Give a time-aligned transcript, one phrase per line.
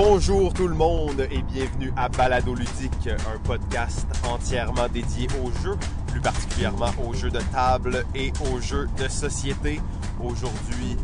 [0.00, 5.76] Bonjour tout le monde et bienvenue à Balado Ludique, un podcast entièrement dédié aux jeux,
[6.06, 9.80] plus particulièrement aux jeux de table et aux jeux de société.
[10.22, 10.96] Aujourd'hui,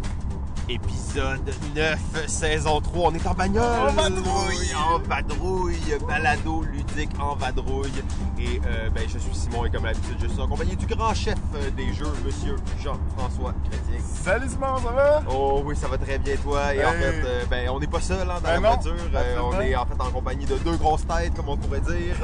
[0.69, 3.63] épisode 9, saison 3, on est en bagnole!
[3.63, 4.75] En vadrouille!
[4.75, 8.03] En vadrouille, Balado Ludique en vadrouille.
[8.39, 11.37] Et euh, ben, je suis Simon et comme d'habitude, je suis accompagné du grand chef
[11.55, 14.05] euh, des jeux, Monsieur Jean-François Chrétien.
[14.05, 15.23] Salut Simon, ça va?
[15.31, 16.75] Oh oui, ça va très bien toi.
[16.75, 18.95] Et en fait, euh, ben, on n'est pas seul hein, dans Ben la non, voiture.
[19.15, 22.17] Euh, on est en fait en compagnie de deux grosses têtes, comme on pourrait dire.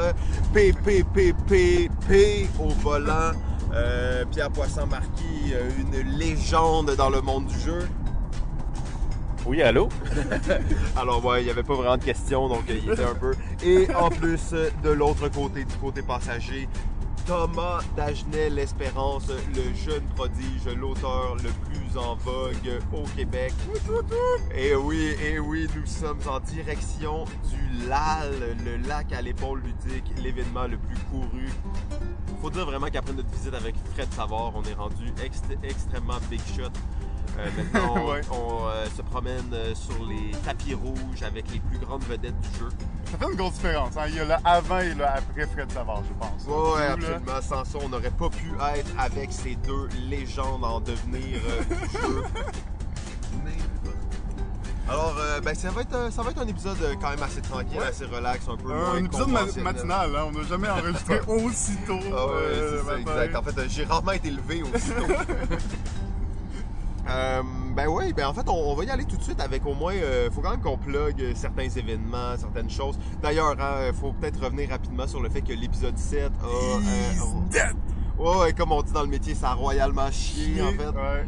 [0.54, 3.32] P, P, P, P, P au volant.
[4.32, 7.88] Pierre Poisson-Marquis, une légende dans le monde du jeu.
[9.46, 9.88] Oui, allô?
[10.96, 13.34] Alors, ouais, il n'y avait pas vraiment de questions, donc euh, il était un peu.
[13.64, 16.68] Et en plus, euh, de l'autre côté, du côté passager,
[17.26, 23.52] Thomas Dagenais-L'Espérance, le jeune prodige, l'auteur le plus en vogue au Québec.
[24.54, 30.04] Et oui, et oui, nous sommes en direction du LAL, le lac à l'épaule ludique,
[30.22, 31.48] l'événement le plus couru.
[32.42, 36.40] Faut dire vraiment qu'après notre visite avec Fred Savard, on est rendu ext- extrêmement big
[36.56, 36.70] shot.
[37.38, 38.20] Euh, maintenant, on, Ouais.
[38.30, 42.58] on, euh, se promène euh, sur les tapis rouges avec les plus grandes vedettes du
[42.58, 42.68] jeu.
[43.10, 43.96] Ça fait une grosse différence.
[43.96, 44.04] Hein?
[44.08, 46.44] Il y a le avant et le après Fred Savard, je pense.
[46.46, 47.40] Ouais, ouais, là, absolument.
[47.42, 52.22] Sans ça, on n'aurait pas pu être avec ces deux légendes en devenir du jeu.
[54.88, 57.22] Alors, euh, ben, ça, va être, euh, ça va être un épisode euh, quand même
[57.22, 57.86] assez tranquille, Ouais.
[57.86, 60.24] assez relax, un peu moins Un épisode ma- matinal, hein?
[60.26, 62.00] on n'a jamais enregistré aussitôt.
[62.12, 62.98] Ah ouais, c'est ça, matin.
[63.22, 63.36] exact.
[63.36, 65.06] En fait, j'ai rarement été levé aussitôt.
[67.08, 67.42] Euh,
[67.74, 69.74] ben oui, ben en fait, on, on va y aller tout de suite avec au
[69.74, 69.94] moins.
[69.94, 72.98] Il faut quand même qu'on plug euh, certains événements, certaines choses.
[73.22, 76.46] D'ailleurs, il faut peut-être revenir rapidement sur le fait que l'épisode 7 a.
[76.46, 76.80] euh,
[77.50, 77.76] dead!
[78.18, 80.88] ouais, ouais, comme on dit dans le métier, ça a royalement chié, en fait.
[80.88, 81.26] Ouais.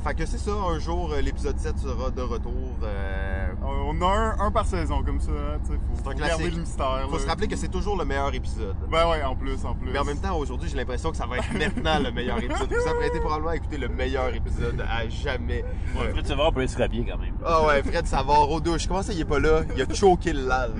[0.00, 2.52] Euh, fait que c'est ça, un jour, euh, l'épisode 7 sera de retour.
[2.82, 5.30] Euh, On a un, un par saison comme ça.
[5.64, 6.54] tu sais, C'est faut, garder classique.
[6.54, 7.06] le mystère.
[7.08, 7.22] faut là.
[7.22, 8.74] se rappeler que c'est toujours le meilleur épisode.
[8.90, 9.90] Ben ouais, en plus, en plus.
[9.92, 12.68] Mais en même temps, aujourd'hui, j'ai l'impression que ça va être maintenant le meilleur épisode.
[12.72, 15.64] Vous apprêtez probablement à écouter le meilleur épisode à jamais.
[15.98, 17.34] Ouais, Fred Savard peut être rapier quand même.
[17.44, 18.86] Ah ouais, Fred Savard aux douches.
[18.86, 19.62] Comment ça, il est pas là?
[19.76, 20.72] Il a choqué le lal.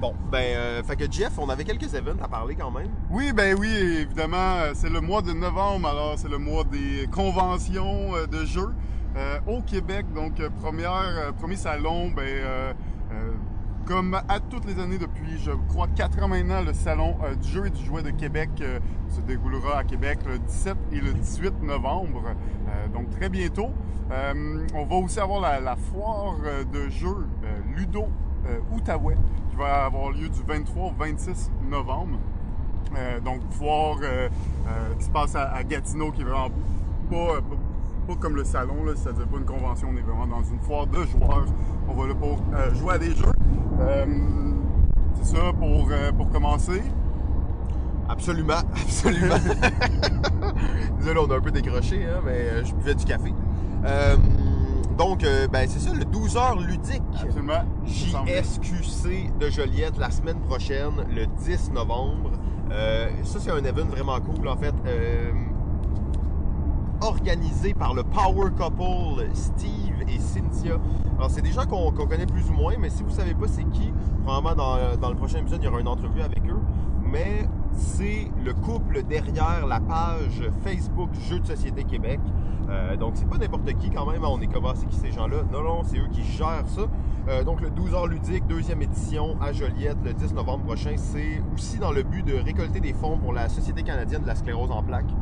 [0.00, 2.88] Bon, ben, euh, fait que Jeff, on avait quelques events à parler quand même.
[3.10, 7.06] Oui, ben oui, évidemment, euh, c'est le mois de novembre, alors c'est le mois des
[7.12, 8.72] conventions euh, de jeux
[9.46, 10.06] au Québec.
[10.14, 12.74] Donc, première, premier salon, ben,
[13.84, 17.66] comme à toutes les années depuis, je crois, 4 ans maintenant, le salon du jeu
[17.66, 18.50] et du jouet de Québec
[19.08, 22.22] se déroulera à Québec le 17 et le 18 novembre,
[22.94, 23.70] donc très bientôt.
[24.12, 26.36] On va aussi avoir la, la foire
[26.72, 27.26] de jeux
[27.74, 28.06] Ludo
[28.72, 29.16] Outaouais
[29.50, 32.18] qui va avoir lieu du 23 au 26 novembre.
[32.96, 34.28] Euh, donc, foire euh,
[34.66, 36.50] euh, qui se passe à, à Gatineau, qui est vraiment
[37.10, 37.40] pas, euh,
[38.08, 41.04] pas, comme le salon, c'est-à-dire pas une convention, on est vraiment dans une foire de
[41.04, 41.46] joueurs.
[41.88, 43.32] On va là pour euh, jouer à des jeux.
[43.80, 44.06] Euh,
[45.22, 46.82] c'est ça pour, euh, pour commencer.
[48.08, 49.36] Absolument, absolument.
[50.98, 53.32] Désolé, on a un peu décroché, hein, mais euh, je buvais du café.
[54.96, 57.02] Donc, euh, ben, c'est ça, le 12 heures ludique.
[57.14, 57.64] Absolument.
[57.86, 62.30] JSQC de Joliette la semaine prochaine, le 10 novembre.
[62.70, 64.74] Euh, ça, c'est un event vraiment cool, en fait.
[64.86, 65.32] Euh,
[67.00, 70.76] organisé par le Power Couple Steve et Cynthia.
[71.16, 73.64] Alors, c'est des gens qu'on connaît plus ou moins, mais si vous savez pas c'est
[73.70, 73.90] qui,
[74.24, 76.60] probablement dans, dans le prochain épisode, il y aura une entrevue avec eux.
[77.02, 82.20] Mais c'est le couple derrière la page Facebook Jeux de Société Québec.
[82.68, 84.24] Euh, donc, c'est pas n'importe qui quand même.
[84.24, 85.38] On est comment c'est qui ces gens-là?
[85.52, 86.82] Non, non, c'est eux qui gèrent ça.
[87.28, 91.42] Euh, donc, le 12 heures ludique, deuxième édition à Joliette, le 10 novembre prochain, c'est
[91.54, 94.70] aussi dans le but de récolter des fonds pour la Société canadienne de la sclérose
[94.70, 95.12] en plaques.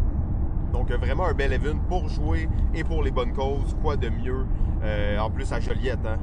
[0.73, 3.77] Donc, euh, vraiment un bel event pour jouer et pour les bonnes causes.
[3.83, 4.47] Quoi de mieux?
[5.19, 6.19] En plus, à Joliette, hein?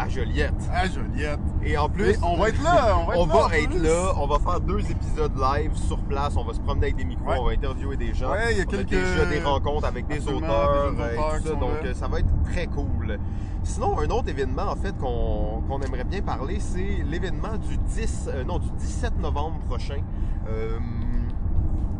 [0.00, 0.54] À Joliette.
[0.72, 1.40] À Joliette.
[1.64, 3.68] Et en plus, on va être là, on va être on là, va en être
[3.70, 3.82] plus.
[3.82, 4.12] là.
[4.16, 6.36] On va faire deux épisodes live sur place.
[6.36, 7.36] On va se promener avec des micros, Ouais.
[7.40, 8.30] on va interviewer des gens.
[8.30, 11.40] Ouais, il y a on quelques- déjà des rencontres avec des auteurs, des euh, et
[11.40, 11.54] tout ça.
[11.54, 11.88] Donc, là.
[11.88, 13.18] euh, ça va être très cool.
[13.64, 18.44] Sinon, un autre événement, en fait, qu'on aimerait bien parler, c'est l'événement du 10, euh,
[18.44, 20.00] non, du 17 novembre prochain.
[20.48, 20.78] Euh,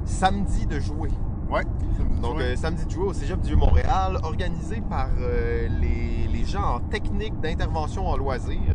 [0.04, 1.10] samedi de jouer.
[1.48, 6.44] Dit Donc, euh, samedi de jouer au Cégep du Vieux-Montréal, organisé par euh, les, les
[6.44, 8.74] gens en technique d'intervention en loisirs.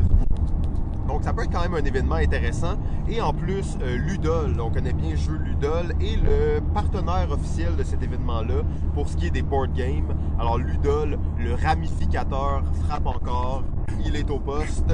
[1.08, 2.78] Donc, ça peut être quand même un événement intéressant.
[3.08, 7.76] Et en plus, euh, Ludol, on connaît bien le jeu Ludol, est le partenaire officiel
[7.76, 8.64] de cet événement-là
[8.96, 10.16] pour ce qui est des board games.
[10.40, 13.64] Alors, Ludol, le ramificateur, frappe encore.
[14.04, 14.92] Il est au poste.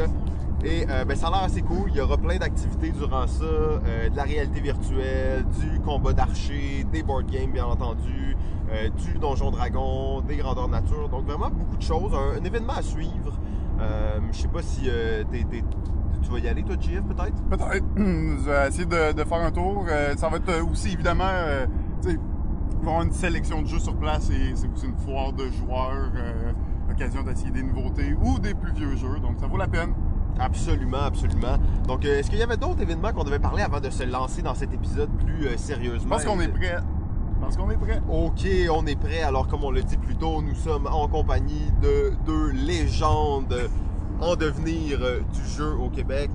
[0.63, 1.89] Et euh, ben, ça a l'air assez cool.
[1.89, 3.43] Il y aura plein d'activités durant ça.
[3.43, 8.35] euh, de la réalité virtuelle, du combat d'archer, des board games, bien entendu.
[8.71, 11.09] euh, du Donjon Dragon, des grandeurs nature.
[11.09, 12.13] Donc vraiment beaucoup de choses.
[12.13, 13.33] Un, événement à suivre.
[13.79, 15.45] Euh, je sais pas si euh, t'es-
[16.21, 17.41] tu vas y aller, toi, JF, peut-être?
[17.49, 17.85] Peut-être.
[17.95, 19.85] Je vais essayer de, faire un tour.
[19.89, 21.31] Euh, ça va être aussi évidemment,
[22.03, 22.17] tu sais,
[22.81, 26.11] avoir une sélection de jeux sur place et c'est aussi une foire de joueurs,
[26.89, 29.19] l'occasion d'essayer des nouveautés ou des plus vieux jeux.
[29.21, 29.93] Donc ça vaut la peine.
[30.37, 31.57] Absolument, absolument.
[31.87, 34.41] Donc, euh, est-ce qu'il y avait d'autres événements qu'on devait parler avant de se lancer
[34.41, 36.09] dans cet épisode plus euh, Je sérieusement?
[36.15, 36.77] pense qu'on est prêt.
[37.39, 38.01] Je pense qu'on est prêt.
[38.09, 39.21] Ok, on est prêt.
[39.21, 43.69] Alors, comme on l'a dit plus tôt, nous sommes en compagnie de deux légendes
[44.21, 46.29] en devenir euh, du jeu au Québec.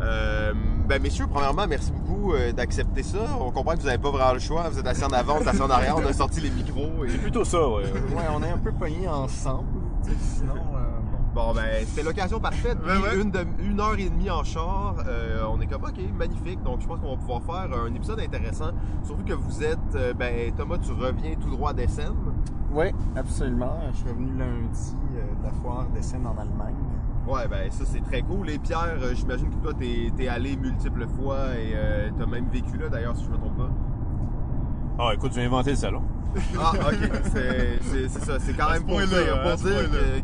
[0.00, 0.52] Euh,
[0.86, 3.18] ben, messieurs, premièrement, merci beaucoup euh, d'accepter ça.
[3.40, 4.68] On comprend que vous n'avez pas vraiment le choix.
[4.68, 5.96] Vous êtes assis en avant, vous êtes assis en arrière.
[5.96, 6.90] On a sorti les micros.
[7.08, 7.84] C'est plutôt ça, ouais.
[7.84, 9.68] Ouais, on est un peu pognés ensemble.
[10.04, 10.93] tu sais, Sinon, euh,
[11.34, 11.52] bon.
[11.54, 12.78] Ben, c'était l'occasion parfaite.
[12.80, 13.20] Puis ouais.
[13.20, 14.96] une, de- une heure et demie en char.
[15.06, 16.62] Euh, on est comme, ok, magnifique.
[16.62, 18.70] Donc, je pense qu'on va pouvoir faire un épisode intéressant.
[19.02, 22.14] Surtout que vous êtes, euh, ben, Thomas, tu reviens tout droit des scènes.
[22.72, 22.86] Oui,
[23.16, 23.78] absolument.
[23.92, 26.74] Je suis revenu lundi euh, de la foire des scènes en Allemagne.
[27.26, 28.50] Ouais, ben ça c'est très cool.
[28.50, 31.74] Et Pierre, j'imagine que toi t'es es allé multiples fois et
[32.18, 33.70] t'as même vécu là d'ailleurs si je me trompe pas.
[34.98, 36.02] Ah, écoute, j'ai inventé le salon.
[36.58, 39.18] Ah ok, c'est ça, c'est quand même pour dire,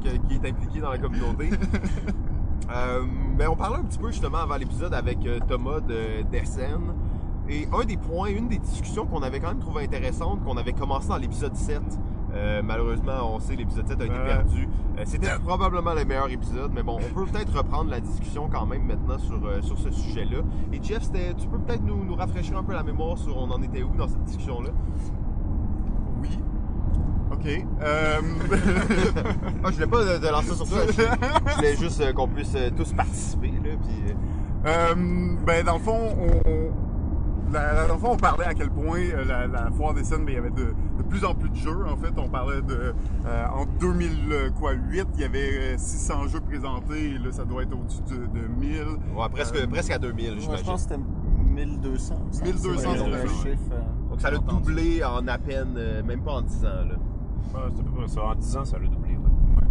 [0.03, 1.51] que- qu'il est impliqué dans la communauté.
[2.73, 3.03] Euh,
[3.37, 6.79] ben on parlait un petit peu justement avant l'épisode avec euh, Thomas de d'Essen.
[7.49, 10.73] Et un des points, une des discussions qu'on avait quand même trouvé intéressante, qu'on avait
[10.73, 11.81] commencé dans l'épisode 7,
[12.35, 14.69] euh, malheureusement, on sait l'épisode 7 a été perdu.
[14.99, 18.67] Euh, C'était probablement le meilleur épisode, mais bon, on peut peut-être reprendre la discussion quand
[18.67, 20.38] même maintenant sur, euh, sur ce sujet-là.
[20.73, 23.61] Et Jeff, tu peux peut-être nous, nous rafraîchir un peu la mémoire sur on en
[23.62, 24.71] était où dans cette discussion-là?
[26.23, 26.38] Oui.
[27.32, 27.67] OK.
[29.62, 30.76] Ah, je voulais pas de, de lancer sur ça.
[30.87, 30.93] Je,
[31.50, 33.49] je voulais juste qu'on puisse tous participer.
[33.65, 34.15] Là, puis,
[35.44, 39.00] ben, dans le fond, on, la- la- dans le fond, on parlait à quel point
[39.26, 40.75] la, la foire des scènes, ben, il y avait de
[41.11, 41.85] plus en plus de jeux.
[41.87, 42.95] En fait, on parlait de
[43.27, 47.11] euh, en 2008, il y avait euh, 600 jeux présentés.
[47.15, 48.83] Et là, ça doit être au-dessus de, de 1000.
[49.17, 51.03] ouais, presque, Euh, presque à 2000, Moi, je pense que c'était
[51.43, 51.83] 1200.
[51.85, 52.45] il me semble.
[52.45, 53.29] 1200, C'est le ouais.
[53.29, 54.62] chiffre, euh, Donc ça l'a entendu.
[54.62, 56.69] doublé en à peine, euh, même pas en 10 ans.
[56.89, 56.95] Là.
[57.51, 58.23] C'est à peu près ça.
[58.25, 59.65] En 10 ans, ça l'a doublé, ouais.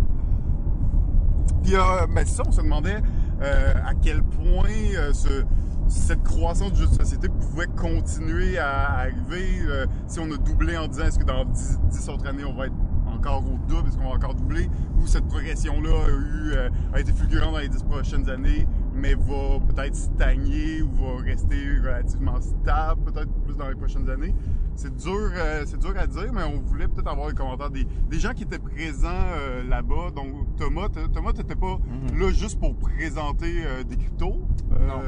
[1.63, 1.79] Puis, euh,
[2.13, 3.01] ben, c'est ça, on se demandait
[3.41, 5.43] euh, à quel point euh, ce-
[5.89, 9.59] cette croissance du jeu de société pouvait continuer à arriver.
[9.67, 12.45] euh, si on a doublé en 10 ans, est-ce que dans 10, 10 autres années,
[12.45, 12.73] on va être
[13.07, 13.87] encore au double?
[13.89, 14.69] Est-ce qu'on va encore doubler?
[15.01, 19.13] Ou cette progression-là a, eu, euh, a été fulgurante dans les 10 prochaines années, mais
[19.15, 24.33] va peut-être stagner ou va rester relativement stable, peut-être plus dans les prochaines années?
[24.75, 27.85] C'est dur, euh, c'est dur à dire, mais on voulait peut-être avoir les commentaires des,
[28.09, 30.11] des gens qui étaient présents euh, là-bas.
[30.15, 31.77] Donc, Thomas, Thomas, t'étais pas
[32.11, 32.19] Mhm.
[32.19, 34.39] là juste pour présenter euh, des cryptos.
[34.73, 35.01] Euh, Non.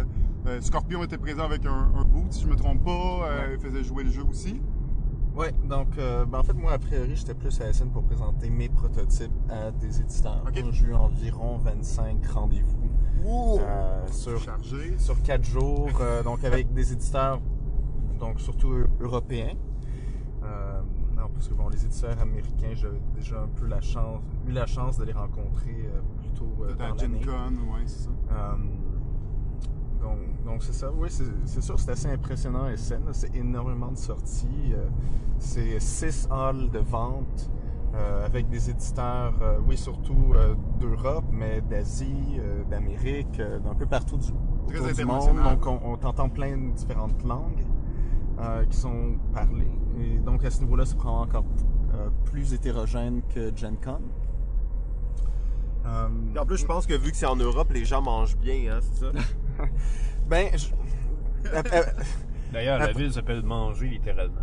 [0.47, 2.91] Euh, Scorpion était présent avec un, un boot, si je me trompe pas.
[3.27, 3.53] Euh.
[3.53, 4.61] Il faisait jouer le jeu aussi.
[5.35, 8.03] Ouais, donc euh, ben, en fait, moi, a priori, j'étais plus à la scène pour
[8.03, 10.43] présenter mes prototypes à des éditeurs.
[10.45, 10.61] Ok.
[10.71, 14.97] J'ai eu environ 25 rendez-vous euh, sur, Chargé.
[14.97, 17.39] sur 4 jours, euh, donc avec des éditeurs,
[18.19, 19.53] donc surtout eu- européens.
[21.15, 24.65] Non, parce que bon, les éditeurs américains, j'ai déjà un peu la chance, eu la
[24.65, 27.25] chance de les rencontrer plus tôt Peut-être dans Gen l'année.
[27.25, 28.09] Con, ouais, c'est ça.
[28.31, 28.55] Euh,
[30.01, 30.91] donc, donc c'est ça.
[30.95, 31.09] Oui,
[31.45, 33.01] c'est sûr, c'est assez impressionnant SN.
[33.11, 34.73] C'est énormément de sorties.
[34.73, 34.87] euh,
[35.39, 37.49] c'est six halls de vente
[37.95, 43.73] euh, avec des éditeurs, euh, oui, surtout euh, d'Europe, mais d'Asie, euh, d'Amérique, euh, d'un
[43.75, 44.31] peu partout du,
[44.67, 45.35] Très du monde.
[45.43, 47.65] Donc, on, on t'entend plein de différentes langues
[48.39, 49.71] euh, qui sont parlées.
[49.99, 51.45] Et donc, à ce niveau-là, c'est probablement encore
[51.95, 53.99] euh, plus hétérogène que Gen Con.
[55.85, 56.07] Euh,
[56.39, 58.79] en plus, je pense que vu que c'est en Europe, les gens mangent bien, hein,
[58.81, 59.11] c'est ça?
[60.31, 60.67] Ben, je-
[61.53, 61.61] euh,
[62.53, 64.39] D'ailleurs, la ville s'appelle Manger, littéralement.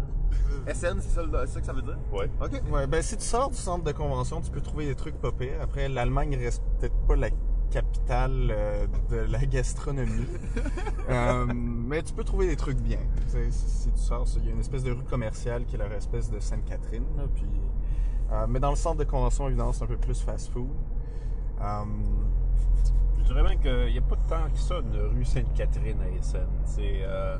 [0.67, 1.23] SN, c'est ça,
[1.61, 1.97] que ça veut dire?
[2.13, 2.29] Ouais.
[2.43, 2.61] Ok.
[2.71, 5.33] ouais, ben, si tu sors du centre de convention, tu peux trouver des trucs pas
[5.33, 5.59] pires.
[5.63, 7.31] Après, l'Allemagne reste peut-être pas la
[7.71, 10.27] capitale euh, de la gastronomie.
[11.11, 12.99] Euh, mais tu peux trouver des trucs bien.
[13.25, 15.77] Tu sais, Si, si tu sors, il y a une espèce de rue commerciale qui
[15.77, 17.07] est leur espèce de Sainte-Catherine.
[17.35, 17.47] Puis,
[18.31, 20.69] euh, mais dans le centre de convention, évidemment, c'est un peu plus fast-food.
[23.29, 26.47] Euh, dirais même qu'il n'y a pas tant que ça de rue Sainte-Catherine à Essen.
[26.79, 27.37] Euh,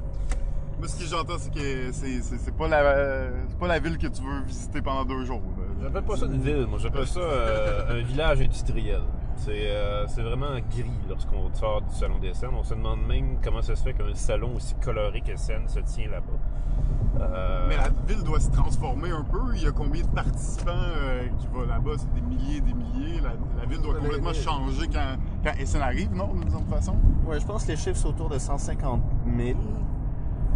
[0.79, 4.23] Moi, ce que j'entends, c'est que c'est pas, la, c'est pas la ville que tu
[4.23, 5.43] veux visiter pendant deux jours.
[5.81, 9.01] J'appelle pas ça une ville, moi j'appelle ça euh, un village industriel.
[9.37, 12.51] C'est euh, c'est vraiment gris lorsqu'on sort du salon des scènes.
[12.59, 15.79] On se demande même comment ça se fait qu'un salon aussi coloré que scène se
[15.81, 17.21] tient là-bas.
[17.21, 19.39] Euh, Mais la ville doit se transformer un peu.
[19.55, 21.93] Il y a combien de participants euh, qui vont là-bas?
[21.97, 23.21] C'est des milliers, des milliers.
[23.21, 23.31] La,
[23.61, 26.35] la ville doit complètement changer quand, quand SN arrive, non?
[26.35, 26.97] D'une certaine façon?
[27.27, 29.01] Ouais, je pense que les chiffres sont autour de 150
[29.37, 29.59] 000.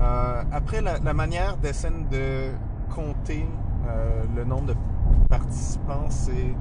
[0.00, 2.50] Euh, après, la, la manière d'SN de
[2.92, 3.46] compter
[3.84, 4.74] Euh, le nombre de
[5.32, 6.54] participants, c'est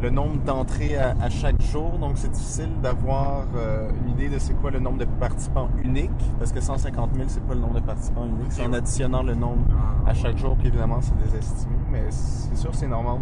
[0.00, 1.98] le nombre d'entrées à, à chaque jour.
[1.98, 6.10] Donc, c'est difficile d'avoir euh, une idée de c'est quoi le nombre de participants uniques,
[6.38, 8.50] parce que 150 000, c'est pas le nombre de participants uniques.
[8.50, 9.66] C'est en additionnant le nombre
[10.06, 11.76] à chaque jour, puis évidemment, c'est des estimés.
[11.92, 13.18] Mais c'est sûr, c'est normal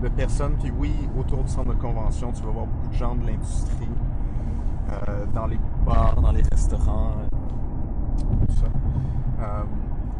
[0.00, 0.54] de personnes.
[0.60, 3.88] Puis oui, autour du centre de convention, tu vas voir beaucoup de gens de l'industrie,
[5.08, 8.66] euh, dans les bars, dans les restaurants, euh, tout ça.
[9.42, 9.64] Euh,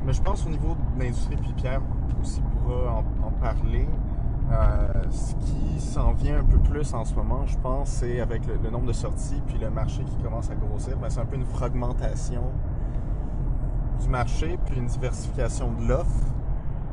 [0.04, 1.80] mais je pense au niveau de l'industrie, puis Pierre
[2.20, 3.88] aussi en, en parler.
[4.50, 8.46] Euh, ce qui s'en vient un peu plus en ce moment, je pense, c'est avec
[8.46, 11.26] le, le nombre de sorties puis le marché qui commence à grossir, ben, c'est un
[11.26, 12.42] peu une fragmentation
[14.00, 16.26] du marché puis une diversification de l'offre.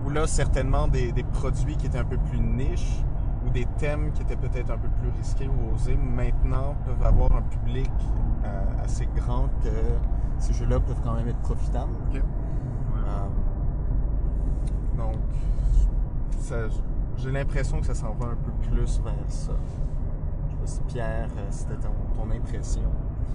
[0.05, 3.03] Où là, certainement des, des produits qui étaient un peu plus niches
[3.45, 7.35] ou des thèmes qui étaient peut-être un peu plus risqués ou osés, maintenant peuvent avoir
[7.35, 7.89] un public
[8.45, 9.69] euh, assez grand que
[10.37, 11.91] ces jeux-là peuvent quand même être profitables.
[12.13, 13.27] Euh,
[14.97, 15.15] donc,
[16.47, 16.67] ça-
[17.17, 19.51] j'ai l'impression que ça s'en va un peu plus vers ça.
[20.47, 22.81] Je sais pas si Pierre, euh, c'était ton, ton impression.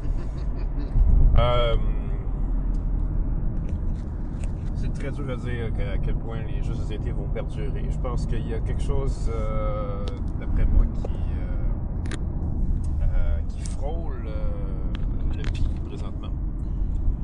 [1.38, 1.76] Euh,
[4.75, 7.87] c'est très dur à dire à quel point les jeux de société vont perdurer.
[7.88, 10.04] Je pense qu'il y a quelque chose, euh,
[10.38, 12.16] d'après moi, qui, euh,
[13.02, 16.33] euh, qui frôle euh, le pic présentement.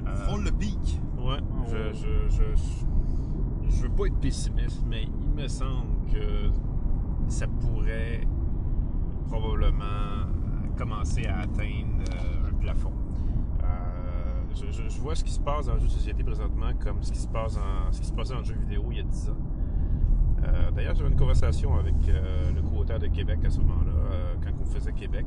[0.07, 1.01] Euh, Frôle le pic?
[1.19, 2.85] Ouais, je, je, je, je
[3.83, 6.51] veux pas être pessimiste, mais il me semble que
[7.29, 8.27] ça pourrait
[9.29, 10.27] probablement
[10.77, 12.93] commencer à atteindre euh, un plafond.
[13.63, 13.67] Euh,
[14.55, 17.03] je, je- je vois ce qui se passe dans le jeu de société présentement comme
[17.03, 19.05] ce qui se passe en, ce qui se passait en jeu vidéo il y a
[19.05, 19.37] 10 ans.
[20.45, 24.65] Euh, D'ailleurs, j'avais une conversation avec le co-auteur de Québec à ce moment-là, quand on
[24.65, 25.27] faisait Québec.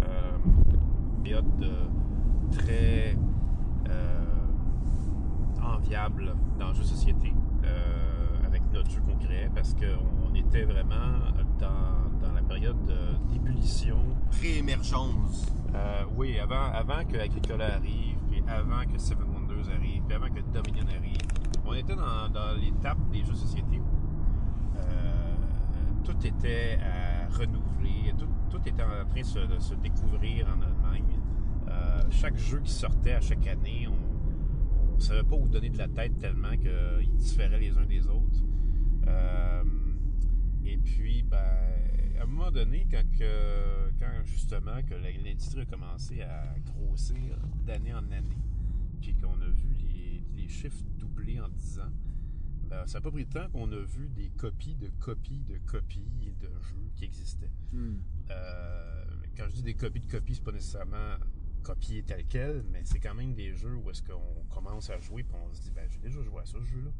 [0.00, 0.32] Euh,
[1.22, 1.70] période de
[2.56, 3.16] très
[5.62, 7.33] enviable dans le jeu de société
[8.74, 13.98] notre jeu qu'on créait parce qu'on on était vraiment dans, dans la période de- d'ébullition.
[14.30, 15.54] Pré-émergence.
[15.74, 20.28] Euh, oui, avant, avant que Agricola arrive, puis avant que Seven Wonders arrive, puis avant
[20.28, 21.18] que Dominion arrive,
[21.64, 25.34] on était dans, dans l'étape des jeux de société où euh,
[26.04, 30.60] tout était à renouveler, tout, tout était en train de se, de se découvrir en
[30.62, 31.18] Allemagne.
[31.68, 35.78] Euh, chaque jeu qui sortait à chaque année, on ne savait pas où donner de
[35.78, 38.42] la tête tellement qu'ils différaient les uns des autres.
[39.06, 39.62] Euh,
[40.64, 41.38] et puis, ben,
[42.18, 47.92] à un moment donné, quand, que- quand justement que l'industrie a commencé à grossir d'année
[47.94, 48.38] en année,
[49.00, 51.92] puis qu'on a vu les, les chiffres doubler en 10 ans,
[52.68, 55.58] ben, ça n'a pas pris de temps qu'on a vu des copies de copies de
[55.66, 57.50] copies de jeux qui existaient.
[57.72, 57.96] Hmm.
[58.30, 59.04] Euh,
[59.36, 61.16] quand je dis des copies de copies, c'est pas nécessairement
[61.62, 65.22] copier tel quel, mais c'est quand même des jeux où est-ce qu'on commence à jouer
[65.22, 66.90] puis on se dit ben j'ai déjà joué à ça ce jeu-là.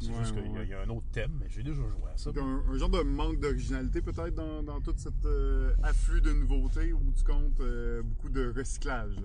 [0.00, 0.64] C'est Ouais, juste qu'il y a- ouais.
[0.64, 2.30] il y, a un autre thème, mais j'ai déjà joué à ça.
[2.36, 6.92] Un, un genre de manque d'originalité peut-être dans, dans tout cet euh, afflux de nouveautés
[6.92, 9.16] au bout du compte, euh, beaucoup de recyclage.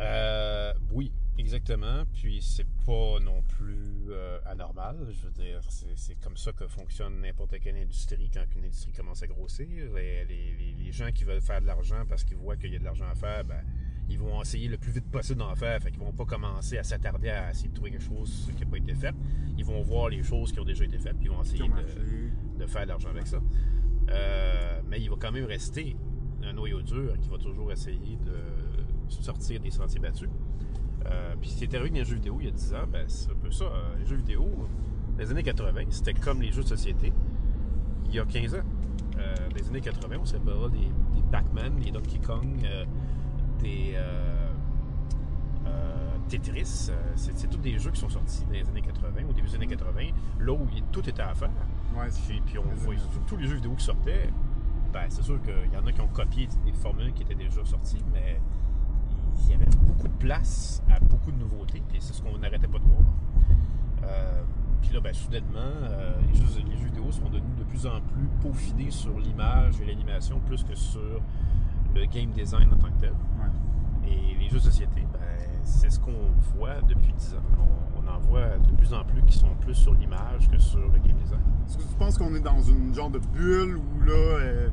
[0.00, 2.04] Euh, oui, exactement.
[2.12, 4.96] Puis c'est pas non plus euh, anormal.
[5.10, 5.60] Je veux dire,
[5.96, 9.66] c'est comme ça que fonctionne n'importe quelle industrie quand une industrie commence à grossir.
[9.94, 12.76] Les, les- les- les gens qui veulent faire de l'argent parce qu'ils voient qu'il y
[12.76, 13.62] a de l'argent à faire, ben,
[14.08, 15.80] ils vont essayer le plus vite possible d'en faire.
[15.80, 18.70] Fait qu'ils vont pas commencer à s'attarder à essayer de trouver quelque chose qui n'a
[18.70, 19.14] pas été fait.
[19.56, 21.62] Ils vont voir les choses qui ont déjà été faites, puis ils vont essayer
[22.58, 23.40] de faire de l'argent avec ça.
[24.10, 25.96] Euh, mais il va quand même rester
[26.42, 28.36] un noyau dur qui va toujours essayer de
[29.08, 30.28] sortir des sentiers battus.
[31.06, 33.30] Euh, puis est arrivé dans les jeux vidéo il y a 10 ans, ben, c'est
[33.30, 33.64] un peu ça.
[33.64, 34.48] Euh, Les jeux vidéo,
[35.18, 37.12] les années 80, c'était comme les jeux de société
[38.06, 38.58] il y a 15 ans.
[39.18, 42.84] Euh, les années 80, on s'appellera des, des Pac-Man, des Donkey Kong, euh,
[43.60, 44.50] des euh,
[45.66, 46.88] euh, Tetris.
[46.90, 49.54] Euh, c'est tous des jeux qui sont sortis dans les années 80, au début des
[49.56, 50.00] années 80,
[50.40, 51.50] là où il- tout était à faire.
[51.96, 52.96] Ouais, Puis, puis on années-
[53.26, 54.28] tous les jeux vidéo qui sortaient,
[54.92, 57.64] ben, c'est sûr qu'il y en a qui ont copié des formules qui étaient déjà
[57.64, 58.40] sorties, mais
[59.44, 62.68] il y avait beaucoup de place à beaucoup de nouveautés, puis c'est ce qu'on n'arrêtait
[62.68, 63.02] pas de voir.
[64.04, 64.42] Euh,
[64.82, 68.00] puis là, ben, soudainement, euh, les, jeux, les jeux vidéo sont devenus de plus en
[68.00, 71.20] plus peaufinés sur l'image et l'animation plus que sur
[71.94, 73.12] le game design en tant que tel.
[73.12, 74.10] Ouais.
[74.10, 75.20] Et les jeux de société, ben,
[75.62, 77.38] c'est ce qu'on voit depuis 10 ans.
[77.58, 80.80] On, on en voit de plus en plus qui sont plus sur l'image que sur
[80.80, 81.40] le game design.
[81.66, 84.68] Est-ce que tu penses qu'on est dans une genre de bulle où là, euh,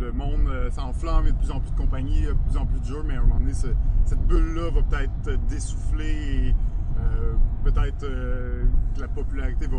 [0.00, 2.56] le monde euh, s'enflamme, il y a de plus en plus de compagnies, de plus
[2.56, 3.66] en plus de jeux, mais à un moment donné, ce-
[4.04, 6.54] cette bulle-là va peut-être dessouffler et
[6.98, 8.64] euh, peut-être euh,
[8.94, 9.76] que la popularité va,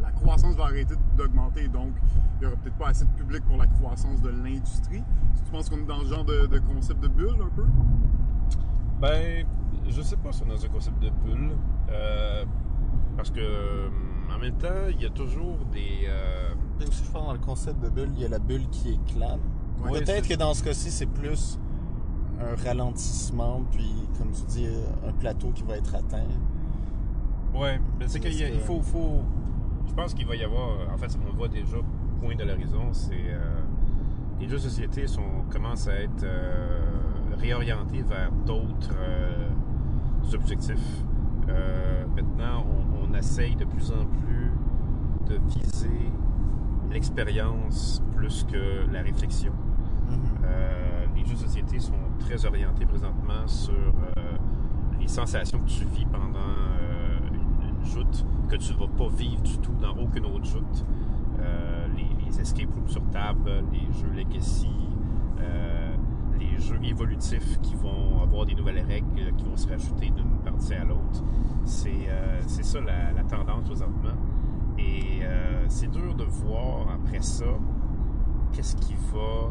[0.00, 1.92] la, croissance va arrêter d'augmenter, donc
[2.36, 5.02] il n'y aura peut-être pas assez de public pour la croissance de l'industrie.
[5.36, 7.64] Tu penses qu'on est dans ce genre de, de concept de bulle un peu?
[9.00, 9.46] Ben,
[9.88, 11.52] je sais pas si on est dans un concept de bulle.
[11.90, 12.44] euh,
[13.16, 13.40] parce que,
[14.34, 16.06] en même temps, il y a toujours des.
[16.08, 18.68] euh, Et aussi, je pense, dans le concept de bulle, il y a la bulle
[18.70, 19.38] qui éclate.
[19.84, 21.58] Ouais, Peut-être que dans ce cas-ci, c'est plus
[22.40, 24.66] un ralentissement, puis, comme tu dis,
[25.06, 26.24] un plateau qui va être atteint.
[27.54, 29.22] Ouais, mais c'est qu'il il faut, faut-
[29.88, 30.68] Je pense qu'il va y avoir.
[30.92, 31.82] En fait, on voit déjà au
[32.22, 33.12] point de l'horizon, c'est.
[33.14, 33.60] euh,
[34.38, 36.80] les jeux de société sont, commencent à être euh,
[37.38, 39.48] réorientés vers d'autres euh,
[40.32, 41.02] objectifs.
[41.48, 44.52] Euh, maintenant, on, on essaye de plus en plus
[45.28, 46.12] de viser
[46.90, 49.52] l'expérience plus que la réflexion.
[50.44, 54.36] Euh, les jeux de société sont très orientés présentement sur euh,
[54.98, 59.08] les sensations que tu vis pendant euh, une, une joute, que tu ne vas pas
[59.08, 60.84] vivre du tout dans aucune autre joute.
[61.96, 64.68] Les, les escape rooms sur table, les jeux legacy,
[66.40, 70.38] euh, les jeux évolutifs qui vont avoir des nouvelles règles qui vont se rajouter d'une
[70.44, 71.22] partie à l'autre.
[71.64, 74.16] C'est euh, ça la, tendance présentement.
[74.78, 77.44] Et euh, c'est dur de voir après ça
[78.52, 79.50] qu'est-ce qui va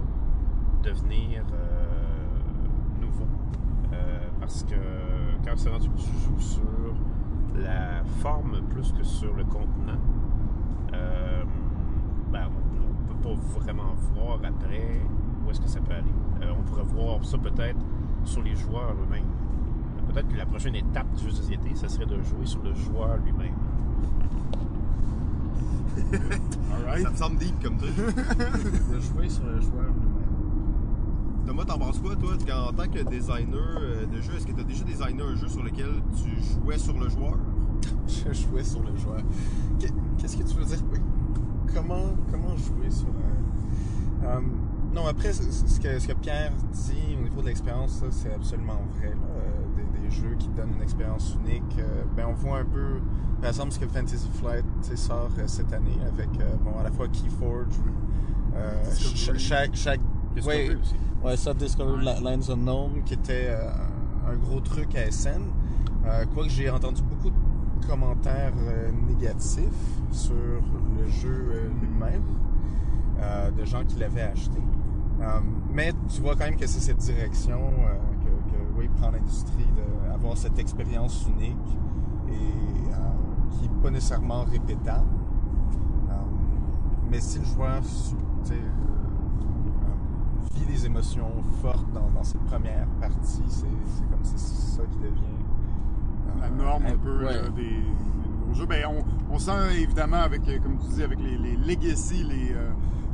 [0.84, 3.28] devenir euh, nouveau.
[3.94, 4.76] Euh, parce que
[5.46, 6.94] quand c'est rendu que tu joues sur
[7.56, 10.00] la forme plus que sur le contenant,
[10.94, 11.44] euh,
[12.32, 15.02] ben, on ne peut pas vraiment voir après
[15.50, 16.14] où est-ce que ça peut aller.
[16.44, 17.80] Euh, on pourrait voir ça peut-être
[18.24, 19.26] sur les joueurs eux-mêmes.
[20.14, 22.74] Peut-être que la prochaine étape du jeu de société, ça serait de jouer sur le
[22.76, 23.54] joueur lui-même.
[26.74, 27.04] Alright.
[27.04, 27.96] Ça me semble deep comme truc.
[27.98, 30.10] de jouer sur le joueur lui-même.
[31.46, 34.34] Thomas, t'en penses quoi, toi, quand- en tant que designer euh, de jeu?
[34.36, 36.30] Est-ce que tu as déjà designé un jeu sur lequel tu
[36.64, 37.38] jouais sur le joueur?
[38.08, 39.22] Je jouais sur le joueur.
[39.80, 40.80] Qu'est- Qu'est-ce que tu veux dire?
[40.92, 41.00] Oui.
[41.74, 44.26] Comment, comment jouer sur un.
[44.26, 44.40] Euh,
[44.94, 48.82] non, après, ce que, ce que Pierre dit au niveau de l'expérience, ça, c'est absolument
[48.98, 49.10] vrai.
[49.10, 49.16] là.
[49.38, 51.78] Euh, des, des jeux qui donnent une expérience unique.
[51.80, 53.00] euh, ben, on voit un peu,
[53.42, 56.78] par exemple, ce que Fantasy Flight tu sais, sort euh, cette année avec euh, bon,
[56.80, 57.68] à la fois Keyforge,
[58.56, 59.76] euh, ch- chaque.
[59.76, 60.02] chaque
[60.36, 60.96] Discovery ouais, aussi.
[61.24, 63.70] Ouais, ça, Discovery Li- Lines Unknown, qui était euh,
[64.32, 65.42] un gros truc à SN.
[66.06, 69.64] Euh, Quoique j'ai entendu beaucoup de commentaires euh, négatifs
[70.12, 72.24] sur le jeu euh, lui-même,
[73.22, 74.60] euh, de gens qui l'avaient acheté.
[75.22, 75.40] Euh,
[75.74, 79.68] mais tu vois quand même que c'est cette direction euh, que, que oui, prend l'industrie
[80.08, 81.78] d'avoir cette expérience unique
[82.30, 82.98] et euh,
[83.52, 85.08] qui n'est pas nécessairement répétable.
[87.12, 87.82] Mais si le joueur
[90.54, 93.66] vit des émotions fortes dans, dans cette première partie, c'est
[94.12, 95.40] comme c'est ça qui devient
[96.40, 97.34] la norme un peu ouais.
[97.34, 98.68] là, des, des nouveaux jeux.
[98.68, 102.70] Ben, on, on sent évidemment avec, comme tu dis, avec les, les legacy, les, euh,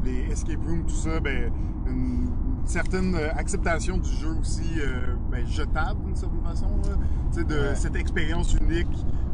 [0.05, 1.51] les escape rooms, tout ça, ben,
[1.87, 2.29] une,
[2.65, 6.67] certaine euh, acceptation du jeu aussi euh, ben, jetable d'une certaine façon.
[6.83, 7.43] là.
[7.43, 7.75] De Ouais.
[7.75, 8.87] cette expérience unique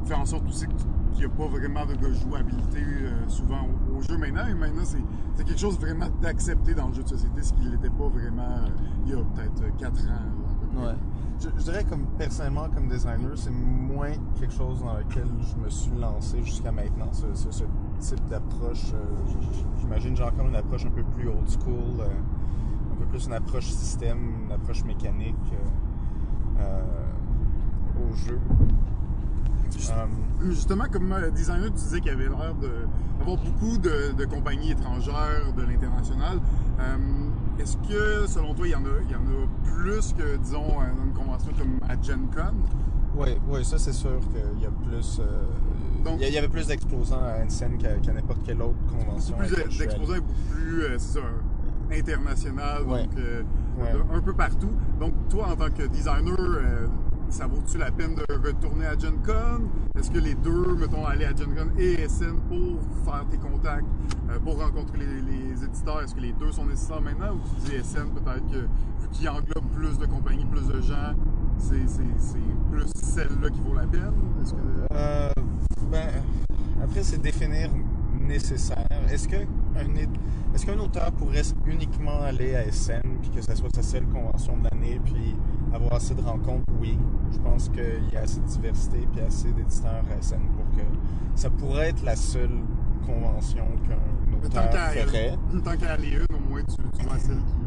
[0.05, 4.01] fait en sorte aussi qu'il n'y a pas vraiment de rejouabilité euh, souvent au, au
[4.01, 4.47] jeu maintenant.
[4.47, 7.89] Et maintenant, c'est quelque chose vraiment d'accepté dans le jeu de société, ce qui n'était
[7.89, 8.69] pas vraiment euh,
[9.05, 10.13] il y a peut-être 4 ans.
[10.85, 10.95] Ouais.
[11.39, 15.69] Je, je dirais comme personnellement, comme designer, c'est moins quelque chose dans lequel je me
[15.69, 17.11] suis lancé jusqu'à maintenant.
[17.11, 17.63] Ce, ce- ce
[17.99, 19.31] type d'approche, euh,
[19.79, 22.05] j'imagine j'ai encore une approche un peu plus old school, euh,
[22.93, 28.39] un peu plus une approche système, une approche mécanique euh, euh, au jeu.
[30.41, 35.53] Justement, comme designer, tu disais qu'il y avait l'air d'avoir beaucoup de, de compagnies étrangères
[35.55, 36.39] de l'international.
[37.61, 40.37] Euh, Est-ce que, selon toi, il y, en a, il y en a plus que,
[40.37, 40.65] disons,
[41.05, 42.53] une convention comme à Gen Con?
[43.15, 45.19] Oui, oui, ça c'est sûr qu'il y a plus.
[45.19, 45.43] euh,
[46.03, 49.35] Donc- il y avait plus d'exposants à Ensign qu'à n'importe quelle autre convention.
[49.37, 49.63] Plus allé.
[49.77, 53.03] d'exposants beaucoup plus, euh, c'est ça, un- international, Ouais.
[53.03, 53.43] donc euh,
[53.77, 53.91] Ouais.
[54.15, 54.71] un peu partout.
[54.99, 56.87] Donc, toi, en tant que designer, euh,
[57.31, 59.63] ça vaut-tu la peine de retourner à Gen Con?
[59.97, 63.85] Est-ce que les deux, mettons, aller à Gen Con et SN pour faire tes contacts,
[64.29, 67.35] euh, pour rencontrer les, éditeurs, est-ce que les deux sont nécessaires maintenant?
[67.35, 71.15] Ou tu dis SN, peut-être que, vu qu'il englobe plus de compagnies, plus de gens,
[71.57, 71.85] c'est
[72.71, 74.13] plus celle-là qui vaut la peine?
[74.91, 75.31] Euh,
[75.89, 76.09] ben,
[76.83, 77.69] après, c'est définir
[78.27, 78.85] nécessaire.
[79.11, 80.07] Est-ce que un é-
[80.53, 84.57] est-ce qu'un auteur pourrait uniquement aller à SN puis que ça soit sa seule convention
[84.57, 85.35] de l'année puis
[85.73, 86.65] avoir assez de rencontres?
[86.79, 86.97] Oui,
[87.31, 90.83] je pense qu'il y a assez de diversité puis assez d'éditeurs à SN pour que
[91.35, 92.59] ça pourrait être la seule
[93.05, 95.37] convention qu'un auteur ferait.
[95.63, 97.60] tant qu'à aller une, au moins, tu, tu à celle qui...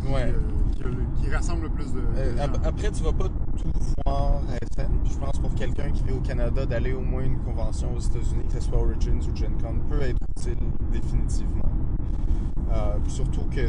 [0.00, 0.32] euh, qui, Ouais.
[0.32, 0.40] euh,
[0.72, 2.52] qui, le- qui rassemble le plus de, Euh, gens.
[2.64, 3.68] après, tu vas pas tout
[4.04, 4.90] voir à SN.
[5.04, 8.00] Puis je pense pour quelqu'un qui vit au Canada, d'aller au moins une convention aux
[8.00, 10.58] États-Unis, que ce soit Origins ou Gen Con, peut être utile
[10.92, 11.68] définitivement.
[12.72, 13.60] Euh, surtout que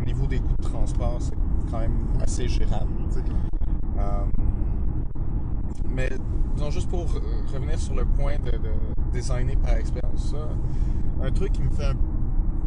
[0.00, 1.34] au niveau des coûts de transport, c'est
[1.70, 2.90] quand même assez gérable.
[3.10, 3.36] C'est clair.
[3.98, 4.24] Euh,
[5.94, 6.10] mais
[6.54, 7.20] disons, juste pour euh,
[7.52, 8.70] revenir sur le point de, de
[9.12, 10.48] designer par expérience, ça,
[11.22, 11.96] un truc qui me fait un-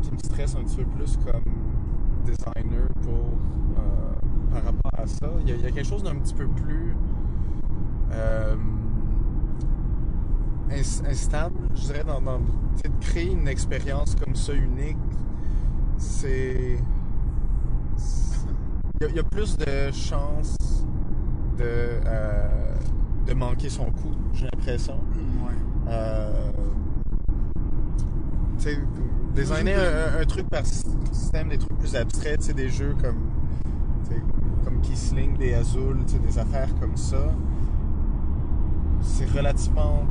[0.02, 1.41] qui me stresse un petit peu plus comme
[2.25, 3.13] designer pour
[3.77, 4.13] euh,
[4.51, 6.47] par rapport à ça, il y, a- il y a quelque chose d'un petit peu
[6.47, 6.95] plus
[8.11, 8.55] euh,
[10.69, 14.97] ins- instable, je dirais, dans, de créer une expérience comme ça unique,
[15.97, 16.77] c'est
[18.99, 20.57] il y, a- il y a plus de chances
[21.57, 22.75] de, euh,
[23.27, 24.95] de manquer son coup, j'ai l'impression.
[24.95, 25.91] Ouais.
[29.36, 33.30] Designer un, un truc par système, des trucs plus abstraits, des jeux comme,
[34.63, 37.32] comme Kisling, des Azul, des affaires comme ça,
[39.01, 40.04] c'est relativement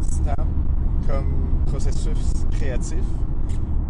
[0.00, 0.48] stable
[1.06, 1.34] comme
[1.66, 3.04] processus créatif,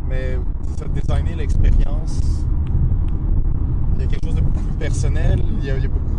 [0.08, 0.38] mais
[0.76, 2.20] ça, designer l'expérience,
[3.94, 5.88] il y a quelque chose de beaucoup plus personnel, il y a, il y a
[5.88, 6.18] beaucoup,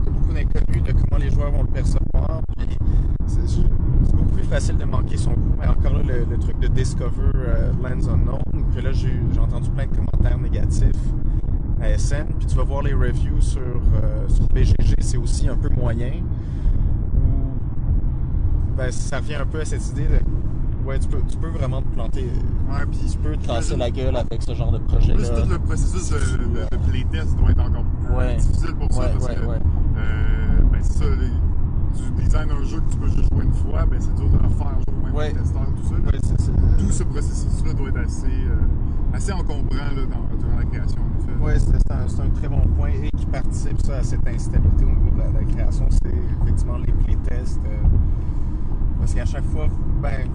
[0.00, 2.78] il y a beaucoup d'inconnus de comment les joueurs vont le percevoir, puis
[3.26, 3.48] c'est
[4.48, 8.08] facile de manquer son coup, mais encore là, le, le truc de Discover euh, Lands
[8.08, 8.42] Unknown,
[8.74, 10.92] que là, j'ai j'ai entendu plein de commentaires négatifs
[11.80, 15.56] à SN, puis tu vas voir les reviews sur, euh, sur BGG, c'est aussi un
[15.56, 16.12] peu moyen,
[17.14, 21.48] où ben, ça revient un peu à cette idée de, ouais, tu peux, tu peux
[21.48, 22.26] vraiment te planter,
[22.70, 25.16] Ouais, puis tu peux te casser la gueule avec ce genre de projet-là.
[25.16, 28.36] Plus tout le processus de, de, de playtest doit être encore plus Ouais.
[28.36, 29.00] difficile pour ça.
[29.00, 29.56] Ouais, parce ouais, que, ouais.
[29.96, 31.04] euh, ben, c'est ça,
[32.24, 34.44] designes un jeu que tu peux juste jouer une fois, ben, c'est dur de le
[34.48, 35.32] refaire jouer même Ouais.
[35.32, 35.94] testeur, tout ça.
[36.38, 41.00] c'est- Tout ce processus-là doit être assez, euh, assez encombrant là, dans, durant la création.
[41.42, 44.88] Ouais, c'est un, un très bon point et qui participe ça, à cette instabilité au
[44.88, 47.60] niveau de la, la création, c'est effectivement les playtests.
[47.66, 47.86] euh,
[48.98, 49.66] parce qu'à chaque fois,
[50.02, 50.26] ben,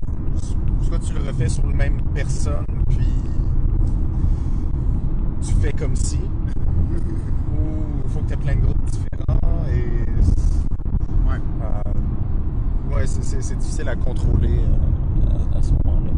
[0.82, 3.08] soit tu le refais sur le même personne, puis
[5.42, 6.18] tu fais comme si,
[6.58, 10.04] ou il faut que tu aies plein de groupes différents et
[11.30, 11.40] Ouais.
[11.62, 11.92] euh,
[12.96, 16.12] ouais, c'est- difficile à contrôler euh, à, à ce moment-là.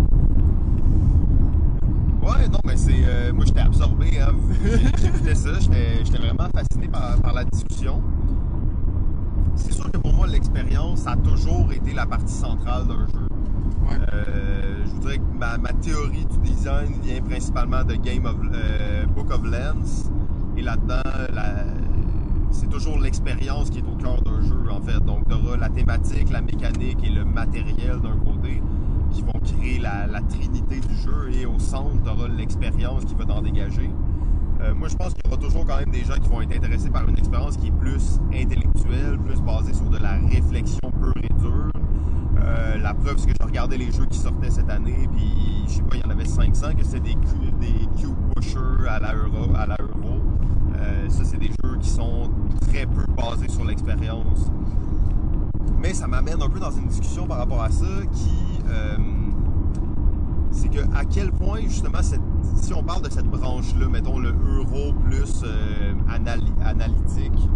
[2.22, 3.04] Ouais, non, mais c'est.
[3.06, 4.34] euh, moi, j'étais absorbé, hein.
[5.02, 8.02] J'écoutais ça, j'étais j'étais vraiment fasciné par, par la discussion.
[9.56, 13.28] C'est sûr que pour moi, l'expérience a toujours été la partie centrale d'un jeu.
[13.90, 13.98] Ouais.
[14.14, 19.06] Euh, je voudrais que ma, ma théorie du design vient principalement de Game of euh,
[19.16, 20.10] Book of Lens.
[20.58, 21.02] Et là-dedans,
[21.34, 21.64] la-
[22.56, 25.04] c'est toujours l'expérience qui est au cœur d'un jeu, en fait.
[25.04, 28.62] Donc, tu auras la thématique, la mécanique et le matériel d'un côté
[29.12, 31.32] qui vont créer la, trinité du jeu.
[31.34, 33.90] Et au centre, tu auras l'expérience qui va t'en dégager.
[34.62, 36.56] Euh, moi, je pense qu'il y aura toujours quand même des gens qui vont être
[36.56, 41.24] intéressés par une expérience qui est plus intellectuelle, plus basée sur de la réflexion pure
[41.24, 41.72] et dure.
[42.40, 45.74] Euh, la preuve, c'est que je regardais les jeux qui sortaient cette année, puis je
[45.74, 47.16] sais pas, il y en avait 500 que c'était des,
[47.60, 49.54] des cube pushers à la euro.
[49.56, 50.22] À la euro.
[50.78, 52.30] Euh, ça, c'est des jeux qui sont
[52.68, 54.52] très peu basés sur l'expérience.
[55.80, 58.32] Mais ça m'amène un peu dans une discussion par rapport à ça qui.
[58.70, 58.98] euh,
[60.52, 62.22] c'est que à quel point, justement, cette-
[62.56, 65.94] si on parle de cette branche-là, mettons le euro plus euh,
[66.64, 67.50] analytique,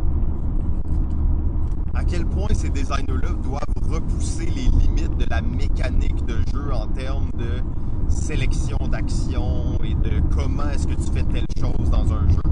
[1.93, 6.87] à quel point ces designers-là doivent repousser les limites de la mécanique de jeu en
[6.87, 7.63] termes de
[8.11, 12.48] sélection d'actions et de comment est-ce que tu fais telle chose dans un jeu?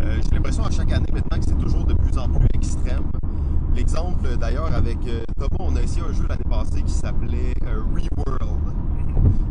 [0.00, 3.02] Euh, J'ai l'impression à chaque année maintenant que c'est toujours de plus en plus extrême.
[3.74, 7.82] L'exemple d'ailleurs avec euh, Thomas, on a essayé un jeu l'année passée qui s'appelait euh,
[7.94, 8.60] Reworld.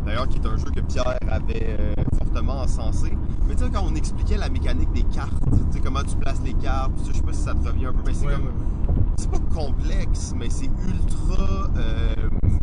[0.04, 3.16] D'ailleurs, qui est un jeu que Pierre avait euh, fortement encensé.
[3.46, 6.40] Mais tu sais, quand on expliquait la mécanique des cartes, tu sais, comment tu places
[6.44, 8.42] les cartes, je sais pas si ça te revient un peu, mais c'est Ouais, comme.
[8.44, 9.02] ouais, ouais.
[9.18, 11.68] C'est pas complexe, mais c'est ultra.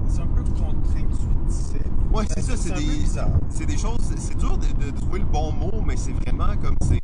[0.10, 1.82] C'est un peu contre-intuitif.
[2.14, 3.06] Ouais, c'est ça, c'est des.
[3.50, 4.00] C'est des choses.
[4.18, 7.00] c'est- dur de, de trouver le bon mot, mais c'est vraiment comme c'est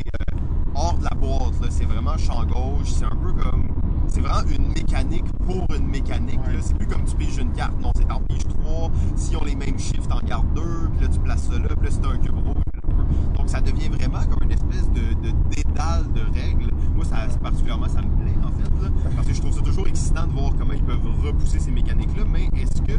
[0.75, 1.53] hors de la boîte.
[1.69, 2.87] C'est vraiment champ gauche.
[2.91, 3.67] C'est un peu comme.
[4.07, 6.39] C'est vraiment une mécanique pour une mécanique.
[6.45, 6.57] Ouais.
[6.61, 7.73] C'est plus comme tu piges une carte.
[7.81, 8.91] Non, c'est t'en piges trois.
[9.15, 10.89] Si on les mêmes chiffres, t'en gardes deux.
[10.95, 11.67] Puis là, tu places ça là.
[11.79, 12.55] Puis là, c'est un cube rouge.
[13.35, 16.71] Donc, ça devient vraiment comme une espèce de, de dédale de règles.
[16.95, 18.83] Moi, ça, particulièrement, ça me plaît, en fait.
[18.83, 21.71] là, parce que je trouve ça toujours excitant de voir comment ils peuvent repousser ces
[21.71, 22.23] mécaniques-là.
[22.31, 22.93] Mais est-ce que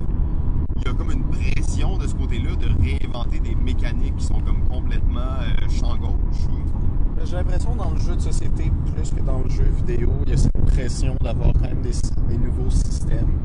[0.76, 4.40] il y a comme une pression de ce côté-là de réinventer des mécaniques qui sont
[4.40, 6.83] comme complètement euh, champ gauche ou-
[7.24, 10.34] J'ai l'impression dans le jeu de société, plus que dans le jeu vidéo, il y
[10.34, 11.90] a cette pression d'avoir quand même des,
[12.28, 13.38] des nouveaux systèmes.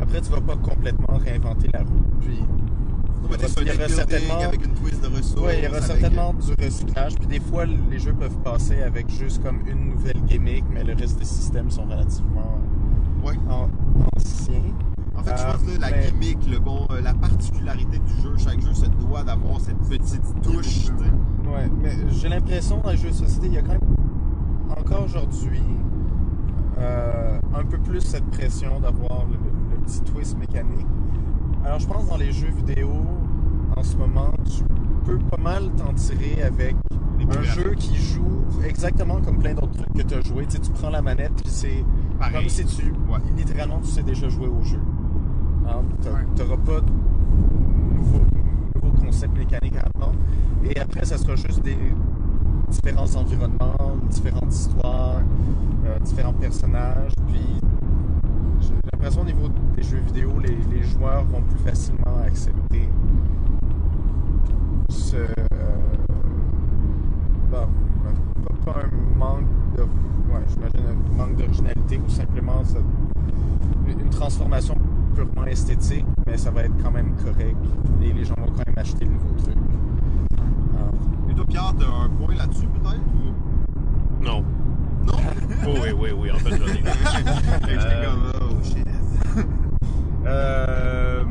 [0.00, 2.02] Après, tu vas pas complètement réinventer la roue.
[2.20, 2.38] Puis,
[3.60, 5.40] il y aura certainement, avec une twist de ressources.
[5.40, 7.14] ouais, il y aura avec- certainement du recyclage.
[7.14, 10.94] Puis des fois, les jeux peuvent passer avec juste comme une nouvelle gimmick, mais le
[10.94, 12.58] reste des systèmes sont relativement
[13.24, 13.34] Ouais.
[14.16, 14.54] anciens.
[15.22, 18.22] En fait, je Euh, pense que la mais- gimmick, le bon, euh, la particularité du
[18.22, 20.88] jeu, chaque jeu se doit d'avoir cette petite touche.
[21.46, 23.96] Ouais, mais j'ai l'impression dans les jeux de société, il y a quand même
[24.76, 25.60] encore aujourd'hui,
[26.78, 29.36] euh, euh, un peu plus cette pression d'avoir le,
[29.70, 30.86] le petit twist mécanique.
[31.64, 32.88] Alors je pense dans les jeux vidéo,
[33.76, 34.64] en ce moment, tu
[35.04, 36.74] peux pas mal t'en tirer avec
[37.38, 40.44] un jeu qui joue exactement comme plein d'autres trucs que tu as joué.
[40.46, 41.84] Tu, sais, tu prends la manette, puis c'est
[42.32, 43.18] comme si tu, Ouais.
[43.36, 44.80] littéralement, tu sais déjà jouer au jeu.
[45.68, 46.26] Hein, Ouais.
[46.36, 48.20] T'auras pas de nouveau,
[48.74, 50.18] nouveau concept mécanique à apprendre.
[50.64, 51.76] Et après, ça sera juste des
[52.68, 55.20] différents environnements, différentes histoires,
[55.84, 57.12] euh, différents personnages.
[57.28, 57.60] Puis,
[58.60, 62.88] j'ai l'impression au niveau des jeux vidéo, les, joueurs vont plus facilement accepter
[64.88, 65.16] ce.
[65.16, 65.26] euh,
[67.50, 67.66] bon,
[68.64, 69.46] pas, un manque
[69.76, 69.82] de.
[69.82, 72.62] Ouais, j'imagine un manque d'originalité ou simplement
[73.86, 74.76] une transformation
[75.14, 77.56] purement esthétique, mais ça va être quand même correct.
[78.02, 79.56] Et les gens vont quand même acheter le nouveau truc.
[80.76, 80.92] Alors,
[81.30, 84.24] Et toi, Pierre, t'as un point là-dessus, peut-être ou...
[84.24, 84.44] Non.
[85.06, 85.12] Non?
[85.64, 86.82] Oh, oui, oui, oui, en fait, j'en ai.
[87.68, 88.86] J'étais Euh, comme, oh shit.
[90.26, 91.24] Euh,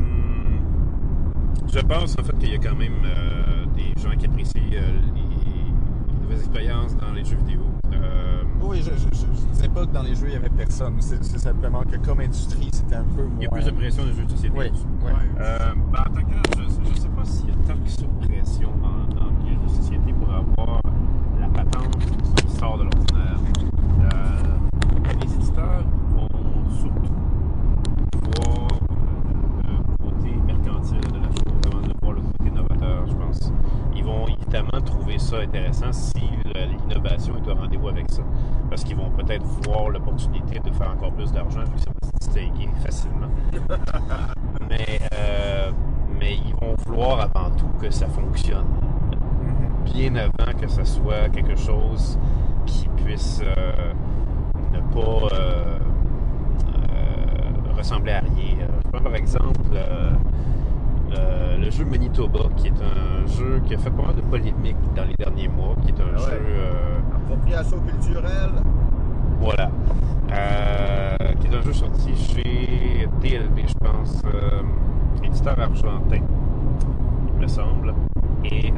[1.72, 4.92] je pense en fait qu'il y a quand même euh, des gens qui apprécient euh,
[5.14, 7.60] les, les nouvelles expériences dans les jeux vidéo.
[7.92, 10.96] Euh, Oui, je, je, je, disais pas que dans les jeux il y avait personne.
[11.00, 13.36] C'est simplement que comme industrie, c'était un peu moins.
[13.38, 14.54] il y a plus de pression des jeux de société.
[14.56, 14.66] Oui,
[15.04, 15.10] oui.
[15.40, 15.58] Euh,
[15.92, 16.62] ben, en tant que je,
[16.94, 19.60] je sais pas s'il y a tant que ça de pression dans, dans les jeux
[19.64, 20.80] de société pour avoir
[21.40, 21.96] la patente
[22.36, 23.38] qui sort de l'ordinaire.
[24.00, 25.84] Euh, les éditeurs
[26.16, 26.28] vont
[26.70, 27.12] surtout
[28.22, 33.14] voir euh, le côté mercantile de la chose avant de voir le côté novateur, je
[33.14, 33.52] pense.
[33.94, 36.20] Ils vont évidemment trouver ça intéressant si
[37.02, 38.22] l'innovation est au rendez-vous avec ça.
[38.68, 42.08] Parce qu'ils vont peut-être voir l'opportunité de faire encore plus d'argent vu que ça peut
[42.20, 43.28] se staker facilement.
[44.68, 45.70] mais, euh,
[46.18, 48.66] mais ils vont vouloir avant tout que ça fonctionne.
[49.42, 49.84] Mhm.
[49.84, 52.18] Bien avant que ça soit quelque chose
[52.66, 53.92] qui puisse euh,
[54.72, 55.78] ne pas euh,
[57.76, 58.66] ressembler à rien.
[58.84, 59.60] Je prends par exemple
[61.18, 64.76] euh, le jeu Manitoba, qui est un jeu qui a fait pas mal de polémiques
[64.94, 66.26] dans les derniers mois, qui est un Ah ouais.
[66.30, 66.40] jeu.
[66.46, 68.52] euh, Appropriation culturelle.
[69.40, 69.70] voilà.
[70.32, 74.62] Euh, qui est un jeu sorti chez DLB, je pense, euh,
[75.22, 76.20] éditeur argentin,
[77.34, 77.94] il me semble,
[78.44, 78.72] et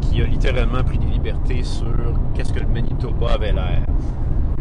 [0.00, 1.86] qui a littéralement pris des libertés sur
[2.34, 3.82] qu'est-ce que le Manitoba avait l'air.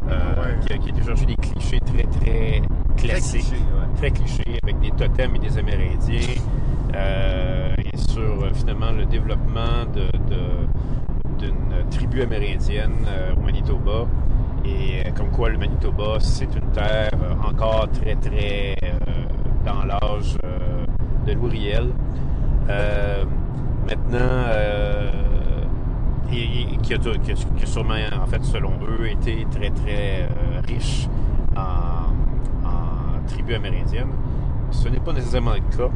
[0.08, 0.58] Ouais.
[0.62, 2.62] qui, a, qui a des clichés très très
[3.10, 3.98] cliché, ouais.
[3.98, 6.20] très clichés, avec des totems et des Amérindiens,
[6.96, 10.06] euh, et sur euh, finalement le développement de,
[11.40, 14.06] d'une tribu amérindienne euh, au Manitoba.
[14.66, 17.10] Et euh, comme quoi le Manitoba, c'est une terre
[17.44, 18.76] encore très très
[19.66, 20.38] dans l'âge
[21.26, 21.90] de Louis Riel.
[23.88, 24.46] Maintenant,
[26.32, 30.28] et, et qui, a, qui a- sûrement, en fait, selon eux, été très très
[30.68, 31.08] riche
[31.58, 31.91] en
[33.32, 34.12] tribus amérindiennes.
[34.72, 35.90] Ce n'est pas nécessairement le cas.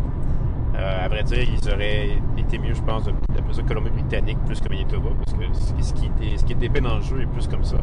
[0.77, 4.67] Euh, à vrai dire, ils auraient été mieux, je pense, d'appeler ça Colombie-Britannique plus que
[4.67, 5.45] Manitoba, parce que
[5.81, 7.77] ce qui- est, ce qui est dépeint dans le jeu est plus comme ça.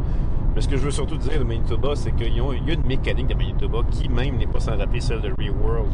[0.55, 3.29] Mais ce que je veux surtout dire de Manitoba, c'est qu'il y a une mécanique
[3.29, 5.89] de Manitoba qui même n'est pas sans rappeler celle de ReWorld.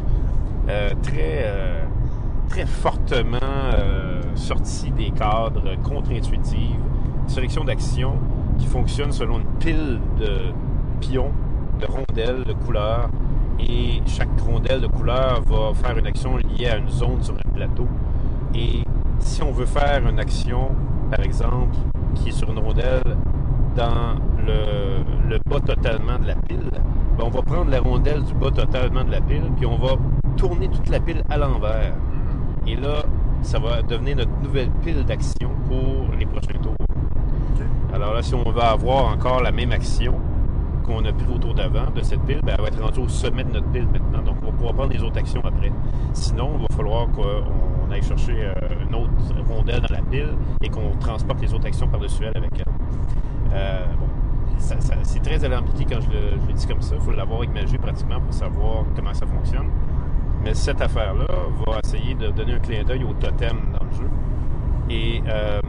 [0.67, 1.83] Euh, très, euh,
[2.49, 3.37] très fortement
[3.73, 6.75] euh, sortie des cadres, contre-intuitive,
[7.27, 8.15] sélection d'actions
[8.57, 10.51] qui fonctionne selon une pile de
[10.99, 11.31] pions,
[11.79, 13.09] de rondelles, de couleurs,
[13.59, 17.49] et chaque rondelle de couleur va faire une action liée à une zone sur un
[17.53, 17.87] plateau.
[18.55, 18.83] Et
[19.19, 20.69] si on veut faire une action,
[21.11, 21.75] par exemple,
[22.15, 23.17] qui est sur une rondelle
[23.75, 26.71] dans le, le bas totalement de la pile,
[27.17, 29.95] ben, on va prendre la rondelle du bas totalement de la pile, puis on va
[30.37, 31.93] tourner toute la pile à l'envers.
[32.65, 33.03] Et là,
[33.41, 36.75] ça va devenir notre nouvelle pile d'action pour les prochains tours.
[37.93, 40.15] Alors là, si on veut avoir encore la même action
[40.89, 43.07] qu'on a pris au tour d'avant de cette pile, ben, elle va être rendue au
[43.07, 44.23] sommet de notre pile maintenant.
[44.23, 45.71] Donc, on va pouvoir prendre les autres actions après.
[46.13, 48.53] Sinon, il va falloir qu'on aille chercher euh,
[48.87, 49.11] une autre
[49.47, 52.73] rondelle dans la pile et qu'on transporte les autres actions par-dessus elle avec elle.
[53.53, 54.07] Euh, bon,
[54.57, 56.95] c'est très alambiqué quand je le, je le dis comme ça.
[56.95, 59.69] Il faut l'avoir imagé pratiquement pour savoir comment ça fonctionne.
[60.43, 61.27] Mais cette affaire-là
[61.67, 64.09] va essayer de donner un clin d'œil au totem dans le jeu.
[64.89, 65.59] Et, euh,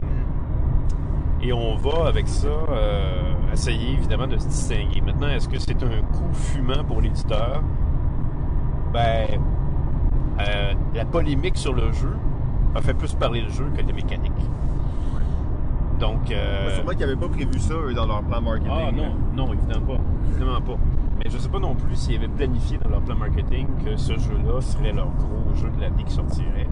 [1.43, 3.21] et on va, avec ça, euh,
[3.53, 5.01] essayer évidemment de se distinguer.
[5.01, 7.61] Maintenant, est-ce que c'est un coup fumant pour l'éditeur?
[8.93, 9.27] Ben,
[10.39, 12.15] euh, la polémique sur le jeu
[12.75, 14.31] a fait plus parler le jeu que les mécaniques.
[15.99, 18.71] Donc, euh, Mais Sûrement qu'ils n'avaient pas prévu ça, eux, dans leur plan marketing.
[18.71, 20.01] ah non, non, évidemment pas.
[20.31, 20.77] Évidemment pas.
[21.19, 24.13] Mais je sais pas non plus s'ils avaient planifié dans leur plan marketing que ce
[24.13, 26.67] jeu-là serait leur gros jeu de l'année qui sortirait.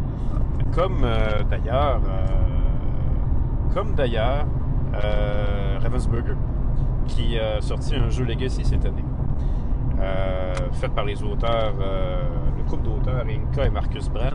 [0.74, 2.26] Comme euh, d'ailleurs, euh,
[3.74, 4.46] comme d'ailleurs,
[5.04, 6.36] euh, Ravensburger,
[7.08, 9.04] qui a sorti un jeu Legacy cette année.
[10.00, 12.22] Euh, fait par les auteurs, euh,
[12.58, 14.34] le couple d'auteurs Inka et Marcus Brand,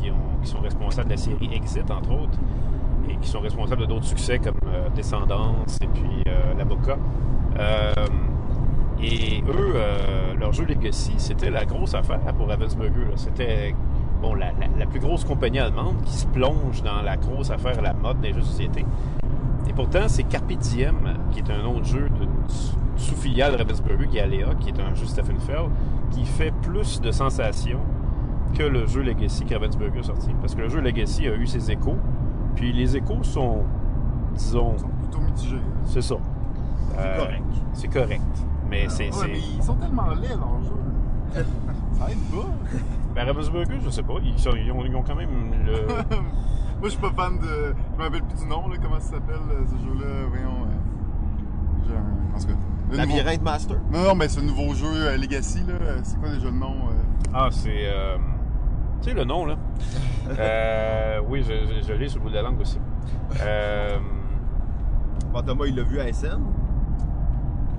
[0.00, 2.38] qui, ont- qui sont responsables de la série Exit, entre autres,
[3.08, 4.54] et qui sont responsables de d'autres succès comme
[4.94, 6.22] Descendance et puis
[6.58, 6.96] L'Avocat.
[7.58, 7.92] Euh,
[9.02, 9.74] et eux,
[10.38, 13.08] leur jeu Legacy, c'était la grosse affaire pour Ravensburger.
[13.16, 13.74] C'était
[14.20, 17.78] bon, la, la- la plus grosse compagnie allemande qui se plonge dans la grosse affaire
[17.78, 18.84] à la mode des jeux de société.
[19.68, 22.28] Et pourtant, c'est Carpe Diem, qui est un autre jeu d'une
[22.96, 25.70] sous-filiale de Ravensburger, qui est Aléa, qui est un jeu Steffenfeld,
[26.10, 27.80] qui fait plus de sensations
[28.56, 30.30] que le jeu Legacy que Ravensburger a sorti.
[30.40, 31.96] Parce que le jeu Legacy a eu ses échos,
[32.56, 33.58] puis les échos sont,
[34.34, 35.60] disons, Ils sont plutôt mitigés.
[35.84, 36.16] c'est ça.
[36.92, 37.42] C'est Euh, correct.
[37.72, 38.22] C'est correct.
[38.68, 39.04] Mais c'est.
[39.06, 40.82] Ouais, c'est- mais ils sont tellement laids, leurs jeux.
[41.92, 42.46] Ça aide pas.
[43.14, 45.86] Ben, Ravensburger, je sais pas, ils, sont- ils ont, ils ont quand même le.
[46.80, 47.74] Moi, je suis pas fan de.
[47.92, 50.26] Je me rappelle plus du nom, là, comment ça s'appelle, euh, ce jeu-là.
[50.28, 50.66] Voyons.
[51.90, 52.52] euh, En tout cas.
[52.90, 53.76] le nouveau- Master.
[53.92, 56.74] Non, non, mais ce nouveau jeu euh, Legacy, là, euh, c'est quoi déjà le nom
[56.88, 57.28] euh?
[57.34, 57.70] Ah, c'est.
[57.74, 58.16] euh,
[59.02, 59.56] Tu sais le nom, là
[60.38, 62.78] Euh, Oui, je, je- je l'ai sur le bout de la langue aussi.
[63.42, 63.98] Euh,
[65.32, 66.40] Bon, Thomas, il l'a vu à SN.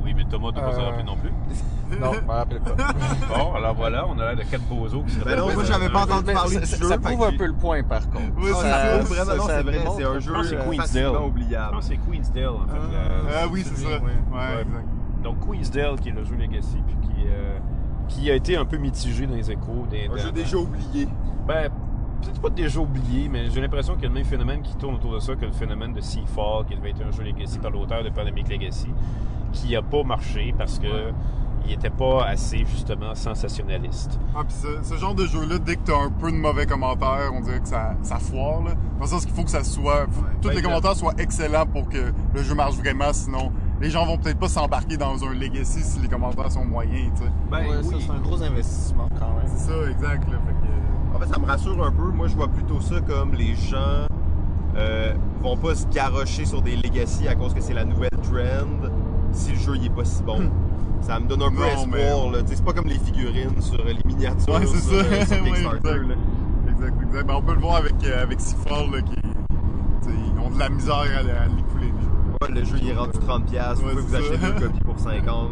[0.04, 1.32] Oui, mais Thomas ne doit pas s'en rappeler non plus.
[2.00, 2.72] Non, je me rappelle pas.
[3.38, 5.90] Bon, alors voilà, on a l'air de quatre bozos qui se Ben non, moi, j'avais
[5.90, 6.86] pas entendu parler ça, du ça- jeu.
[6.86, 8.32] ça fait prouve un peu le point, par contre.
[8.38, 11.72] Oui, c'est Ah, vraiment, c'est vrai, démontre- c'est un je jeu facilement Je oubliable.
[11.74, 12.94] pense que c'est Queensdale, en fait.
[13.32, 13.90] la- Ah oui, c'est ça.
[13.90, 14.86] Ouais, exact.
[15.24, 17.58] Donc Queensdale, qui est le jeu Legacy, puis qui, euh,
[18.08, 19.86] qui a été un peu mitigé dans les échos.
[19.90, 21.08] Des, Un jeu déjà oublié.
[21.48, 21.70] Ben,
[22.22, 24.96] peut-être pas déjà oublié, mais j'ai l'impression qu'il y a le même phénomène qui tourne
[24.96, 27.72] autour de ça que le phénomène de Seafall, qui devait être un jeu Legacy par
[27.72, 28.90] l'auteur de Pandemic Legacy,
[29.54, 30.88] qui a pas marché parce que
[31.66, 34.20] il était pas assez, justement, sensationnaliste.
[34.36, 37.32] Ah, pis ce, ce genre de jeu-là, dès que t'as un peu de mauvais commentaires,
[37.34, 38.72] on dirait que ça, ça foire, là.
[38.98, 40.06] Dans le sens qu'il faut que ça soit.
[40.10, 43.52] faut tous Ben, les le- commentaires soient excellents pour que le jeu marche vraiment, sinon
[43.80, 47.24] les gens vont peut-être pas s'embarquer dans un Legacy si les commentaires sont moyens, tu
[47.24, 47.30] sais.
[47.50, 48.04] Ben Ouais, ça, oui.
[48.06, 49.48] c'est un gros investissement quand même.
[49.48, 50.38] C'est ça, exact, là.
[50.46, 51.16] Fait que.
[51.18, 52.04] En fait, ça me rassure un peu.
[52.12, 54.06] Moi, je vois plutôt ça comme les gens
[54.78, 58.90] euh, vont pas se garrocher sur des legacy à cause que c'est la nouvelle trend
[59.32, 60.50] si le jeu il est pas si bon.
[61.02, 61.88] Ça me donne un peu espoir.
[62.32, 65.06] mais- C'est pas comme les figurines sur les miniatures Ouais, c'est sur, ça.
[65.06, 65.78] euh, sur Ouais, Kickstarter.
[65.90, 66.08] exact.
[66.08, 66.16] là.
[66.72, 67.28] Exact, exact.
[67.28, 69.14] Ben, on peut le voir avec, euh, avec Seafall, là, qui.
[70.08, 72.10] ils ont de la misère à, à l'écouler, le jeu.
[72.42, 73.44] Ouais, le jeu il est rendu 30$.
[73.46, 73.84] piastres.
[73.84, 75.52] Vous pouvez vous acheter deux copies pour 50$.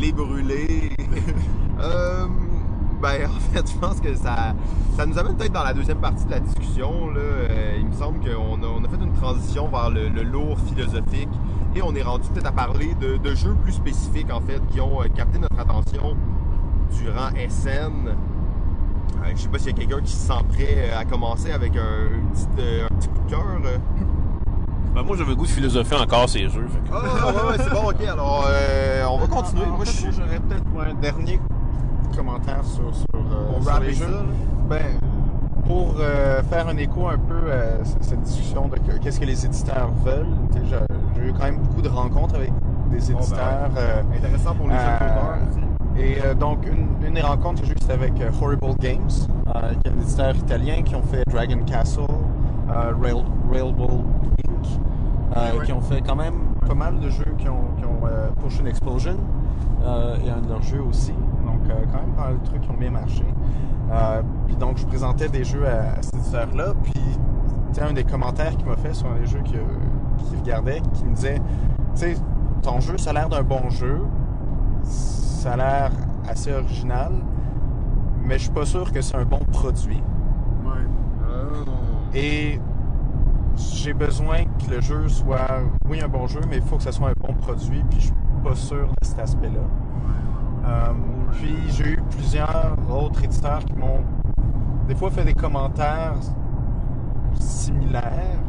[0.00, 0.90] Les brûler.
[1.78, 2.24] Euh,
[3.02, 4.54] ben, en fait, je pense que ça,
[4.96, 7.10] ça nous amène peut-être dans la deuxième partie de la discussion.
[7.10, 7.20] Là.
[7.20, 10.58] Euh, il me semble qu'on a, on a fait une transition vers le, le lourd
[10.60, 11.28] philosophique
[11.76, 14.80] et on est rendu peut-être à parler de, de jeux plus spécifiques, en fait, qui
[14.80, 16.16] ont euh, capté notre attention
[17.02, 18.08] durant SN.
[18.08, 18.12] Euh,
[19.34, 21.76] je sais pas s'il y a quelqu'un qui se sent prêt euh, à commencer avec
[21.76, 23.44] un, une petite, euh, un petit coup de cœur.
[24.94, 26.66] Ben, moi, j'avais le goût de philosopher encore ces jeux.
[26.68, 28.00] fait Ah, ouais, ouais, c'est bon, ok.
[28.08, 29.64] Alors, euh, on va continuer.
[29.66, 31.38] En Moi, j'aurais peut-être un dernier
[32.16, 34.06] commentaire sur, sur, euh, les jeux.
[34.06, 34.22] là.
[34.70, 34.98] Ben,
[35.66, 39.44] pour euh, faire un écho un peu à cette discussion de que- qu'est-ce que les
[39.46, 40.26] éditeurs veulent,
[41.16, 42.52] j'ai eu quand même beaucoup de rencontres avec
[42.90, 43.70] des ben éditeurs.
[43.76, 46.00] euh, Intéressant pour les Euh, auteurs aussi.
[46.02, 49.90] et donc, une, une des rencontres que j'ai eues, c'était avec Horrible Games, qui est
[49.92, 52.00] un éditeur italien qui ont fait Dragon Castle,
[52.68, 53.74] Rail, Railroad
[54.46, 54.66] Inc.,
[55.34, 55.64] Ouais, ouais.
[55.66, 56.34] qui ont fait quand même
[56.66, 58.00] pas mal de jeux qui ont, qui ont
[58.42, 59.16] Push and Explosion,
[59.82, 61.12] et un de leurs jeux aussi.
[61.70, 63.24] Euh, quand même pas mal de trucs qui ont bien marché.
[63.90, 67.92] Euh, puis donc, je présentais des jeux à, à cet éditeur-là, puis tu sais, un
[67.92, 69.60] des commentaires qu'il m'a fait sur un des jeux qu'il
[70.38, 71.40] regardait, qui me disait,
[71.94, 72.14] tu sais,
[72.62, 74.02] ton jeu, ça a l'air d'un bon jeu,
[74.82, 75.90] ça a l'air
[76.28, 77.12] assez original,
[78.24, 80.02] mais je suis pas sûr que c'est un bon produit.
[80.64, 82.18] Ouais.
[82.18, 82.60] Et
[83.56, 86.92] j'ai besoin que le jeu soit, oui, un bon jeu, mais il faut que ce
[86.92, 89.60] soit un bon produit, puis je suis pas sûr de cet aspect-là.
[90.66, 90.92] Euh,
[91.32, 94.00] puis j'ai eu plusieurs autres éditeurs qui m'ont
[94.88, 96.16] des fois fait des commentaires
[97.38, 98.40] similaires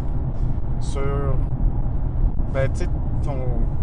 [0.80, 1.36] sur
[2.53, 2.89] ben tu sais
[3.23, 3.38] ton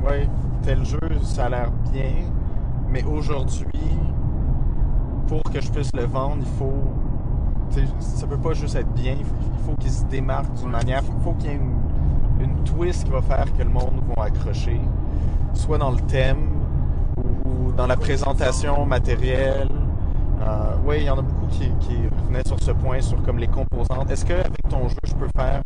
[0.05, 0.29] ouais
[0.62, 2.12] tel jeu ça a l'air bien
[2.88, 3.99] mais aujourd'hui
[5.28, 6.82] pour que je puisse le vendre il faut
[7.99, 11.03] ça peut pas juste être bien il faut, il faut qu'il se démarque d'une manière
[11.07, 14.24] il faut qu'il y ait une, une twist qui va faire que le monde va
[14.24, 14.80] accrocher
[15.53, 16.53] soit dans le thème
[17.77, 19.68] dans la présentation matérielle
[20.43, 23.39] euh, oui, il y en a beaucoup qui, qui revenaient sur ce point, sur comme
[23.39, 24.11] les composantes.
[24.11, 25.62] Est-ce qu'avec ton jeu, je peux faire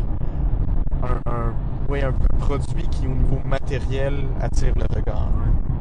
[1.02, 1.52] un, un-
[1.88, 5.28] oui, un, un produit qui, au niveau matériel, attire le regard?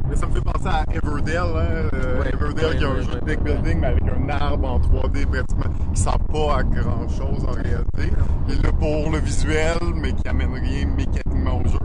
[0.08, 3.02] Mais ça me fait penser à Everdell, hein, euh, Ouais, ouais, qui a un ouais,
[3.02, 6.62] jeu de deck building, mais avec un arbre en 3D pratiquement, qui sert pas à
[6.64, 8.16] grand chose en réalité.
[8.48, 11.78] Il est là pour le visuel, mais qui amène rien mécaniquement au jeu.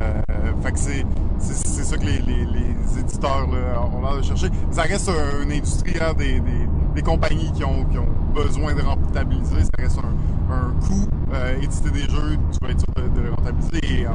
[0.00, 0.22] Euh,
[0.62, 1.04] fait que c'est,
[1.84, 4.48] ça que les, les, les éditeurs là, ont l'air de chercher.
[4.70, 8.74] Ça reste un- une industrie, hein, des, des, des compagnies qui ont, qui ont besoin
[8.74, 9.62] de rentabiliser.
[9.64, 11.08] Ça reste un, un coût.
[11.32, 14.00] Euh, éditer des jeux, tu vas être sûr de, de le rentabiliser.
[14.02, 14.10] Et, euh,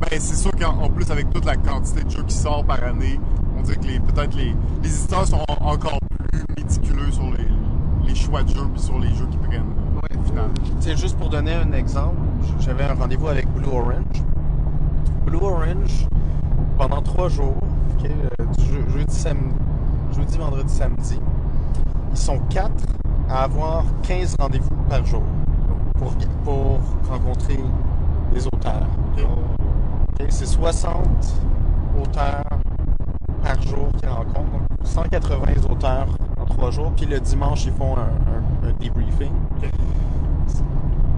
[0.00, 2.82] ben, c'est sûr qu'en en plus, avec toute la quantité de jeux qui sort par
[2.82, 3.18] année,
[3.58, 5.98] on dirait que les, peut-être les, les éditeurs sont en- encore
[6.30, 9.62] plus méticuleux sur les, les choix de jeux puis sur les jeux qu'ils prennent.
[9.94, 10.18] Ouais.
[10.26, 10.52] finalement.
[10.80, 12.16] C'est juste pour donner un exemple,
[12.60, 14.22] j'avais un rendez-vous avec Blue Orange.
[15.28, 16.06] Blue Orange,
[16.78, 17.54] pendant trois jours,
[18.02, 18.08] euh,
[20.14, 21.20] jeudi, vendredi, samedi,
[22.10, 22.86] ils sont quatre
[23.28, 25.22] à avoir 15 rendez-vous par jour
[25.98, 27.58] pour, rencontrer
[28.32, 28.86] les auteurs.
[30.30, 30.96] C'est 60
[32.02, 32.42] auteurs
[33.42, 36.06] par jour qu'ils rencontrent, donc 180 auteurs
[36.40, 39.32] en trois jours, puis le dimanche, ils font un, un- un debriefing.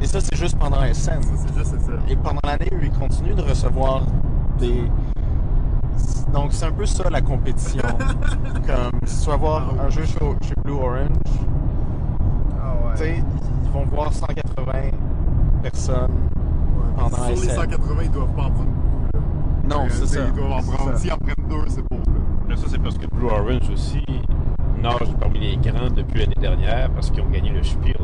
[0.00, 0.94] Et ça, c'est juste pendant SN.
[0.94, 1.74] Ça, c'est juste.
[2.08, 4.02] Et pendant l'année, ils continuent de recevoir
[4.58, 4.84] des.
[6.32, 7.82] Donc, c'est un peu ça la compétition.
[8.66, 11.08] Comme si tu vas voir un jeu chez, chez Blue Orange,
[12.62, 13.22] Ah tu sais,
[13.64, 14.72] ils vont voir 180
[15.62, 16.08] personnes
[16.96, 17.54] pendant Sur les SN.
[17.56, 19.06] 180, ils doivent pas en prendre beaucoup.
[19.68, 19.76] là.
[19.76, 20.20] Non, c'est ça.
[20.26, 20.96] Ils doivent en prendre.
[20.96, 21.98] S'ils en prennent deux, c'est pour.
[21.98, 22.04] Là.
[22.48, 24.02] Mais ça, c'est parce que Blue Orange aussi
[24.82, 27.96] nage parmi les grands depuis l'année dernière parce qu'ils ont gagné le Spiel.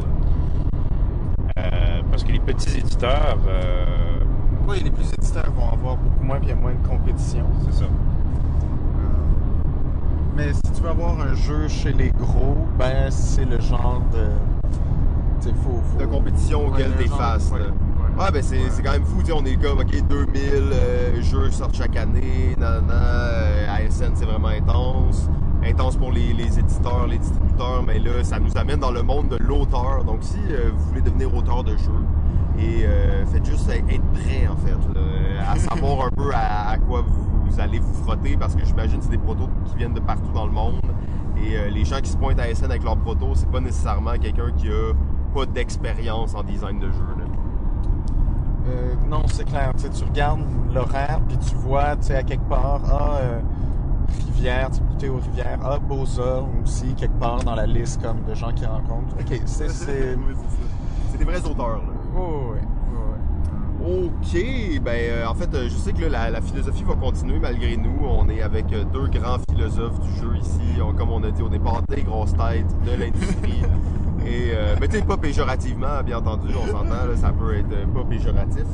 [1.73, 3.85] Euh, parce que les petits éditeurs, euh,
[4.69, 7.45] Oui, les plus éditeurs vont avoir beaucoup moins, puis il y a moins de compétition?
[7.71, 7.87] c'est ça.
[10.37, 14.27] Mais si tu veux avoir un jeu chez les gros, ben c'est le genre de.
[15.63, 17.51] Faut, faut- de compétition auquel Ouais, t'es face.
[17.53, 17.61] ouais.
[17.61, 20.33] Ouais, ben c'est quand même fou, tu on est comme, ok, 2000
[20.73, 25.29] euh, jeux sortent chaque année, nanana, euh, ASN c'est vraiment intense,
[25.67, 29.29] intense pour les, les éditeurs, les distributeurs, mais là, ça nous amène dans le monde
[29.29, 32.05] de l'auteur, donc si euh, vous voulez devenir auteur de jeux,
[32.59, 36.79] et euh, faites juste être prêt en fait, là, à savoir un peu à, à
[36.79, 40.01] quoi vous allez vous frotter, parce que j'imagine que c'est des protos qui viennent de
[40.01, 40.81] partout dans le monde,
[41.37, 44.13] et euh, les gens qui se pointent à ASN avec leurs protos, c'est pas nécessairement
[44.21, 44.93] quelqu'un qui a
[45.35, 47.05] pas d'expérience en design de jeu.
[47.19, 47.25] Là.
[48.69, 49.73] Euh, non, c'est clair.
[49.77, 50.41] Tu regardes
[50.73, 53.21] l'horaire, puis tu vois, tu sais, à quelque part, ah,
[54.27, 58.35] Rivière, tu goûter aux Rivières, ah, Beaux-Arts aussi, quelque part dans la liste comme de
[58.35, 59.17] gens qui rencontrent.
[59.21, 59.67] Ok, c'est.
[60.17, 60.35] Oui,
[61.19, 61.79] des vrais auteurs.
[61.79, 61.83] Là.
[62.19, 62.61] Oh, ouais.
[63.89, 67.39] Ok, ben euh, en fait, euh, je sais que là, la, la philosophie va continuer
[67.39, 67.95] malgré nous.
[68.05, 71.43] On est avec euh, deux grands philosophes du jeu ici, On- comme on a dit
[71.43, 73.63] au départ, des grosses têtes de l'industrie.
[74.27, 74.51] Et,
[74.81, 78.65] mais tu sais, pas péjorativement, bien entendu, on s'entend, ça peut être pas péjoratif.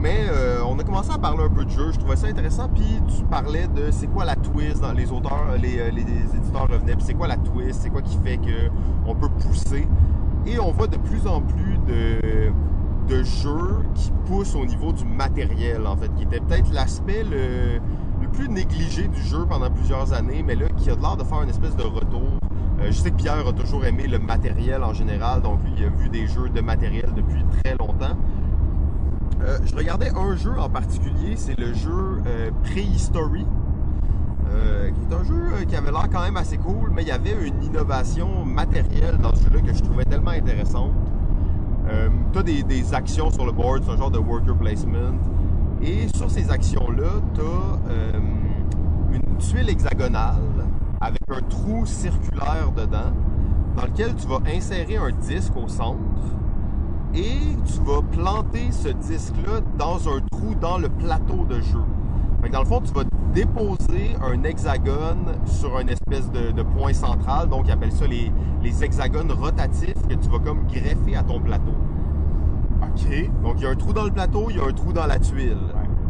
[0.00, 2.68] Mais euh, on a commencé à parler un peu de jeu, je trouvais ça intéressant.
[2.68, 6.02] Puis tu parlais de c'est quoi la twist dans les auteurs, euh, les, euh, les
[6.02, 8.70] éditeurs revenaient, puis c'est quoi la twist, c'est quoi qui fait que
[9.06, 9.86] on peut pousser?
[10.46, 12.52] Et on voit de plus en plus de,
[13.24, 17.80] jeux qui poussent au niveau du matériel, en fait, qui était peut-être l'aspect le,
[18.32, 21.50] plus négligé du jeu pendant plusieurs années, mais là, qui a l'air de faire une
[21.50, 22.38] espèce de retour.
[22.82, 25.88] Je sais que Pierre a toujours aimé le matériel en général, donc lui, il a
[25.88, 28.16] vu des jeux de matériel depuis très longtemps.
[29.42, 33.46] Euh, je regardais un jeu en particulier, c'est le jeu euh, Prehistory,
[34.50, 37.12] euh, qui est un jeu qui avait l'air quand même assez cool, mais il y
[37.12, 40.92] avait une innovation matérielle dans ce jeu-là que je trouvais tellement intéressante.
[42.32, 45.12] Tu as des, des actions sur le board, c'est un genre de worker placement.
[45.82, 48.18] Et sur ces actions-là, tu as
[49.12, 50.68] une tuile hexagonale
[51.00, 53.12] avec un trou circulaire dedans,
[53.74, 55.98] dans lequel tu vas insérer un disque au centre
[57.14, 61.80] et tu vas planter ce disque-là dans un trou dans le plateau de jeu.
[62.42, 63.04] Fait que dans le fond, tu vas
[63.34, 68.32] déposer un hexagone sur une espèce de, de point central, donc ils appellent ça les,
[68.62, 71.72] les hexagones rotatifs que tu vas comme greffer à ton plateau.
[72.82, 73.30] OK.
[73.42, 75.06] Donc il y a un trou dans le plateau, il y a un trou dans
[75.06, 75.56] la tuile.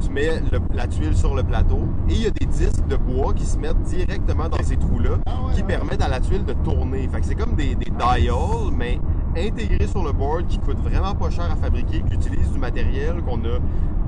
[0.01, 2.97] Tu mets le- la tuile sur le plateau et il y a des disques de
[2.97, 5.67] bois qui se mettent directement dans ces trous-là Ah ouais, qui ouais.
[5.67, 7.07] permettent à la tuile de tourner.
[7.09, 8.99] Fait que c'est comme des, des dials, mais
[9.37, 13.22] intégrés sur le board qui coûtent vraiment pas cher à fabriquer, qui utilisent du matériel
[13.22, 13.59] qu'on a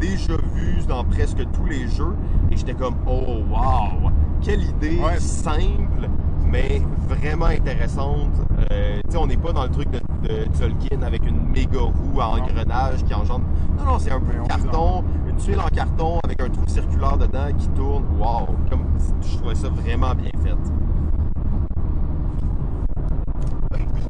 [0.00, 2.14] déjà vu dans presque tous les jeux.
[2.50, 4.10] Et j'étais comme, oh wow!
[4.40, 5.18] Quelle idée Ouais.
[5.20, 6.08] simple,
[6.44, 8.32] mais vraiment intéressante.
[8.72, 9.98] Euh, tu sais, on n'est pas dans le truc de,
[10.28, 13.44] de Tolkien avec une méga roue à engrenage qui engendre.
[13.78, 17.48] Non, non, c'est un peu carton, une tuile en carton avec un trou circulaire dedans
[17.56, 18.04] qui tourne.
[18.18, 18.46] Wow!
[18.68, 18.84] Comme,
[19.22, 20.56] je trouvais ça vraiment bien fait.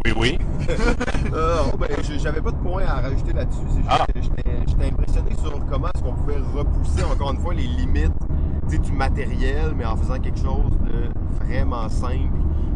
[0.05, 0.39] Oui, oui.
[1.35, 1.89] Euh, oh, ben,
[2.19, 3.61] j'avais pas de point à rajouter là-dessus.
[3.71, 4.05] C'est Ah.
[4.15, 8.13] j'étais- impressionné sur comment est-ce qu'on pouvait repousser encore une fois les limites
[8.69, 12.35] tu sais, du matériel, mais en faisant quelque chose de vraiment simple.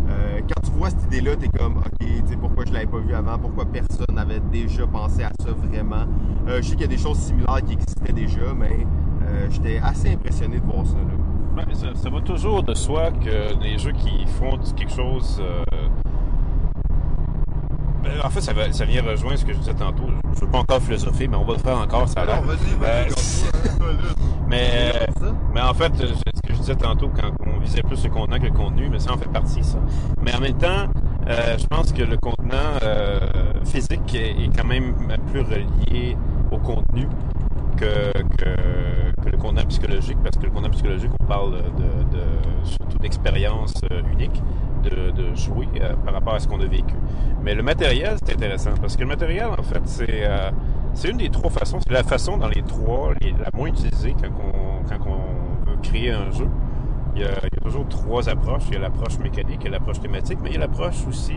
[0.08, 2.86] Euh, quand tu vois cette idée-là, tu es comme, OK, tu sais, pourquoi je l'avais
[2.86, 3.38] pas vu avant?
[3.38, 6.06] Pourquoi personne n'avait déjà pensé à ça vraiment?
[6.48, 8.86] Euh, je sais qu'il y a des choses similaires qui existaient déjà, mais
[9.24, 10.94] euh, j'étais assez impressionné de voir ça.
[10.94, 11.62] Là.
[11.66, 15.42] Ouais, ça, ça va toujours de soi que les jeux qui font quelque chose.
[18.02, 20.04] Ben, en fait, ça, va- ça vient rejoindre ce que je disais tantôt.
[20.32, 22.22] Je ne veux pas encore philosopher, mais on va le faire encore, ça
[22.88, 23.08] Euh.
[24.48, 24.92] Mais,
[25.54, 26.12] mais en fait, ce
[26.46, 29.12] que je disais tantôt, quand on visait plus le contenant que le contenu, mais ça
[29.12, 29.78] en fait partie, ça.
[30.22, 30.86] Mais en même temps,
[31.28, 33.18] euh, je pense que le contenant euh,
[33.64, 34.94] physique est, est quand même
[35.32, 36.16] plus relié
[36.52, 37.08] au contenu
[37.76, 42.22] que, que, que le contenant psychologique, parce que le contenant psychologique, on parle de, de-
[42.64, 44.40] surtout d'expérience euh, unique,
[44.90, 46.94] de, jouer euh, par rapport à ce qu'on a vécu.
[47.42, 50.50] Mais le matériel, c'est intéressant, parce que le matériel, en fait, c'est euh,
[51.04, 54.88] une des trois façons, c'est la façon dans les trois la moins utilisée quand on,
[54.88, 56.48] quand on veut créer un jeu.
[57.14, 58.64] Il y, a, toujours trois approches.
[58.68, 61.06] Il y a l'approche mécanique, il y a l'approche thématique, mais il y a l'approche
[61.08, 61.36] aussi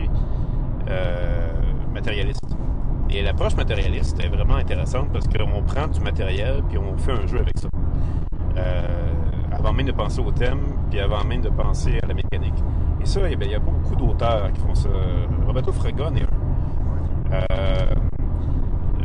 [0.88, 1.52] euh,
[1.94, 2.56] matérialiste.
[3.08, 7.26] Et l'approche matérialiste est vraiment intéressante parce qu'on prend du matériel puis on fait un
[7.26, 7.68] jeu avec ça.
[9.60, 12.54] Avant même de penser au thème, puis avant même de penser à la mécanique.
[13.00, 14.88] Et ça, eh bien, il y a beaucoup d'auteurs qui font ça.
[15.46, 16.30] Roberto Fragon est un.
[17.32, 17.94] Euh,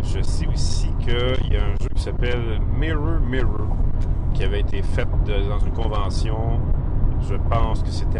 [0.01, 3.67] je sais aussi qu'il y a un jeu qui s'appelle Mirror Mirror,
[4.33, 6.59] qui avait été fait dans une convention.
[7.21, 8.19] Je pense que c'était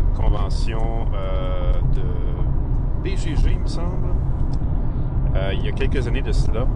[0.00, 4.14] une convention euh, de BGG, il me semble.
[5.36, 6.66] Euh, il y a quelques années de cela,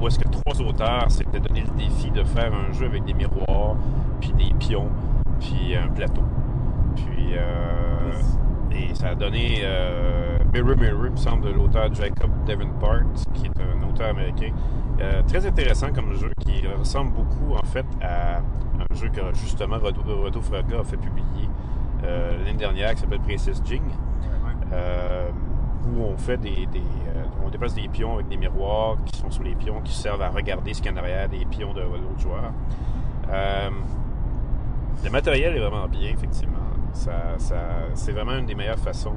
[0.00, 3.14] où est-ce que trois auteurs s'étaient donné le défi de faire un jeu avec des
[3.14, 3.76] miroirs,
[4.20, 4.88] puis des pions,
[5.40, 6.22] puis un plateau.
[6.96, 8.12] Puis, euh,
[8.72, 13.02] et ça a donné euh, Mirror Mirror, il me semble, de l'auteur Jacob Davenport,
[13.34, 14.52] qui est un auteur américain.
[15.00, 19.78] Euh, très intéressant comme jeu, qui ressemble beaucoup, en fait, à un jeu que, justement,
[19.78, 21.48] Reto Fraga a fait publier
[22.04, 23.82] euh, l'année dernière, qui s'appelle Princess Jing.
[25.92, 26.82] Où on fait des, des,
[27.50, 30.30] on déplace des pions avec des miroirs qui sont sur les pions qui servent à
[30.30, 32.52] regarder ce qu'il y a en arrière des pions de l'autre joueur.
[33.28, 33.70] Euh,
[35.02, 36.58] le matériel est vraiment bien, effectivement.
[36.92, 37.36] Ça,
[37.94, 39.14] c'est vraiment une des meilleures façons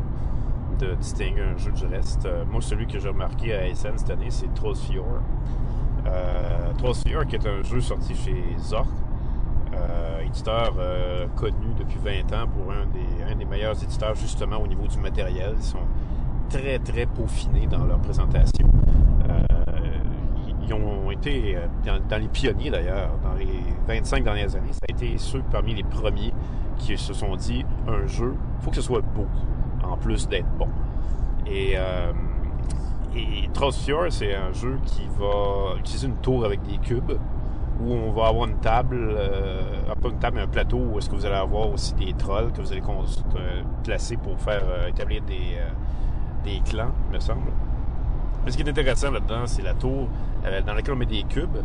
[0.79, 2.25] de distinguer un jeu du reste.
[2.25, 5.21] Euh, moi, celui que j'ai remarqué à SN cette année, c'est Trollsfjord.
[6.07, 8.88] Euh, Trollsfjord, qui est un jeu sorti chez Zork,
[9.73, 10.73] euh, éditeur
[11.36, 14.97] connu depuis 20 ans pour un des, un des meilleurs éditeurs justement au niveau du
[14.97, 15.55] matériel.
[16.49, 18.67] Très très peaufinés dans leur présentation.
[19.29, 19.43] Euh,
[20.67, 21.67] ils- ont été euh,
[22.09, 23.47] dans, les pionniers d'ailleurs, dans les
[23.87, 24.73] 25 dernières années.
[24.73, 26.33] Ça a été ceux parmi les premiers
[26.77, 29.27] qui se sont dit un jeu, faut que ce soit beau
[29.83, 30.67] en plus d'être bon.
[31.45, 32.11] Et, euh,
[33.15, 37.11] et Trollsfjord, c'est un jeu qui va utiliser une tour avec des cubes
[37.81, 41.09] où on va avoir une table, euh, pas une table, mais un plateau où est-ce
[41.09, 42.81] que vous allez avoir aussi des trolls que vous allez
[43.83, 45.57] placer pour faire établir des,
[46.43, 47.51] des clans, me semble.
[48.45, 50.07] Mais ce qui est intéressant là-dedans, c'est la tour
[50.45, 51.57] euh, dans laquelle on met des cubes,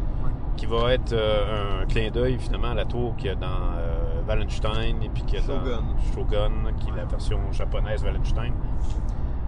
[0.58, 3.46] qui va être euh, un clin d'œil finalement à la tour qu'il y a dans
[3.46, 5.70] euh, Wallenstein et puis qu'il y a Shogun.
[5.70, 8.52] dans Shogun, qui est la version japonaise Wallenstein,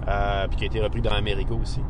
[0.07, 1.83] euh, puis qui a été repris dans Amerigo aussi.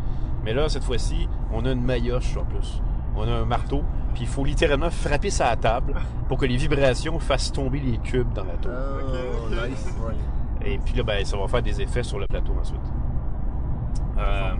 [0.42, 2.80] Mais là, cette fois-ci, on a une maillotche en plus.
[3.14, 3.82] On a un marteau,
[4.14, 5.94] puis il faut littéralement frapper sa table
[6.26, 8.72] pour que les vibrations fassent tomber les cubes dans la tour.
[8.72, 9.68] Oh, ok.
[9.68, 9.94] nice.
[10.64, 12.80] Et puis là, ben, ça va faire des effets sur le plateau ensuite.
[14.20, 14.52] Euh,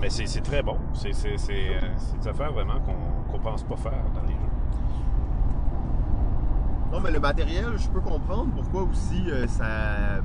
[0.00, 0.76] mais c'est très bon.
[0.94, 4.38] C'est euh, c'est des affaires vraiment qu'on qu'on pense pas faire dans les jeux.
[6.92, 10.20] Non, mais le matériel, je peux comprendre pourquoi aussi euh, ça.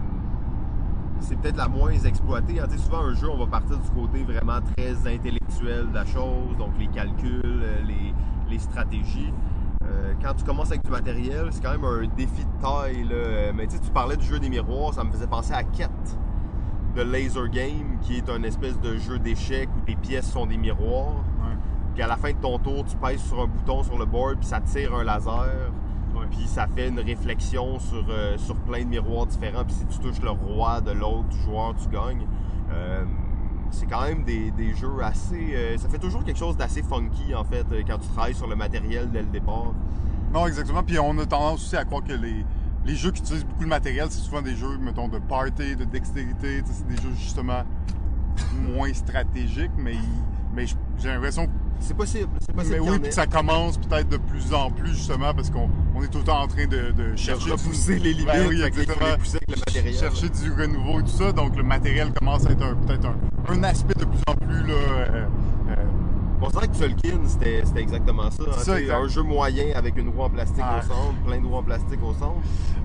[1.19, 2.59] C'est peut-être la moins exploitée.
[2.59, 2.65] hein.
[2.69, 6.55] Sais, souvent, un jeu, on va partir du côté vraiment très intellectuel de la chose,
[6.59, 8.13] donc les calculs, les,
[8.49, 9.33] les stratégies.
[10.21, 13.03] Quand tu commences avec du matériel, c'est quand même un défi de taille.
[13.03, 13.51] là.
[13.55, 15.89] Mais tu sais, tu parlais du jeu des miroirs, ça me faisait penser à Ket
[16.97, 20.57] de Laser Game, qui est un espèce de jeu d'échecs où tes pièces sont des
[20.57, 21.13] miroirs.
[21.13, 21.55] Ouais.
[21.93, 24.39] Puis à la fin de ton tour, tu pèses sur un bouton sur le board,
[24.39, 25.71] puis ça tire un laser.
[26.31, 29.63] Puis ça fait une réflexion sur, euh, sur plein de miroirs différents.
[29.63, 32.25] Puis si tu touches le roi de l'autre joueur, tu gagnes.
[32.71, 33.05] Euh,
[33.69, 35.53] c'est quand même des, des jeux assez.
[35.53, 38.55] euh, ça fait toujours quelque chose d'assez funky, en fait, quand tu travailles sur le
[38.55, 39.73] matériel dès le départ.
[40.33, 40.83] Non, exactement.
[40.83, 42.43] Puis on a tendance aussi à croire que les,
[42.87, 45.83] les jeux qui utilisent beaucoup de matériel, c'est souvent des jeux, mettons, de party, de
[45.83, 46.63] dextérité.
[46.65, 47.63] C'est des jeux justement
[48.73, 49.95] moins stratégiques, mais,
[50.55, 50.65] mais
[50.97, 52.29] j'ai l'impression que C'est possible.
[52.39, 52.77] C'est possible.
[52.81, 56.07] mais oui, puis ça commence peut-être de plus en plus justement parce qu'on on est
[56.07, 58.27] tout le temps en train de, de chercher repousser les limites.
[58.27, 59.05] Ben oui, faut exactement.
[59.05, 59.93] les avec le matériel.
[59.93, 61.31] chercher du renouveau et tout ça.
[61.31, 64.73] Donc le matériel commence à être peut-être un, un aspect de plus en plus là.
[64.73, 65.25] euh,
[66.41, 68.43] On dirait que Tzolk'in, c'était exactement ça.
[68.43, 68.51] hein.
[68.59, 68.93] C'est ça, exact.
[68.95, 70.79] un jeu moyen avec une roue en plastique Ah.
[70.79, 72.35] au centre, plein de roues en plastique au centre.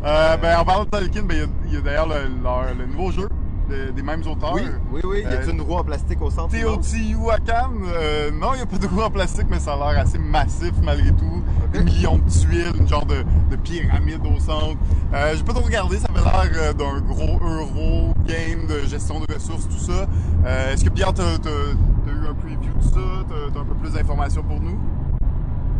[0.04, 2.86] Euh, ben, en parlant de Tolkien, ben, il y a- a, d'ailleurs le, leur- le
[2.86, 3.28] nouveau jeu
[3.68, 4.54] de- des mêmes auteurs.
[4.54, 5.20] Oui, oui, oui.
[5.22, 6.48] Y a Euh, une roue en plastique au centre?
[6.50, 10.02] Teotihuacan, euh, non, il n'y a pas de roue en plastique, mais ça a l'air
[10.02, 11.42] assez massif malgré tout.
[11.72, 14.76] Des millions de tuiles, une genre de, de pyramide au centre.
[15.14, 19.20] Euh, J'ai pas trop regardé, ça avait l'air euh, d'un gros euro game de gestion
[19.20, 20.06] de ressources, tout ça.
[20.44, 23.00] Euh, Est-ce que Pierre, t'as as, eu un preview ça?
[23.28, 24.78] T'as as un peu plus d'informations pour nous?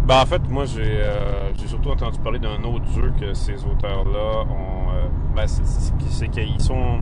[0.07, 4.43] Ben, en fait, moi, j'ai euh, surtout entendu parler d'un autre jeu que ces auteurs-là
[4.51, 4.91] ont.
[4.91, 5.07] euh,
[5.37, 7.01] ben, c'est- qu'ils sont.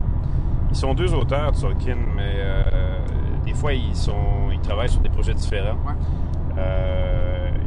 [0.69, 2.63] Ils sont deux auteurs, Tolkien, mais euh,
[3.43, 5.75] des fois, ils, sont, ils travaillent sur des projets différents.
[5.85, 6.61] Ouais.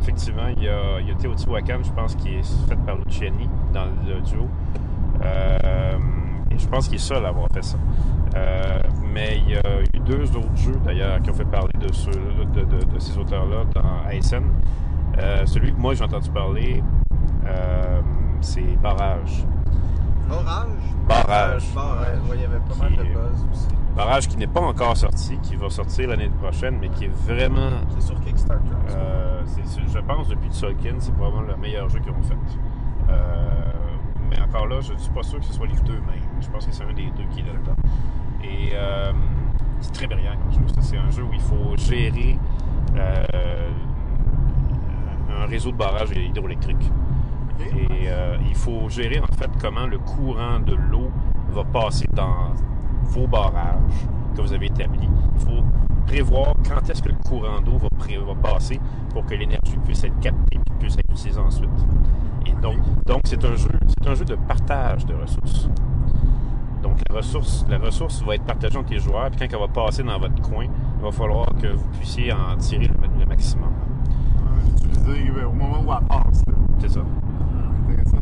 [0.01, 3.49] Effectivement, il y a, il y a Teotihuacan, je pense, qui est fait par Luciani
[3.72, 4.49] dans le duo.
[6.51, 7.76] Et je pense qu'il est seul à avoir fait ça.
[8.36, 8.80] Euh,
[9.12, 12.11] mais il y a eu deux autres jeux, d'ailleurs, qui ont fait parler de, ceux,
[12.11, 14.44] de, de- de ces auteurs-là dans ASN.
[15.18, 16.82] Euh, celui que moi j'ai entendu parler,
[17.46, 18.00] euh,
[18.40, 19.44] c'est Barrage.
[21.09, 21.62] Barrage?
[21.76, 21.82] Ouais,
[22.30, 23.68] ouais, il y avait pas mal de buzz aussi.
[23.96, 27.70] Barrage qui n'est pas encore sorti, qui va sortir l'année prochaine, mais qui est vraiment.
[27.96, 28.64] C'est sur Kickstarter.
[28.88, 32.34] ce euh, c'est- je pense depuis Tolkien, c'est probablement le meilleur jeu qu'ils ont fait.
[33.11, 33.70] Euh,
[34.30, 36.24] mais encore là, je ne suis pas sûr que ce soit les deux mêmes.
[36.40, 37.76] Je pense que c'est un des deux qui est là-dedans.
[38.42, 39.12] Et euh,
[39.80, 40.74] c'est très brillant comme jeu.
[40.80, 42.38] C'est un jeu où il faut gérer
[42.96, 43.70] euh,
[45.42, 46.90] un réseau de barrages hydroélectriques.
[47.60, 51.10] Et euh, il faut gérer en fait comment le courant de l'eau
[51.50, 52.52] va passer dans
[53.04, 55.08] vos barrages que vous avez établis.
[55.36, 55.62] Il faut
[56.06, 57.88] prévoir quand est-ce que le courant d'eau va
[58.34, 58.78] passer
[59.10, 61.70] pour que l'énergie puisse être captée et puisse être utilisée ensuite.
[62.46, 65.68] Et donc, donc c'est un jeu, c'est un jeu de partage de ressources.
[66.95, 69.68] Donc la ressource, la ressource va être partagée entre les joueurs, puis quand elle va
[69.68, 73.70] passer dans votre coin, il va falloir que vous puissiez en tirer le, le maximum.
[74.76, 76.42] Utiliser au moment où elle passe.
[76.78, 77.01] C'est ça.
[77.88, 78.18] Intéressant.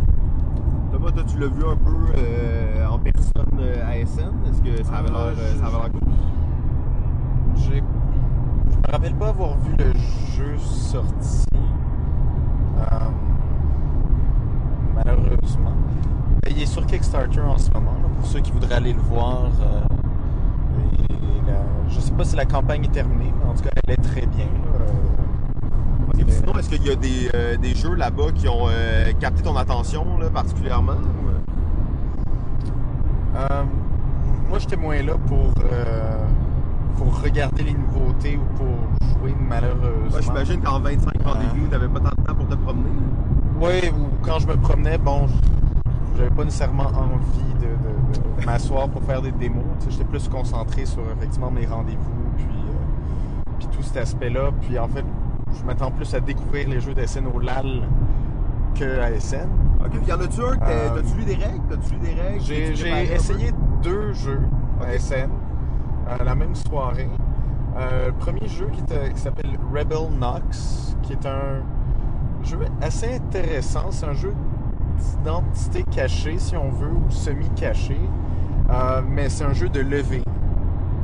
[0.90, 4.30] Thomas, toi, tu l'as vu un peu euh, en personne euh, à SN?
[4.48, 6.00] Est-ce que ça avait l'air Euh, euh, cool?
[7.56, 7.76] J'ai.
[7.76, 9.92] Je me rappelle pas avoir vu le
[10.36, 11.44] jeu sorti.
[11.54, 12.84] Euh,
[14.94, 15.72] Malheureusement.
[16.50, 19.44] Il est sur Kickstarter en ce moment, là, pour ceux qui voudraient aller le voir.
[19.60, 19.80] euh,
[21.08, 21.12] et
[21.46, 24.02] la- Je sais pas si la campagne est terminée, mais en tout cas, elle est
[24.02, 24.46] très bien.
[24.46, 24.80] là.
[24.80, 28.48] Euh, Ok, puis c'est- sinon, est-ce qu'il y a des, euh, des jeux là-bas qui
[28.48, 30.92] ont euh, capté ton attention là, particulièrement?
[30.94, 31.38] euh?
[33.36, 33.62] Euh,
[34.48, 36.18] moi, j'étais moins là pour, euh,
[36.96, 38.66] pour regarder les nouveautés ou pour
[39.20, 40.14] jouer malheureusement.
[40.16, 42.90] Ouais, J'imagine qu'en 25 rendez-vous, t'avais pas tant de temps pour te promener.
[43.60, 45.26] Oui, ou quand je me promenais, bon,
[46.16, 49.64] j'avais pas nécessairement envie de, de- de m'asseoir pour faire des démos.
[49.88, 54.50] J'étais plus concentré sur effectivement mes rendez-vous, puis, euh, puis tout cet aspect-là.
[54.62, 55.04] Puis en fait,
[55.58, 57.82] je m'attends plus à découvrir les jeux d'SN au LAL
[58.74, 59.48] que à SN.
[59.84, 60.52] Ok, puis y en a-tu un?
[60.54, 61.60] que t'as- Euh, T'as-tu lu des règles?
[61.68, 62.40] T'as-tu lu des règles?
[62.40, 63.52] J'ai essayé
[63.82, 64.40] deux jeux
[64.80, 65.28] à SN
[66.08, 67.08] euh, la même soirée.
[67.74, 71.62] Le premier jeu qui, qui s'appelle Rebel Knox, qui est un
[72.44, 73.90] jeu assez intéressant.
[73.90, 74.34] C'est un jeu
[75.02, 78.00] d'identité cachée, si on veut, ou semi-cachée.
[78.70, 80.22] Euh, mais c'est un jeu de levée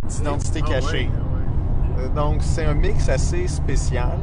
[0.08, 1.10] d'identité Ah cachée.
[1.12, 2.04] ah ouais.
[2.04, 4.18] Euh, Donc, c'est un mix assez spécial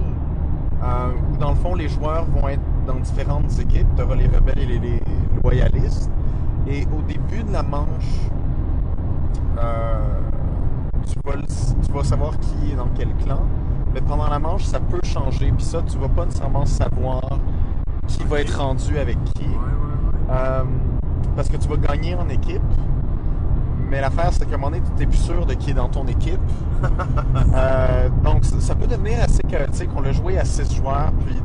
[0.84, 3.88] euh, où, dans le fond, les joueurs vont être dans différentes équipes.
[3.96, 5.02] Tu auras les rebelles et les, les
[5.44, 6.10] loyalistes.
[6.68, 8.30] Et au début de la manche,
[9.58, 10.20] euh,
[11.08, 11.36] tu, vas,
[11.86, 13.42] tu vas savoir qui est dans quel clan.
[13.94, 15.52] Mais pendant la manche, ça peut changer.
[15.56, 17.22] Puis ça, tu vas pas nécessairement savoir
[18.08, 19.48] qui va être rendu avec qui.
[20.30, 20.64] Euh,
[21.36, 22.62] parce que tu vas gagner en équipe.
[23.90, 25.90] Mais l'affaire, c'est qu'à un moment donné, tu n'es plus sûr de qui est dans
[25.90, 26.40] ton équipe.
[27.56, 29.90] Euh, donc, ça peut devenir assez chaotique.
[29.96, 31.36] On l'a joué à 6 joueurs, puis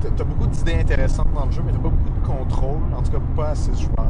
[0.00, 2.80] tu as beaucoup d'idées intéressantes dans le jeu, mais tu pas beaucoup de contrôle.
[2.96, 4.06] En tout cas, pas à 6 joueurs.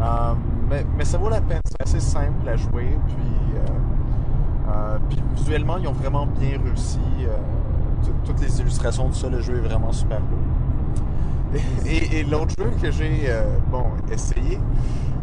[0.00, 0.34] Euh,
[0.68, 1.60] mais, mais ça vaut la peine.
[1.64, 2.98] C'est assez simple à jouer.
[3.08, 3.16] Puis,
[5.08, 7.00] puis visuellement, ils ont vraiment bien réussi.
[8.24, 11.58] Toutes les illustrations de ça, le jeu est vraiment super beau.
[11.86, 14.58] Et, et l'autre jeu que j'ai euh, bon, essayé,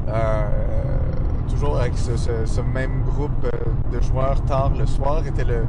[0.07, 0.47] euh,
[1.49, 5.65] toujours avec ce, ce- ce même groupe euh, de joueurs tard le soir, était le,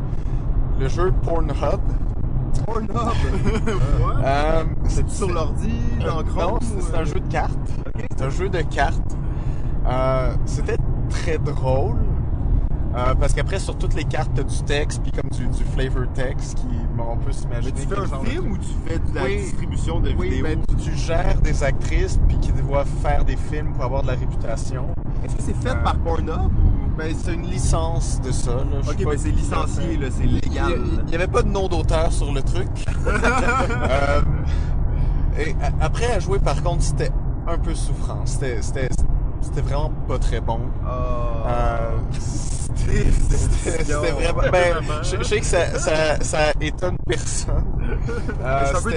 [0.79, 1.81] le jeu Pornhub.
[2.67, 2.91] Pornhub!
[4.25, 6.53] Euh, C'est sur l'ordi, dans Chrome?
[6.53, 7.59] non, c'est un jeu de cartes.
[8.17, 9.17] C'est un jeu de cartes.
[10.47, 10.79] C'était
[11.11, 11.97] très drôle.
[12.97, 16.05] Euh, parce qu'après, sur toutes les cartes, t'as du texte, puis comme du, du flavor
[16.15, 16.67] text, qui,
[16.97, 17.73] bon, on peut Mais s'imaginer.
[17.73, 19.37] tu fais un film ou tu fais de la Oui.
[19.39, 20.45] distribution de Oui, vidéos?
[20.45, 24.09] ben, tu, tu gères des actrices, puis qui doivent faire des films pour avoir de
[24.09, 24.87] la réputation.
[25.25, 26.97] Est-ce que c'est fait Euh, par Pornhub ou.
[26.97, 28.21] Ben, c'est une licence?
[28.21, 28.53] de ça.
[28.53, 28.63] Là.
[28.83, 30.29] Je Ok, mais c'est licencié, là, c'est fait.
[30.29, 30.81] Il légal.
[31.09, 32.69] n'y avait pas de nom d'auteur sur le truc.
[33.07, 34.21] Euh,
[35.39, 37.11] et après, à jouer, par contre, c'était
[37.49, 38.23] un peu souffrant.
[38.25, 38.61] C'était,
[39.45, 40.61] c'était, vraiment pas très bon.
[40.87, 41.47] Ah.
[41.47, 44.51] Euh, c'était, vraiment.
[44.53, 47.65] Ben, je, je sais que ça, ça, ça étonne personne.
[48.45, 48.91] Euh, je suis un peu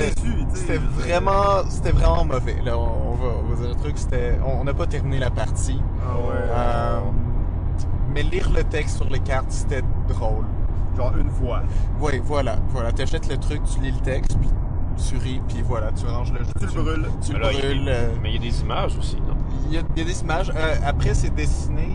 [0.53, 2.55] c'était- vraiment, c'était vraiment mauvais.
[2.65, 3.97] Là, on, on va, on va dire le truc.
[3.97, 5.79] C'était, on n'a pas terminé la partie.
[6.05, 6.33] Ah ouais.
[6.49, 6.99] Euh,
[8.13, 10.45] mais lire le texte sur les cartes, c'était drôle.
[10.97, 11.61] Genre une fois.
[12.01, 12.91] Oui, voilà, voilà.
[12.91, 14.49] Tu achètes le truc, tu lis le texte, puis
[15.07, 16.51] tu ris, puis voilà, tu ranges le jeu.
[16.59, 17.07] Tu le brûles.
[17.25, 17.85] Tu le Alors, il brûles.
[17.89, 19.36] euh, Mais il y a des images aussi, non?
[19.65, 20.51] Il y, a, il y a des images.
[20.55, 21.89] Euh, après, c'est dessiné.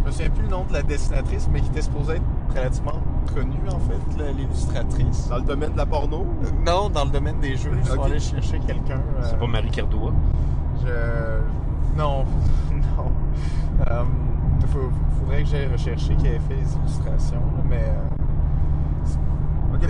[0.00, 2.22] Je me souviens plus le nom de la dessinatrice, mais qui était supposée être
[2.56, 3.00] relativement
[3.34, 4.00] connue, en fait,
[4.36, 5.28] l'illustratrice.
[5.28, 6.26] Dans le domaine de la porno?
[6.44, 7.72] Euh, non, dans le domaine des jeux.
[7.78, 8.06] Ils sont Ok.
[8.06, 9.00] allés chercher quelqu'un.
[9.18, 10.12] euh, C'est pas Marie Cardoua?
[10.82, 11.98] Je...
[11.98, 12.24] Non,
[12.72, 13.12] non.
[13.88, 14.02] Euh,
[14.72, 14.90] faut-
[15.20, 17.84] faudrait que j'aille rechercher qui avait fait les illustrations, là, mais...
[17.84, 18.08] euh,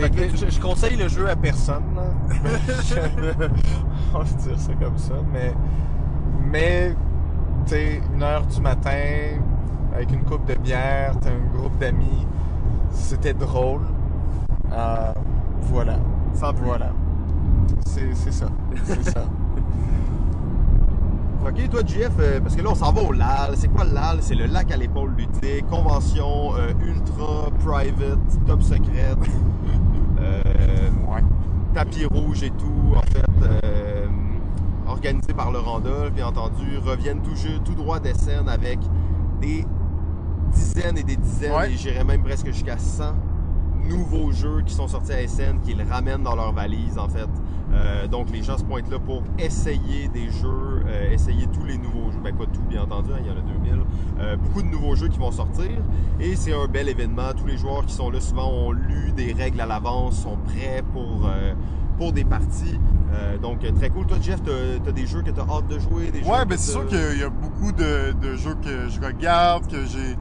[0.07, 1.85] Et- que je, je conseille le jeu à personne.
[1.97, 2.03] Là.
[2.83, 2.95] Je-
[4.15, 5.53] On va dire ça comme ça, mais
[6.55, 6.95] mais
[7.67, 9.41] tu sais une heure du matin
[9.93, 12.27] avec une coupe de bière, t'as un groupe d'amis,
[12.93, 13.81] c'était drôle.
[14.73, 15.13] Euh,
[15.63, 15.97] voilà,
[16.33, 16.65] Sans plus.
[16.65, 16.91] voilà.
[17.85, 18.47] C'est c'est ça,
[18.85, 19.25] c'est ça.
[21.47, 23.51] Ok, toi, JF, euh, parce que là, on s'en va au LAL.
[23.57, 24.17] C'est quoi le LAL?
[24.23, 29.19] C'est le lac à l'épaule ludique, convention euh, ultra private, top secrète,
[30.21, 30.43] euh,
[31.07, 31.23] Ouais.
[31.75, 33.47] tapis rouge et tout, en fait,
[34.95, 37.35] euh, organisé par le Randolph, bien entendu, reviennent tout,
[37.65, 38.79] tout droit des scènes avec
[39.41, 39.65] des
[40.53, 41.73] dizaines et des dizaines, Ouais.
[41.73, 43.15] et j'irais même presque jusqu'à 100
[43.89, 47.29] nouveaux jeux qui sont sortis à SN, qu'ils ramènent dans leur valise, en fait.
[47.73, 51.77] Euh, donc, les gens se pointent là pour essayer des jeux, euh, essayer tous les
[51.77, 52.21] nouveaux jeux.
[52.23, 53.85] Ben, pas tout, bien entendu, hein, il y en a 2000.
[54.21, 55.71] Euh, beaucoup de nouveaux jeux qui vont sortir.
[56.21, 57.33] Et c'est un bel événement.
[57.37, 60.83] Tous les joueurs qui sont là, souvent, ont lu des règles à l'avance, sont prêts
[60.93, 61.29] pour,
[61.99, 62.79] pour des parties.
[63.15, 64.07] Euh, donc, très cool.
[64.07, 66.11] Toi, Jeff, t'as as des jeux que t'as hâte de jouer?
[66.11, 68.89] Des jeux Ouais, que ben c'est sûr qu'il y a beaucoup de, de jeux que
[68.89, 70.17] je regarde, que j'ai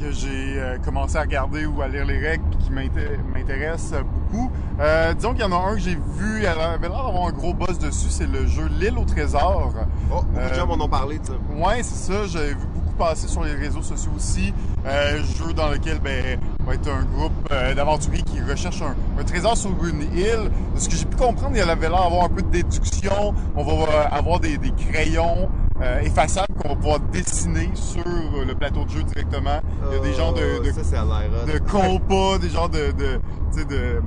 [0.00, 4.00] que j'ai euh, commencé à regarder ou à lire les règles puis qui m'inté- m'intéressent
[4.02, 4.50] beaucoup.
[4.80, 7.32] Euh, disons qu'il y en a un que j'ai vu, il avait l'air d'avoir un
[7.32, 9.74] gros boss dessus, c'est le jeu L'île au trésor.
[10.10, 11.20] Oh, beaucoup de Euh, gens m'en ont parlé.
[11.54, 12.26] Ouais, c'est ça.
[12.28, 14.52] J'avais vu beaucoup passer sur les réseaux sociaux aussi.
[14.86, 19.24] Euh, jeu dans lequel ben, va être un groupe euh, d'aventuriers qui recherche un, un
[19.24, 20.50] trésor sur une île.
[20.74, 23.34] De ce que j'ai pu comprendre, il avait l'air d'avoir un peu de déduction.
[23.56, 25.48] On va euh, avoir des, des crayons
[25.82, 28.04] euh, effaçables qu'on va pouvoir dessiner sur
[28.46, 29.60] le plateau de jeu directement.
[29.90, 31.30] Il y a des genres de, de Ça, à l'air.
[31.42, 31.50] hot.
[31.52, 34.02] de compas, des genres de, de, de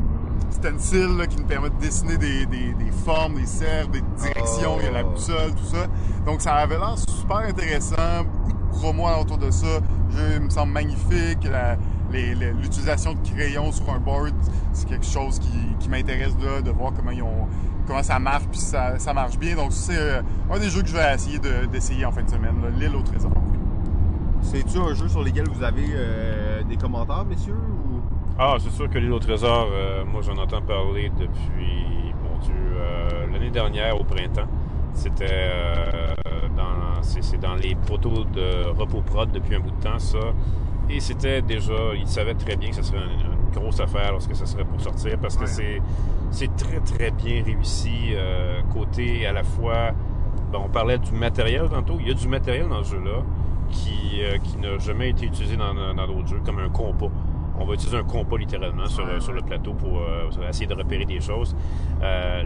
[0.52, 4.76] stencils là, qui nous permettent de dessiner des, des, des formes, des cercles, des directions,
[4.76, 4.80] Oh.
[4.82, 5.88] il y a la boussole, tout ça.
[6.26, 8.24] Donc ça avait l'air super intéressant,
[8.74, 9.80] de promos autour de ça.
[10.12, 11.78] Le jeu me semble magnifique, la-
[12.12, 14.34] l'utilisation de crayons sur un board,
[14.72, 15.50] c'est quelque chose qui,
[15.80, 17.48] qui m'intéresse là, de voir comment ils ont
[17.88, 19.56] comment ça marche puis ça, ça marche bien.
[19.56, 20.22] Donc c'est euh,
[20.52, 23.02] un des jeux que je vais essayer de- d'essayer en fin de semaine, l'île au
[23.02, 23.32] trésor.
[24.42, 27.54] C'est-tu un jeu sur lequel vous avez euh, des commentaires, messieurs?
[27.56, 28.02] Ou...
[28.38, 32.54] Ah, c'est sûr que l'île au trésor, euh, moi j'en entends parler depuis, mon Dieu,
[32.78, 34.48] euh, l'année dernière au printemps.
[34.94, 36.14] C'était euh,
[36.56, 40.20] dans, c'est, dans les poteaux de repos prod depuis un bout de temps, ça.
[40.89, 44.36] Et c'était déjà, ils savaient très bien que ce serait une, une grosse affaire lorsque
[44.36, 45.48] ce serait pour sortir parce que Ouais.
[45.48, 45.82] c'est,
[46.32, 48.14] c'est très très bien réussi.
[48.14, 49.91] euh, côté à la fois,
[50.52, 53.22] ben, on parlait du matériel tantôt, il y a du matériel dans ce jeu-là
[53.70, 57.10] qui, euh, qui n'a jamais été utilisé dans, d'autres jeux, comme un compas.
[57.60, 60.74] On va utiliser un compas littéralement sur, Ouais, sur le plateau pour euh, essayer de
[60.74, 61.56] repérer des choses.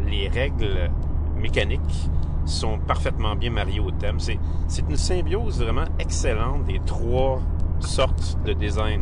[0.06, 0.92] Les règles
[1.38, 2.10] mécaniques
[2.48, 4.20] sont parfaitement bien mariées au thème.
[4.20, 7.42] C'est, c'est une symbiose vraiment excellente des trois
[7.80, 9.02] sortes de design.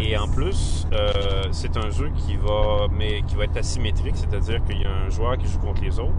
[0.00, 4.62] Et en plus, euh, c'est un jeu qui va, mais qui va être asymétrique, c'est-à-dire
[4.64, 6.12] qu'il y a un joueur qui joue contre les autres,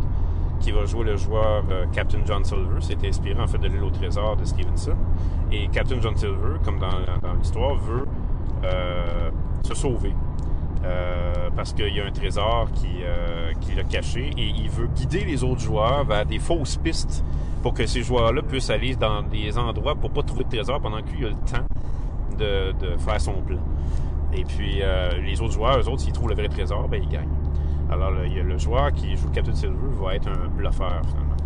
[0.59, 2.79] qui va jouer le joueur euh, Captain John Silver.
[2.79, 4.95] C'est inspiré en fait de l'île au trésor de Stevenson.
[5.51, 6.91] Et Captain John Silver, comme dans,
[7.21, 8.07] dans l'histoire, veut
[8.63, 9.29] euh,
[9.63, 10.13] se sauver.
[10.83, 14.87] Euh, parce qu'il y a un trésor qui, euh, qui l'a caché et il veut
[14.87, 17.23] guider les autres joueurs vers des fausses pistes
[17.61, 21.01] pour que ces joueurs-là puissent aller dans des endroits pour pas trouver de trésor pendant
[21.01, 21.65] que lui a le temps
[22.37, 23.59] de, faire son plan.
[24.33, 27.09] Et puis euh, les autres joueurs, eux autres, s'ils trouvent le vrai trésor, ben ils
[27.09, 27.29] gagnent.
[27.89, 31.37] Alors le, le joueur qui joue Captain Silver va être un bluffeur finalement.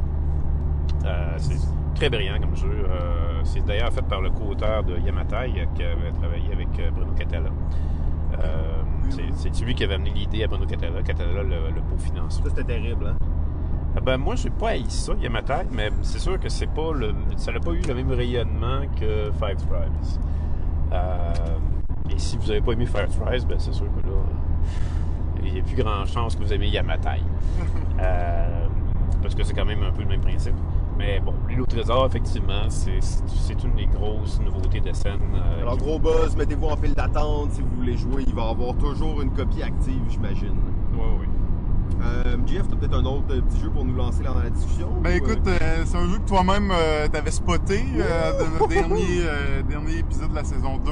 [1.06, 1.60] Euh, c'est
[1.94, 2.88] très brillant comme jeu.
[3.44, 7.14] C'est d'ailleurs fait par le co-auteur de Yamatai qui avait travaillé avec Bruno.
[8.44, 11.02] Euh, c'est, c'est lui qui avait amené l'idée à Bruno Catala.
[11.04, 12.44] Catala le, le beau financeur.
[12.44, 13.18] Ça, c'était terrible, hein?
[13.96, 17.16] Ah ben moi j'ai pas haï ça, Yamatai, mais c'est sûr que c'est pas le.
[17.36, 20.22] ça n'a pas eu le même rayonnement que Five Tribes.
[20.94, 21.34] Euh,
[22.10, 24.16] et si vous n'avez pas aimé Fire Rise, ben c'est sûr que là,
[25.44, 27.22] il n'y a plus grand chance que vous aimiez Yamatai.
[28.00, 28.68] Euh,
[29.24, 30.54] parce que c'est quand même un peu le même principe.
[30.98, 35.20] Mais bon, l'île au trésor, effectivement, c'est une des grosses nouveautés de scène.
[35.36, 38.24] euh, Alors, gros buzz, mettez-vous en file d'attente si vous voulez jouer.
[38.28, 40.56] Il va y avoir toujours une copie active, j'imagine.
[40.94, 41.28] Ouais, ouais.
[42.04, 44.50] Euh, Jeff, t'as peut-être un autre euh, petit jeu pour nous lancer là dans la
[44.50, 44.90] discussion?
[45.02, 48.68] Ben ou, écoute, euh, c'est un jeu que toi-même euh, t'avais spoté euh, de notre
[48.70, 50.92] dernier, euh, dernier épisode de la saison 2.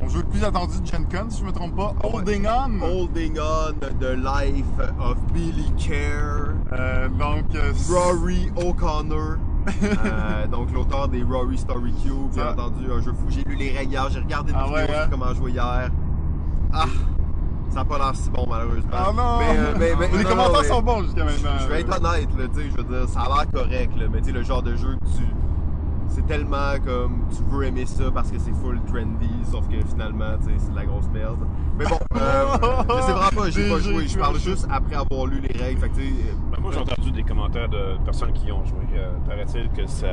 [0.00, 2.06] Ton, jeu le plus attendu de Gen Con, si je me trompe pas, Ah.
[2.06, 2.80] Holding On.
[2.84, 9.36] Holding On, The Life of Billy Kerr, Euh, donc, euh, Rory O'Connor.
[9.82, 13.24] Euh, donc l'auteur des Rory Story Cube, bien entendu, un jeu fou.
[13.28, 15.08] J'ai lu les règles hier, j'ai regardé une Ah vidéo ouais, hein?
[15.10, 15.90] comment jouer hier.
[16.72, 16.84] Ah!
[17.70, 18.90] Ça n'a pas l'air si bon malheureusement.
[18.92, 19.38] Ah non!
[19.40, 21.50] Mais, euh, mais- mais- Les non, commentaires non, sont bons jusqu'à maintenant.
[21.60, 24.26] Je vais être honnête, là, je veux dire, ça a l'air correct, là, mais tu
[24.26, 25.24] sais, le genre de jeu que tu.
[26.16, 30.38] C'est tellement comme tu veux aimer ça parce que c'est full trendy, sauf que finalement,
[30.38, 31.46] tu sais, c'est de la grosse merde.
[31.78, 32.56] Mais bon, euh,
[32.88, 35.78] je sais vraiment pas, j'ai pas joué, je parle juste après avoir lu les règles,
[35.78, 38.78] fait que euh, Ben, moi, j'ai entendu des commentaires de personnes qui ont joué.
[38.94, 40.08] Euh, Paraît-il que ça,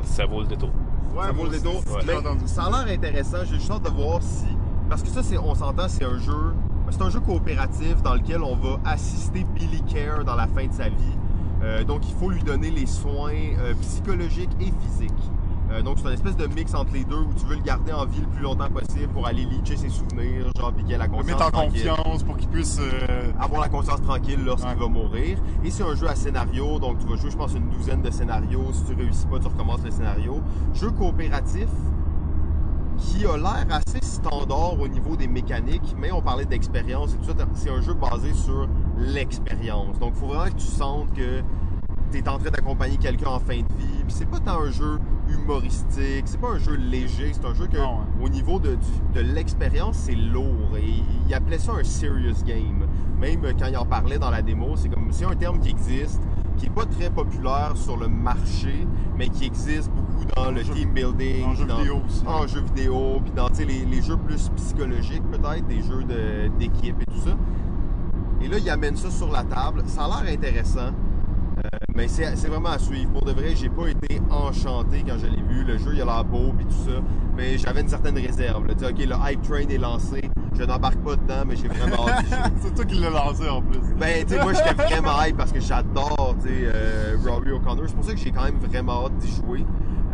[0.00, 0.70] ça vaut le détour.
[1.14, 1.84] Ouais, ça vaut le détour.
[1.84, 2.44] que Mais j'ai entendu.
[2.46, 3.44] ça a l'air intéressant.
[3.44, 4.46] J'ai juste hâte de voir si.
[4.88, 6.54] Parce que ça, c'est, on s'entend, c'est un jeu.
[6.88, 10.72] C'est un jeu coopératif dans lequel on va assister Billy Care dans la fin de
[10.72, 11.18] sa vie.
[11.62, 15.30] Euh, donc, il faut lui donner les soins euh, psychologiques et physiques.
[15.72, 17.92] Euh, donc, c'est une espèce de mix entre les deux où tu veux le garder
[17.92, 20.98] en vie le plus longtemps possible pour aller leacher ses souvenirs, genre, puis qu'il ait
[20.98, 22.78] la Le conscience mettre en tranquille confiance pour qu'il puisse.
[22.80, 24.76] euh, avoir la conscience tranquille lorsqu'il Ouais.
[24.80, 25.38] va mourir.
[25.64, 28.10] Et c'est un jeu à scénario, donc tu vas jouer, je pense, une douzaine de
[28.10, 28.66] scénarios.
[28.72, 30.40] Si tu réussis pas, tu recommences le scénario.
[30.74, 31.68] Jeu coopératif
[32.98, 37.24] qui a l'air assez standard au niveau des mécaniques, mais on parlait d'expérience et tout
[37.24, 37.32] ça.
[37.54, 38.68] C'est un jeu basé sur
[38.98, 39.98] l'expérience.
[39.98, 41.42] Donc, il faut vraiment que tu sentes que
[42.12, 44.02] tu es en train d'accompagner quelqu'un en fin de vie.
[44.06, 44.98] Puis c'est pas tant un jeu
[45.28, 47.86] humoristique, c'est pas un jeu léger, c'est un jeu que ouais.
[48.22, 48.76] au niveau de,
[49.14, 50.76] de l'expérience, c'est lourd.
[50.76, 52.86] Et il appelait ça un serious game.
[53.20, 56.20] Même quand il en parlait dans la démo, c'est comme c'est un terme qui existe,
[56.56, 58.86] qui est pas très populaire sur le marché,
[59.16, 62.22] mais qui existe beaucoup dans le jeu- team building, en jeu dans- vidéo aussi.
[62.26, 67.00] en jeu vidéo, puis dans les, les jeux plus psychologiques peut-être, des jeux de- d'équipe
[67.00, 67.36] et tout ça.
[68.40, 69.82] Et là, il amène ça sur la table.
[69.86, 70.90] Ça a l'air intéressant.
[71.58, 73.10] Euh, mais c'est vraiment à suivre.
[73.12, 75.64] Pour de vrai, j'ai pas été enchanté quand je l'ai vu.
[75.64, 77.00] Le jeu, il a l'air beau et tout ça.
[77.36, 78.66] Mais j'avais une certaine réserve.
[78.66, 78.74] là.
[78.74, 80.22] Tu sais, ok, le hype train est lancé.
[80.54, 82.24] Je n'embarque pas dedans, mais j'ai vraiment hâte
[82.60, 83.78] c'est toi qui l'as lancé en plus.
[83.98, 87.84] Ben, tu sais, moi, j'étais vraiment hype parce que j'adore, tu sais, euh, Rory O'Connor.
[87.86, 89.64] C'est pour ça que j'ai quand même vraiment hâte d'y jouer.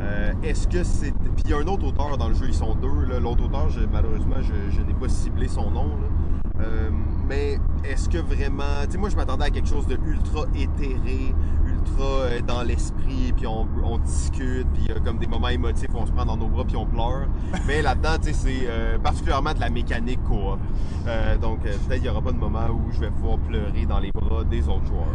[0.01, 1.11] Euh, Est-ce que c'est.
[1.13, 3.19] Puis il y a un autre auteur dans le jeu, ils sont deux.
[3.21, 5.87] L'autre auteur, je- malheureusement, je, je n'ai pas ciblé son nom.
[5.89, 6.63] là.
[6.65, 6.91] Euh,
[7.29, 8.85] mais est-ce que vraiment.
[8.85, 11.35] Tu sais, moi, je m'attendais à quelque chose de ultra éthéré,
[11.67, 15.49] ultra euh, dans l'esprit, puis on, on discute, puis il y a comme des moments
[15.49, 17.27] émotifs où on se prend dans nos bras, puis on pleure.
[17.67, 20.59] Mais là-dedans, tu sais, c'est euh, particulièrement de la mécanique coop.
[21.07, 23.99] Euh, donc, peut-être qu'il n'y aura pas de moment où je vais pouvoir pleurer dans
[23.99, 25.07] les bras des autres joueurs.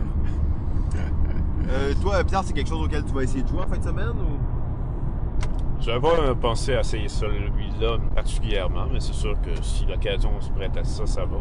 [1.69, 3.83] Euh, toi, Pierre, c'est quelque chose auquel tu vas essayer de jouer en fin de
[3.83, 4.37] semaine ou?
[5.79, 10.75] J'avais pas pensé à essayer celui-là particulièrement, mais c'est sûr que si l'occasion se prête
[10.77, 11.37] à ça, ça va.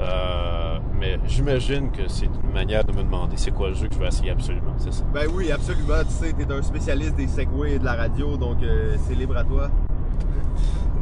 [0.00, 3.94] Euh, mais j'imagine que c'est une manière de me demander c'est quoi le jeu que
[3.94, 5.04] je vais essayer absolument, c'est ça.
[5.12, 6.04] Ben oui, absolument.
[6.06, 9.36] Tu sais, t'es un spécialiste des segways et de la radio, donc euh, c'est libre
[9.36, 9.70] à toi.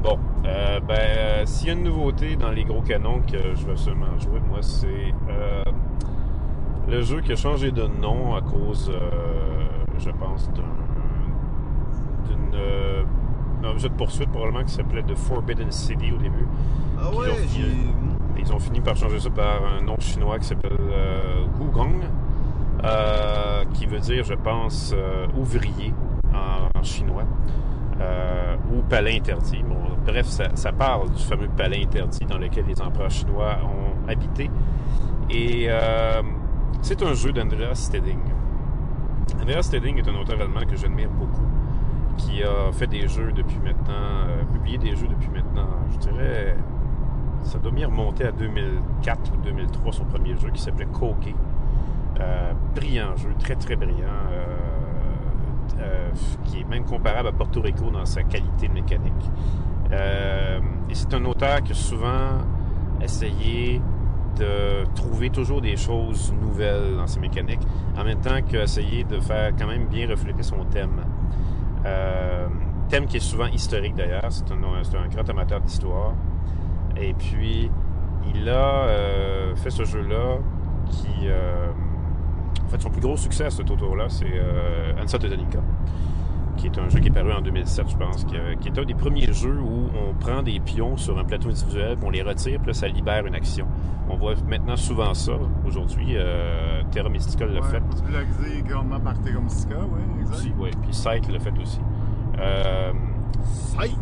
[0.02, 3.72] Bon, euh, ben, s'il y a une nouveauté dans les gros canons que je vais
[3.72, 5.12] absolument jouer, moi, c'est
[6.88, 8.92] le jeu qui a changé de nom à cause,
[9.98, 10.62] je pense, d'un
[12.28, 12.50] d'une,
[13.62, 16.46] d'un jeu de poursuite probablement qui s'appelait The Forbidden City au début.
[16.98, 17.28] Ah ouais,
[18.38, 22.02] ils ont fini- par changer ça par un nom chinois qui s'appelle euh, Wugong,
[22.84, 25.92] euh, qui veut dire, je pense, euh, ouvrier
[26.34, 27.24] en, chinois,
[28.00, 29.62] euh, ou palais interdit.
[29.66, 29.76] Bon,
[30.06, 34.50] bref, ça, parle du fameux palais interdit dans lequel les empereurs chinois ont habité.
[35.30, 36.22] Et euh,
[36.82, 38.20] c'est un jeu d'Andreas Steding.
[39.42, 41.46] Andreas Steding est un auteur allemand que j'admire beaucoup,
[42.18, 46.56] qui a fait des jeux depuis maintenant, euh, publié des jeux depuis maintenant, je dirais,
[47.42, 51.34] ça doit bien remonter à 2004 ou 2003, son premier jeu qui s'appelait Koke.
[52.18, 54.44] Euh, brillant jeu, très très brillant, euh,
[55.80, 56.10] euh,
[56.46, 59.12] qui est même comparable à Porto Rico dans sa qualité de mécanique.
[59.92, 62.38] Euh, et c'est un auteur qui a souvent
[63.00, 63.80] essayé
[64.38, 67.66] de trouver toujours des choses nouvelles dans ses mécaniques,
[67.98, 71.02] en même temps qu'essayer de faire quand même bien refléter son thème.
[71.84, 72.46] Euh,
[72.88, 76.14] thème qui est souvent historique d'ailleurs, c'est un grand amateur d'histoire.
[77.00, 77.70] Et puis,
[78.34, 80.38] il a euh, fait ce jeu-là
[80.90, 81.08] qui...
[81.28, 81.66] euh,
[82.64, 85.60] en fait, son plus gros succès à ce tour-là, c'est euh, Teutonica.
[86.56, 88.78] qui est un jeu qui est paru en 2007, je pense, qui, euh, qui est
[88.78, 92.10] un des premiers jeux où on prend des pions sur un plateau individuel, puis on
[92.10, 93.66] les retire, puis là, ça libère une action.
[94.08, 95.32] On voit maintenant souvent ça
[95.64, 96.16] aujourd'hui.
[96.92, 100.58] Terra Mystica l'a Ouais, fait popularisé grandement par Terra Mystica, oui, exact.
[100.58, 101.80] ouais, puis Sight l'a fait aussi.
[103.44, 103.96] Sight!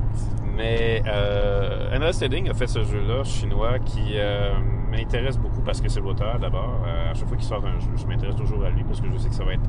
[0.56, 4.52] Mais euh, Endless Standing a fait ce jeu-là chinois qui euh,
[4.90, 6.80] m'intéresse beaucoup parce que c'est l'auteur d'abord.
[6.86, 9.06] Euh, à chaque fois qu'il sort un jeu, je m'intéresse toujours à lui parce que
[9.12, 9.68] je sais que ça va être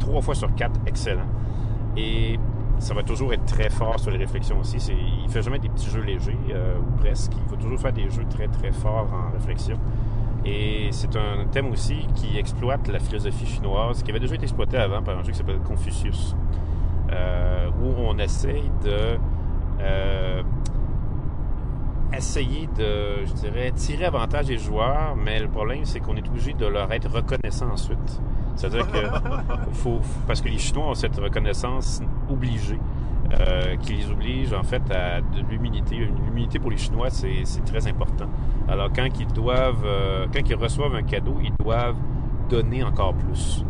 [0.00, 1.26] trois fois sur quatre excellent.
[1.96, 2.38] Et
[2.78, 4.80] ça va toujours être très fort sur les réflexions aussi.
[4.80, 7.32] C'est, il fait jamais des petits jeux légers euh, ou presque.
[7.36, 9.78] Il faut toujours faire des jeux très très forts en réflexion.
[10.44, 14.76] Et c'est un thème aussi qui exploite la philosophie chinoise qui avait déjà été exploité
[14.76, 16.36] avant par un jeu qui s'appelle Confucius,
[17.10, 19.18] euh, où on essaye de
[19.80, 20.42] euh,
[22.16, 26.52] essayer de, je dirais, tirer avantage des joueurs, mais le problème, c'est qu'on est obligé
[26.52, 28.20] de leur être reconnaissant ensuite.
[28.54, 28.98] C'est-à-dire que
[29.72, 32.00] faut, parce que les Chinois ont cette reconnaissance
[32.30, 32.78] obligée,
[33.32, 35.96] euh, qui les oblige en fait à de l'humilité.
[35.96, 38.26] L'humilité pour les Chinois, c'est c'est très important.
[38.68, 41.96] Alors quand ils doivent, euh, quand ils reçoivent un cadeau, ils doivent
[42.48, 43.64] donner encore plus.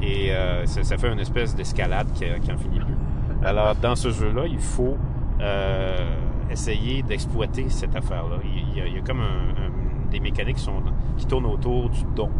[0.00, 2.96] Et euh, ça, ça fait une espèce d'escalade qui, qui en finit plus.
[3.44, 4.96] Alors dans ce jeu-là, il faut
[5.42, 6.14] euh,
[6.50, 8.36] essayer d'exploiter cette affaire-là.
[8.44, 9.24] Il, il y a, il y a comme un-
[9.66, 10.82] un- des mécaniques qui, sont,
[11.16, 12.30] qui tournent autour du don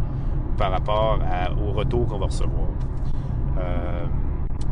[0.57, 2.67] par rapport à- au retour qu'on va recevoir.
[3.59, 4.05] Euh,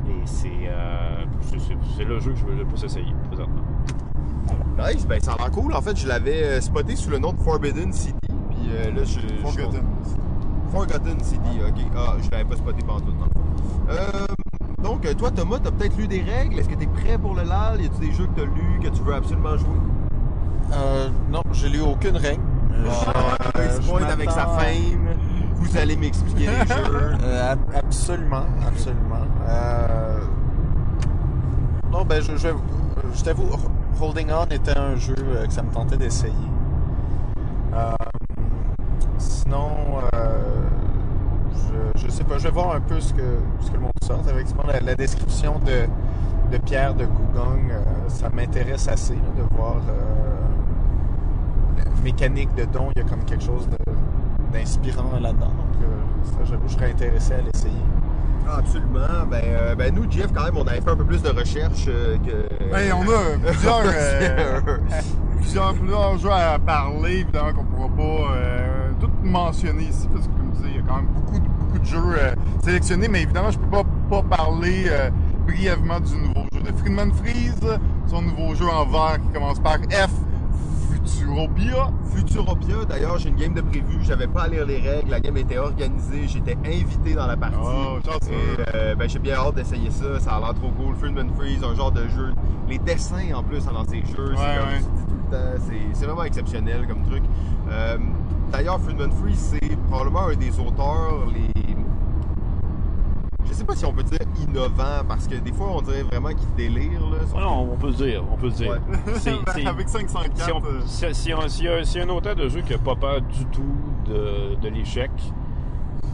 [0.08, 3.62] et c'est euh, c'est- c'est- c'est le jeu que je veux le plus essayer présentement.
[4.78, 5.74] Nice, ben ça a l'air cool.
[5.74, 8.18] En fait, je l'avais spoté sous le nom de Forbidden City.
[8.50, 9.20] Puis euh, là, je.
[9.20, 9.84] je- Forgotten.
[10.72, 11.86] Forgotten City, ok.
[11.96, 14.32] Ah, je l'avais pas spoté pendant tout le temps.
[14.84, 16.60] Donc, euh, toi, Thomas, t'as peut-être lu des règles.
[16.60, 17.82] Est-ce que t'es prêt pour le LAL?
[17.82, 19.68] Y a-tu des jeux que t'as lus, que tu veux absolument jouer?
[20.74, 22.42] Euh, non, j'ai lu aucune règle.
[22.74, 25.10] Euh, pointe avec sa fame.
[25.56, 27.18] Vous allez m'expliquer les jeux.
[27.24, 29.26] Euh, ab- absolument, absolument.
[29.48, 30.20] Euh,
[31.92, 32.48] Non, ben, je, je,
[33.14, 33.48] je t'avoue,
[34.02, 36.34] Holding On était un jeu euh, que ça me tentait d'essayer.
[37.76, 37.92] Euh,
[39.20, 39.70] sinon,
[40.16, 40.31] euh,
[41.96, 43.22] je, sais pas, je vais voir un peu ce que,
[43.62, 44.22] ce que le monde sort.
[44.30, 45.88] Effectivement, la, la description de,
[46.52, 52.66] de Pierre de Gougong, euh, ça m'intéresse assez là, de voir euh, la mécanique de
[52.66, 52.90] don.
[52.96, 53.68] Il y a comme quelque chose
[54.52, 55.48] d'inspirant là-dedans.
[55.48, 57.74] Donc, euh, ça, j'avoue, je serais intéressé à l'essayer.
[58.48, 59.26] Ah, absolument.
[59.30, 61.86] Ben, euh, ben, nous, Jeff, quand même, on avait fait un peu plus de recherche
[61.88, 62.72] euh, que.
[62.72, 64.60] Ben, on a plusieurs, euh,
[65.40, 70.32] plusieurs, plusieurs jeux à parler, évidemment, qu'on pourra pas euh, tout mentionner ici, parce que,
[70.34, 73.08] comme je disais, il y a quand même beaucoup, de- beaucoup de jeux euh, sélectionnés,
[73.08, 75.10] mais évidemment, je peux pas, pas parler euh,
[75.46, 79.78] brièvement du nouveau jeu de Friedman Freeze, son nouveau jeu en vert qui commence par
[79.78, 80.10] F,
[80.92, 81.92] Futuropia.
[82.14, 84.00] Futuropia, d'ailleurs, j'ai une game de prévu.
[84.02, 85.10] J'avais pas à lire les règles.
[85.10, 86.28] La game était organisée.
[86.28, 87.56] J'étais invité dans la partie.
[87.60, 87.98] Oh.
[88.30, 90.20] Et, euh, ben, j'ai bien hâte d'essayer ça.
[90.20, 90.96] Ça a l'air trop cool.
[90.96, 92.34] Friedman Freeze, un genre de jeu.
[92.68, 94.78] Les dessins en plus dans ces jeux, c'est comme ouais.
[94.78, 95.64] tu dis tout le temps.
[95.68, 97.24] C'est, c'est vraiment exceptionnel comme truc.
[97.70, 97.98] Euh,
[98.52, 101.52] d'ailleurs, Friedman Freeze, c'est probablement un des auteurs les.
[103.48, 106.30] Je sais pas si on peut dire innovant parce que des fois on dirait vraiment
[106.30, 107.02] qu'il délire.
[107.02, 108.72] Là, Ah non, on peut le dire, on peut dire.
[108.72, 109.66] Ouais.
[109.66, 110.38] Avec 504.
[110.46, 112.78] si, on, euh, si, si on- si un, si un auteur de jeu qui n'a
[112.80, 113.76] pas peur du tout
[114.06, 115.12] de, de l'échec,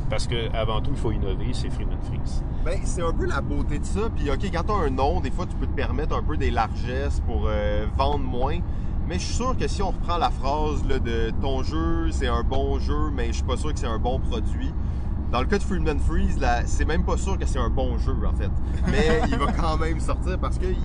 [0.10, 2.44] parce que avant tout, il faut innover, c'est Freeman Freeze.
[2.66, 4.10] Ben, c'est un peu la beauté de ça.
[4.16, 6.50] Puis, OK, quand t'as un nom, des fois, tu peux te permettre un peu des
[6.50, 8.58] largesses pour euh, vendre moins.
[9.08, 12.28] Mais je suis sûr que si on reprend la phrase là, de ton jeu, c'est
[12.28, 14.74] un bon jeu, mais je suis pas sûr que c'est un bon produit.
[15.32, 18.16] Dans le cas de Freeman Freeze, c'est même pas sûr que c'est un bon jeu,
[18.26, 18.52] en fait.
[18.90, 20.76] Mais il va quand même sortir parce qu'il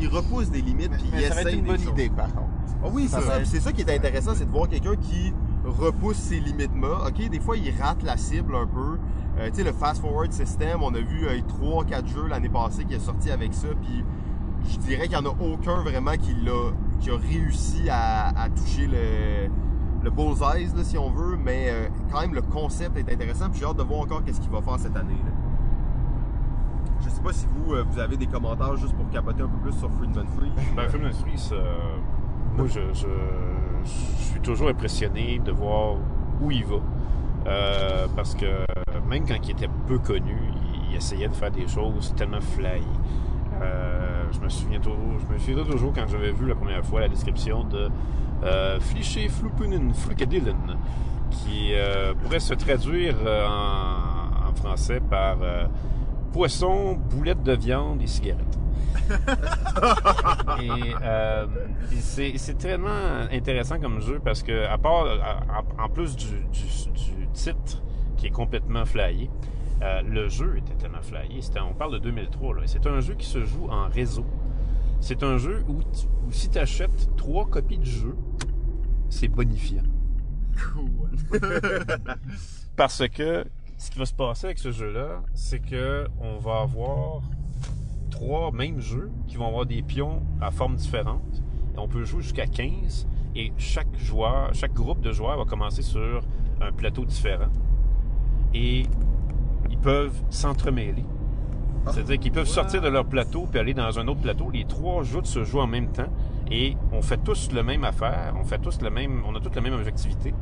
[0.00, 2.48] il repousse des limites puis il essaye une des bonne idée, par contre.
[2.84, 3.44] Ah oui, c'est ça.
[3.44, 5.32] C'est ça qui est intéressant, c'est de voir quelqu'un qui
[5.64, 7.08] repousse ses limites-là.
[7.08, 8.98] OK, des fois, il rate la cible un peu.
[9.38, 11.26] Euh, tu sais, le Fast Forward System, on a vu
[11.60, 14.04] 3-4 jeux l'année passée qui est sorti avec ça, puis
[14.68, 16.34] je dirais qu'il n'y en a aucun vraiment qui,
[17.10, 19.48] a réussi à, toucher le,
[20.02, 23.66] le bullseye, si on veut, mais euh, quand même, le concept est intéressant, puis j'ai
[23.66, 25.20] hâte de voir encore qu'est-ce qu'il va faire cette année.
[25.24, 25.32] là.
[27.00, 29.78] Je sais pas si vous, euh, avez des commentaires juste pour capoter un peu plus
[29.78, 30.52] sur Freedman Free.
[30.76, 31.96] Ben, Freeman Freeze, euh,
[32.56, 33.06] moi, je, je,
[33.84, 35.94] suis toujours impressionné de voir
[36.40, 36.76] où il va.
[38.14, 38.46] Parce que
[39.08, 40.36] même quand il était peu connu,
[40.90, 42.82] il, essayait de faire des choses tellement fly.
[44.32, 47.08] Je me souviens toujours, je me souviens toujours quand j'avais vu la première fois la
[47.08, 47.88] description de
[48.44, 49.92] euh, Fliché Flupunen
[51.30, 55.66] qui euh, pourrait se traduire euh, en, en français par euh,
[56.32, 58.58] poisson, boulette de viande et cigarette.
[60.62, 60.70] et
[61.02, 61.46] euh,
[62.20, 66.26] et c'est tellement intéressant comme jeu parce que, à part, à- en, en plus du,
[66.26, 67.82] du- du titre
[68.16, 69.30] qui est complètement flyé,
[69.82, 71.40] Euh, le jeu était tellement flyé.
[71.70, 72.56] On parle de 2003.
[72.56, 72.62] là.
[72.66, 74.26] C'est un jeu qui se joue en réseau.
[75.00, 78.16] C'est un jeu où, tu- où si tu achètes trois copies du jeu,
[79.08, 79.84] c'est bonifiant.
[80.74, 81.40] Cool.
[82.76, 83.44] Parce que
[83.76, 87.22] ce qui va se passer avec ce jeu-là, c'est que on va avoir
[88.10, 91.42] trois mêmes jeux qui vont avoir des pions à forme différente.
[91.74, 93.06] Et on peut jouer jusqu'à 15.
[93.36, 96.22] Et chaque joueur, chaque groupe de joueurs va commencer sur
[96.60, 97.50] un plateau différent.
[98.52, 98.84] Et
[99.70, 101.04] ils peuvent s'entremêler.
[101.90, 104.50] C'est-à-dire qu'ils peuvent sortir de leur plateau puis aller dans un autre plateau.
[104.50, 106.08] Les trois joutes se jouent en même temps
[106.50, 108.34] et on fait tous le même affaire.
[108.38, 110.34] On fait tous le même, on a tous la même objectivité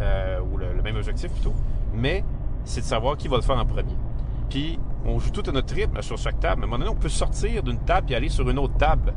[0.00, 1.54] euh, ou le, le même objectif plutôt.
[1.94, 2.24] Mais
[2.64, 3.96] c'est de savoir qui va le faire en premier.
[4.48, 6.60] Puis on joue tout à notre rythme sur chaque table.
[6.60, 8.76] Mais à un moment donné, on peut sortir d'une table et aller sur une autre
[8.76, 9.14] table.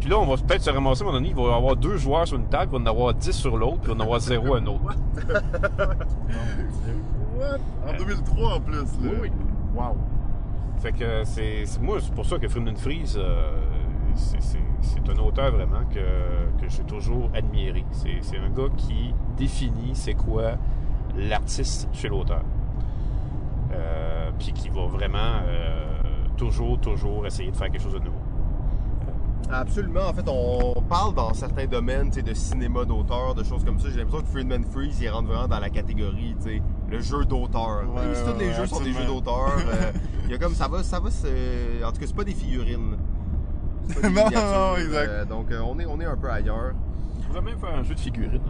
[0.00, 1.76] Puis là, on va peut-être se ramasser à un moment donné, il va y avoir
[1.76, 4.02] deux joueurs sur une table, il va en avoir dix sur l'autre, puis il va
[4.02, 4.96] en avoir zéro à un autre.
[7.40, 7.58] What?
[7.88, 8.76] En 2003 en plus.
[8.76, 8.84] Là.
[9.02, 9.30] Oui, oui.
[9.74, 9.96] Wow.
[10.78, 13.52] Fait que c'est c'est- moi c'est pour ça que Freeman Freeze euh,
[14.14, 14.38] c'est-
[15.10, 15.98] un auteur vraiment que,
[16.60, 17.84] que j'ai toujours admiré.
[17.92, 20.52] C'est c'est un gars qui définit c'est quoi
[21.16, 22.42] l'artiste chez l'auteur.
[23.72, 26.02] Euh, Puis qui va vraiment euh,
[26.36, 28.18] toujours, toujours essayer de faire quelque chose de nouveau.
[29.52, 30.08] Absolument.
[30.08, 33.78] En fait, on parle dans certains domaines tu sais, de cinéma d'auteur, de choses comme
[33.80, 33.88] ça.
[33.90, 37.24] J'ai l'impression que Friedman Freeze, il rentre vraiment dans la catégorie, tu sais, le jeu
[37.24, 37.82] d'auteur.
[37.94, 39.92] Ouais, tous les ouais, jeux sont des jeux d'auteur, euh,
[40.24, 41.26] il y a comme ça va, ça va se...
[41.84, 42.96] En tout cas, c'est pas des figurines.
[43.88, 45.08] C'est pas des Non, non, exact.
[45.10, 46.72] euh, donc, euh, on, est, on est un peu ailleurs.
[47.18, 48.40] On pourrait même faire un jeu de figurines.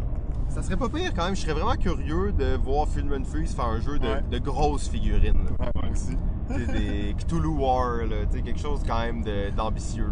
[0.49, 1.37] Ça serait pas pire quand même.
[1.37, 4.23] Je serais vraiment curieux de voir Friedman Freeze faire un jeu de, Ouais.
[4.31, 5.47] de grosses figurines.
[5.61, 6.17] Ouais, moi aussi.
[6.53, 9.23] Tu sais, des Cthulhu War, là, tu sais, quelque chose quand même
[9.57, 10.11] d'ambitieux.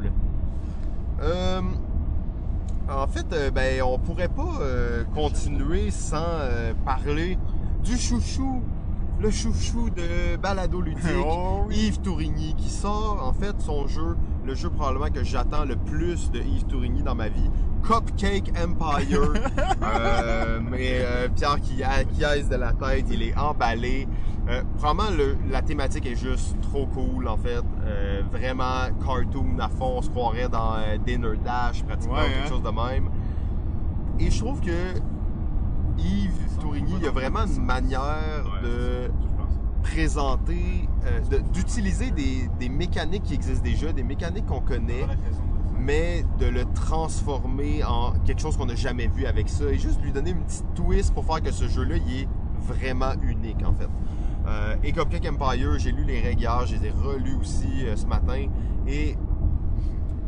[1.20, 1.60] Euh,
[2.88, 7.38] en fait, euh, ben, on pourrait pas euh, continuer sans euh, parler
[7.84, 8.62] du chouchou,
[9.20, 11.86] le chouchou de Balado Ludique, Oh oui.
[11.88, 14.16] Yves Tourigny, qui sort en fait son jeu,
[14.46, 17.50] le jeu probablement que j'attends le plus de Yves Tourigny dans ma vie,
[17.86, 19.32] Cupcake Empire.
[20.70, 24.08] Mais euh, Pierre qui, a- qui aise de la tête, il est emballé.
[24.48, 27.62] Euh, probablement le- la thématique est juste trop cool en fait.
[27.84, 32.46] Euh, vraiment cartoon à fond, on se croirait dans euh, Dinner Dash pratiquement, Ouais, quelque
[32.46, 32.48] hein.
[32.48, 33.10] chose de même.
[34.18, 34.94] Et je trouve que
[35.98, 39.10] Yves Tourigny, il y a vraiment une manière de
[39.82, 45.06] présenter, euh, de- d'utiliser des, des mécaniques qui existent déjà, des mécaniques qu'on connaît,
[45.78, 50.00] mais de le transformer en quelque chose qu'on n'a jamais vu avec ça et juste
[50.02, 52.28] lui donner une petite twist pour faire que ce jeu-là, il est
[52.66, 53.88] vraiment unique en fait.
[54.48, 57.96] Euh, et Cupcake Empire, j'ai lu les règles hier, je les ai relus aussi euh,
[57.96, 58.46] ce matin
[58.86, 59.14] et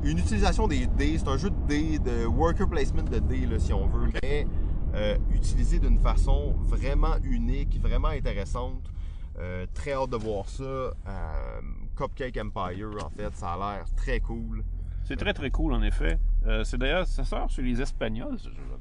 [0.03, 3.59] une utilisation des dés, c'est un jeu de dés, de worker placement de dés là,
[3.59, 4.47] si on veut, mais
[4.95, 8.91] euh, utilisé d'une façon vraiment unique, vraiment intéressante.
[9.73, 10.93] Très hâte de voir ça.
[11.97, 14.63] Cupcake Empire, en fait, ça a l'air très cool.
[15.11, 16.19] C'est très très cool en effet.
[16.47, 18.80] Euh, c'est d'ailleurs, ça sort sur les Espagnols ce jeu-là.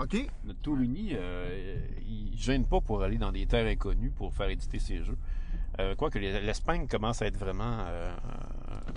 [0.00, 0.26] OK.
[0.46, 1.76] Le Touluni, euh,
[2.08, 5.16] il gêne pas pour aller dans des terres inconnues pour faire éditer ses jeux.
[5.78, 8.14] Euh, Quoique les- l'Espagne commence à être vraiment euh,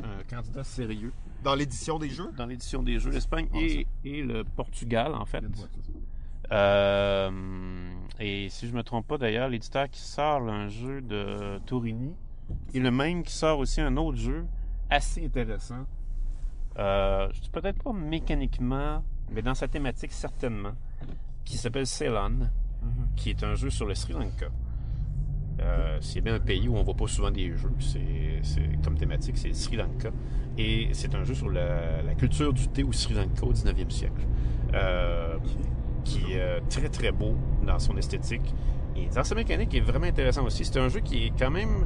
[0.04, 1.12] un candidat sérieux
[1.44, 2.32] Dans l'édition des jeux?
[2.38, 3.12] dans l'édition des jeux.
[3.12, 5.44] L'Espagne Ah, et, et le Portugal, en fait.
[6.52, 7.32] Euh,
[8.20, 12.14] et si je me trompe pas d'ailleurs, l'éditeur qui sort là, un jeu de Torini
[12.74, 14.46] est le même qui sort aussi un autre jeu
[14.90, 15.86] assez intéressant.
[16.78, 20.74] Euh, je dis peut-être pas mécaniquement, mais dans sa thématique certainement,
[21.46, 22.50] qui s'appelle Ceylon,
[23.16, 24.48] qui est un jeu sur le Sri Lanka.
[25.60, 27.72] Euh, c'est bien un pays où on voit pas souvent des jeux.
[27.80, 30.10] C'est, comme thématique, c'est le Sri Lanka.
[30.58, 33.90] Et c'est un jeu sur la, la culture du thé au Sri Lanka au 19e
[33.90, 34.26] siècle.
[34.74, 35.38] Euh,
[36.04, 38.54] qui est euh, très très beau dans son esthétique.
[38.96, 40.66] Et dans sa mécanique, il est vraiment intéressant aussi.
[40.66, 41.86] C'est un jeu qui est quand même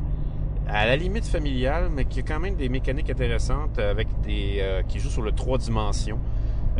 [0.68, 4.84] à la limite familial, mais qui a quand même des mécaniques intéressantes avec des euh,
[4.84, 6.20] qui joue sur le trois dimensions.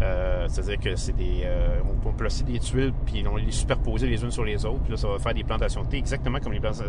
[0.02, 4.08] Euh, C'est-à-dire que c'est des, euh, on peut placer des tuiles puis on les superposer
[4.08, 4.80] les unes sur les autres.
[4.84, 6.84] Puis là, ça va faire des plantations de thé exactement comme les planta-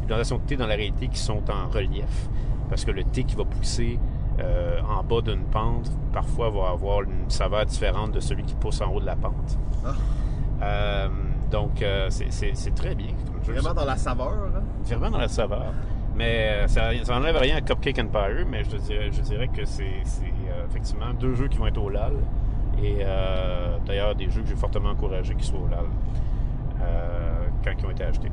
[0.00, 2.28] les plantations de thé dans la réalité qui sont en relief.
[2.68, 3.98] Parce que le thé qui va pousser
[4.40, 8.80] euh, en bas d'une pente, parfois va avoir une saveur différente de celui qui pousse
[8.80, 9.58] en haut de la pente.
[10.60, 11.08] Ah.
[11.50, 13.08] Donc, c'est- très bien.
[13.44, 13.54] comme.
[13.54, 14.32] Vraiment dans la saveur.
[14.54, 14.62] hein?
[14.84, 15.72] Vraiment dans la saveur.
[16.14, 20.02] Mais ça, ça enlève rien à Cupcake Empire, mais je dirais, je dirais que c'est
[20.68, 22.12] effectivement deux jeux qui vont être au LAL.
[22.82, 25.84] Et euh, d'ailleurs, des jeux que j'ai fortement encouragé qui soient au LAL
[26.80, 28.30] euh, quand ils ont été achetés.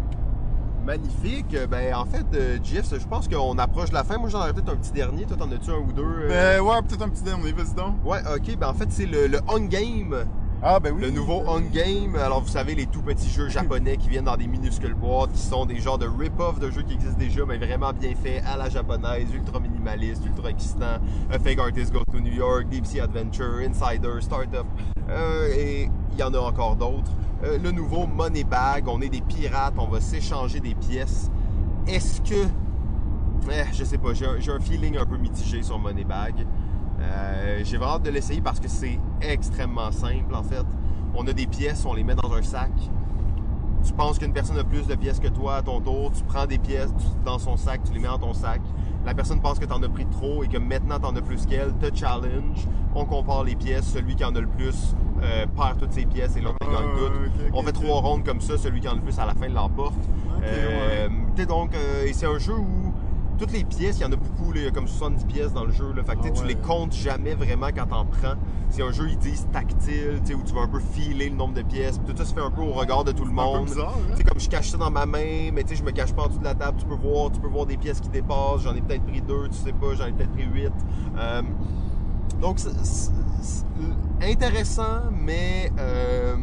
[0.86, 1.56] Magnifique.
[1.70, 4.18] Ben, en fait, euh, Jeff, je pense qu'on approche de la fin.
[4.20, 5.26] Moi, j'en aurais peut-être un petit dernier.
[5.26, 6.04] Toi, t'en as-tu un ou deux?
[6.04, 6.28] euh?
[6.30, 7.96] Ben ouais, peut-être un petit dernier, vas-y donc.
[8.06, 8.56] Ouais, ok.
[8.58, 10.16] Ben, en fait, c'est le, le On Game
[10.64, 11.02] Ah, ben oui.
[11.02, 14.38] Le nouveau On Game, alors vous savez, les tout petits jeux japonais qui viennent dans
[14.38, 17.58] des minuscules boîtes, qui sont des genres de rip-off de jeux qui existent déjà, mais
[17.58, 21.00] vraiment bien faits à la japonaise, ultra minimaliste, ultra excitant.
[21.32, 24.66] A Fake Artist Go to New York, Deep Sea Adventure, Insider, Startup,
[25.10, 27.12] euh, et il y en a encore d'autres.
[27.44, 31.30] Euh, le nouveau Money Bag, on est des pirates, on va s'échanger des pièces.
[31.88, 32.48] Est-ce que.
[33.52, 36.48] Eh, je sais pas, j'ai un feeling un peu mitigé sur Money Bag.
[37.06, 40.66] Euh, j'ai vraiment hâte de l'essayer parce que c'est extrêmement simple en fait.
[41.14, 42.72] On a des pièces, on les met dans un sac.
[43.84, 46.48] Tu penses qu'une personne a plus de pièces que toi à ton tour, tu prends
[46.48, 46.92] des pièces
[47.24, 48.62] dans son sac, tu les mets dans ton sac.
[49.06, 51.22] La personne pense que tu en as pris trop et que maintenant tu en as
[51.22, 52.68] plus qu'elle, te challenge.
[52.96, 56.36] On compare les pièces, celui qui en a le plus euh, perd toutes ses pièces
[56.36, 57.12] et l'autre Ah, gagne toutes.
[57.12, 59.26] ok, ok, On fait trois rondes comme ça, celui qui en a le plus à
[59.28, 59.94] la fin l'emporte.
[60.44, 61.08] Euh,
[61.38, 61.46] ouais.
[61.46, 62.94] donc, euh, et c'est un jeu où
[63.38, 65.54] toutes les pièces, il y en a beaucoup, là, il y a comme 70 pièces
[65.54, 65.92] dans le jeu.
[65.94, 68.36] Là, fait que, Ah tu les comptes jamais vraiment quand t'en prends.
[68.70, 71.62] C'est un jeu, ils disent tactile, où tu vas un peu filer le nombre de
[71.62, 72.00] pièces.
[72.06, 73.66] Tout ça se fait un peu au regard de tout le C'est monde.
[73.66, 74.26] bizarre, Tu hein?
[74.28, 76.28] comme je cache ça dans ma main, mais tu sais, je me cache pas en
[76.28, 78.62] dessous de la table, tu peux voir, tu peux voir des pièces qui dépassent.
[78.64, 80.72] J'en ai peut-être pris deux, tu sais pas, j'en ai peut-être pris huit.
[81.18, 81.42] Euh,
[82.42, 83.66] donc, c'est- c'est c'est
[84.32, 86.36] intéressant, mais euh,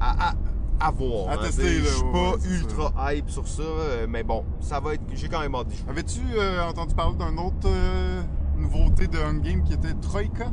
[0.00, 0.34] à, à,
[0.80, 1.28] à voir.
[1.28, 1.38] À hein.
[1.44, 4.44] tester, Tu sais, là, Je suis pas ouais, ultra hype sur ça, euh, mais bon,
[4.60, 5.02] ça va être.
[5.14, 5.76] J'ai quand même hâte d'y.
[5.88, 8.22] Avais-tu euh, entendu parler d'une autre euh,
[8.56, 10.50] nouveauté de Un Game qui était Troika?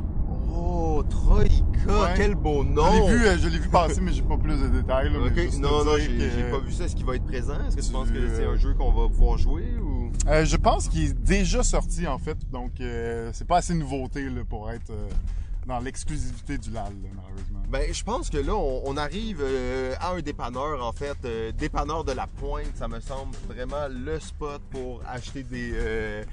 [0.58, 1.52] Oh, Troika,
[1.86, 2.14] Ouais.
[2.16, 2.82] quel beau nom!
[2.86, 5.12] Je l'ai vu, euh, je l'ai vu passer, mais j'ai pas plus de détails.
[5.12, 6.84] Là, mais non, non, j'ai pas vu ça.
[6.84, 7.54] Est-ce qu'il va être présent?
[7.68, 10.10] Est-ce que tu Tu- penses que c'est un jeu qu'on va pouvoir jouer ou?
[10.26, 14.40] Je pense qu'il est déjà sorti en fait, donc euh, c'est pas assez nouveauté là,
[14.48, 14.90] pour être
[15.66, 17.62] dans l'exclusivité du LAL, là, malheureusement.
[17.68, 21.16] Ben, je pense que là, on, on arrive euh, à un dépanneur, en fait.
[21.24, 26.24] euh, dépanneur de la pointe, ça me semble vraiment le spot pour acheter des, euh,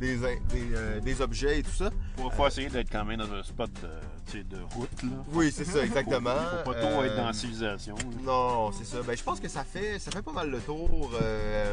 [0.00, 0.28] des, des,
[0.74, 1.90] euh, des objets et tout ça.
[2.16, 5.02] Faut, faut essayer d'être quand même dans un spot de, route.
[5.02, 5.08] Là.
[5.32, 6.30] Oui, c'est ça, exactement.
[6.64, 7.94] Faut pas trop Euh, être dans la civilisation.
[7.94, 8.02] là.
[8.24, 8.98] Non, c'est ça.
[9.06, 11.72] Ben, je pense que ça fait, ça fait pas mal le tour euh,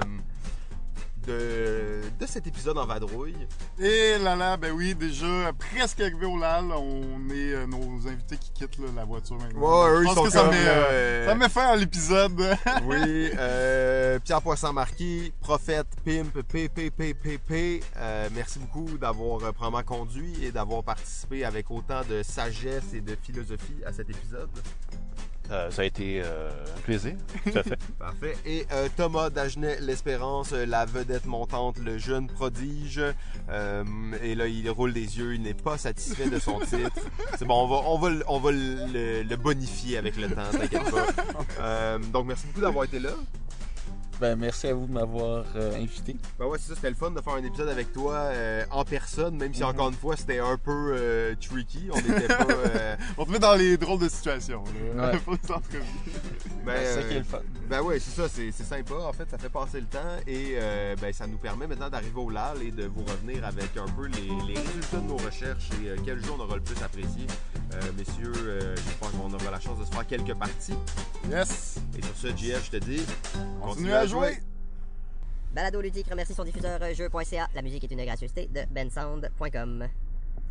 [1.25, 3.35] de, de cet épisode en vadrouille.
[3.79, 8.37] Et là là, ben oui, déjà presque arrivé au LAL, on est euh, nos invités
[8.37, 9.59] qui quittent là, la voiture maintenant.
[9.59, 11.67] Ouais, eux, je ils pense sont que ça comme, met, euh, euh, ça met fin
[11.67, 12.41] à l'épisode.
[12.85, 17.83] Oui, euh, Pierre Poisson Marquis, prophète, pimp, PPPPP.
[17.97, 23.01] Euh, merci beaucoup d'avoir euh, probablement conduit et d'avoir participé avec autant de sagesse et
[23.01, 24.49] de philosophie à cet épisode.
[25.51, 27.13] Euh, ça a été euh, un plaisir,
[27.43, 27.77] tout à fait.
[27.99, 28.35] Parfait.
[28.45, 32.99] Et euh, Thomas Dagenet, l'espérance, la vedette montante, le jeune prodige.
[34.23, 36.91] Et là, il roule des yeux, il n'est pas satisfait de son titre.
[37.37, 40.41] C'est bon, on va, on va, le- on va le, le bonifier avec le temps,
[40.51, 41.97] t'inquiète pas.
[42.11, 43.11] Donc, merci beaucoup d'avoir été là.
[44.21, 46.15] Ben, merci à vous de m'avoir euh, invité.
[46.39, 48.85] Ben ouais, c'est ça, c'était le fun de faire un épisode avec toi euh, en
[48.85, 49.69] personne, même si Mhm.
[49.69, 51.89] encore une fois c'était un peu euh, tricky.
[51.91, 52.47] On n'était pas.
[52.49, 54.63] euh, on te met dans les drôles de situations.
[54.95, 55.19] Là, Ouais.
[55.49, 55.83] entrevues.
[56.65, 57.39] ben, c'est ça qui est le fun.
[57.69, 58.95] Ben ouais, c'est ça, c'est c'est sympa.
[58.95, 62.19] En fait, ça fait passer le temps et euh, ben, ça nous permet maintenant d'arriver
[62.19, 65.69] au LAL et de vous revenir avec un peu les, les résultats de nos recherches
[65.83, 67.27] et euh, quel jeu on aura le plus apprécié.
[67.75, 70.75] Euh, messieurs, euh, j'espère qu'on aura la chance de se faire quelques parties.
[71.29, 71.77] Yes!
[71.97, 73.05] Et sur ce, JF, je te dis.
[73.61, 74.37] Continue à jouer!
[75.53, 77.47] Balado Ludique remercie son diffuseur euh, jeu.ca.
[77.53, 79.87] La musique est une gracieuseté de bensound.com.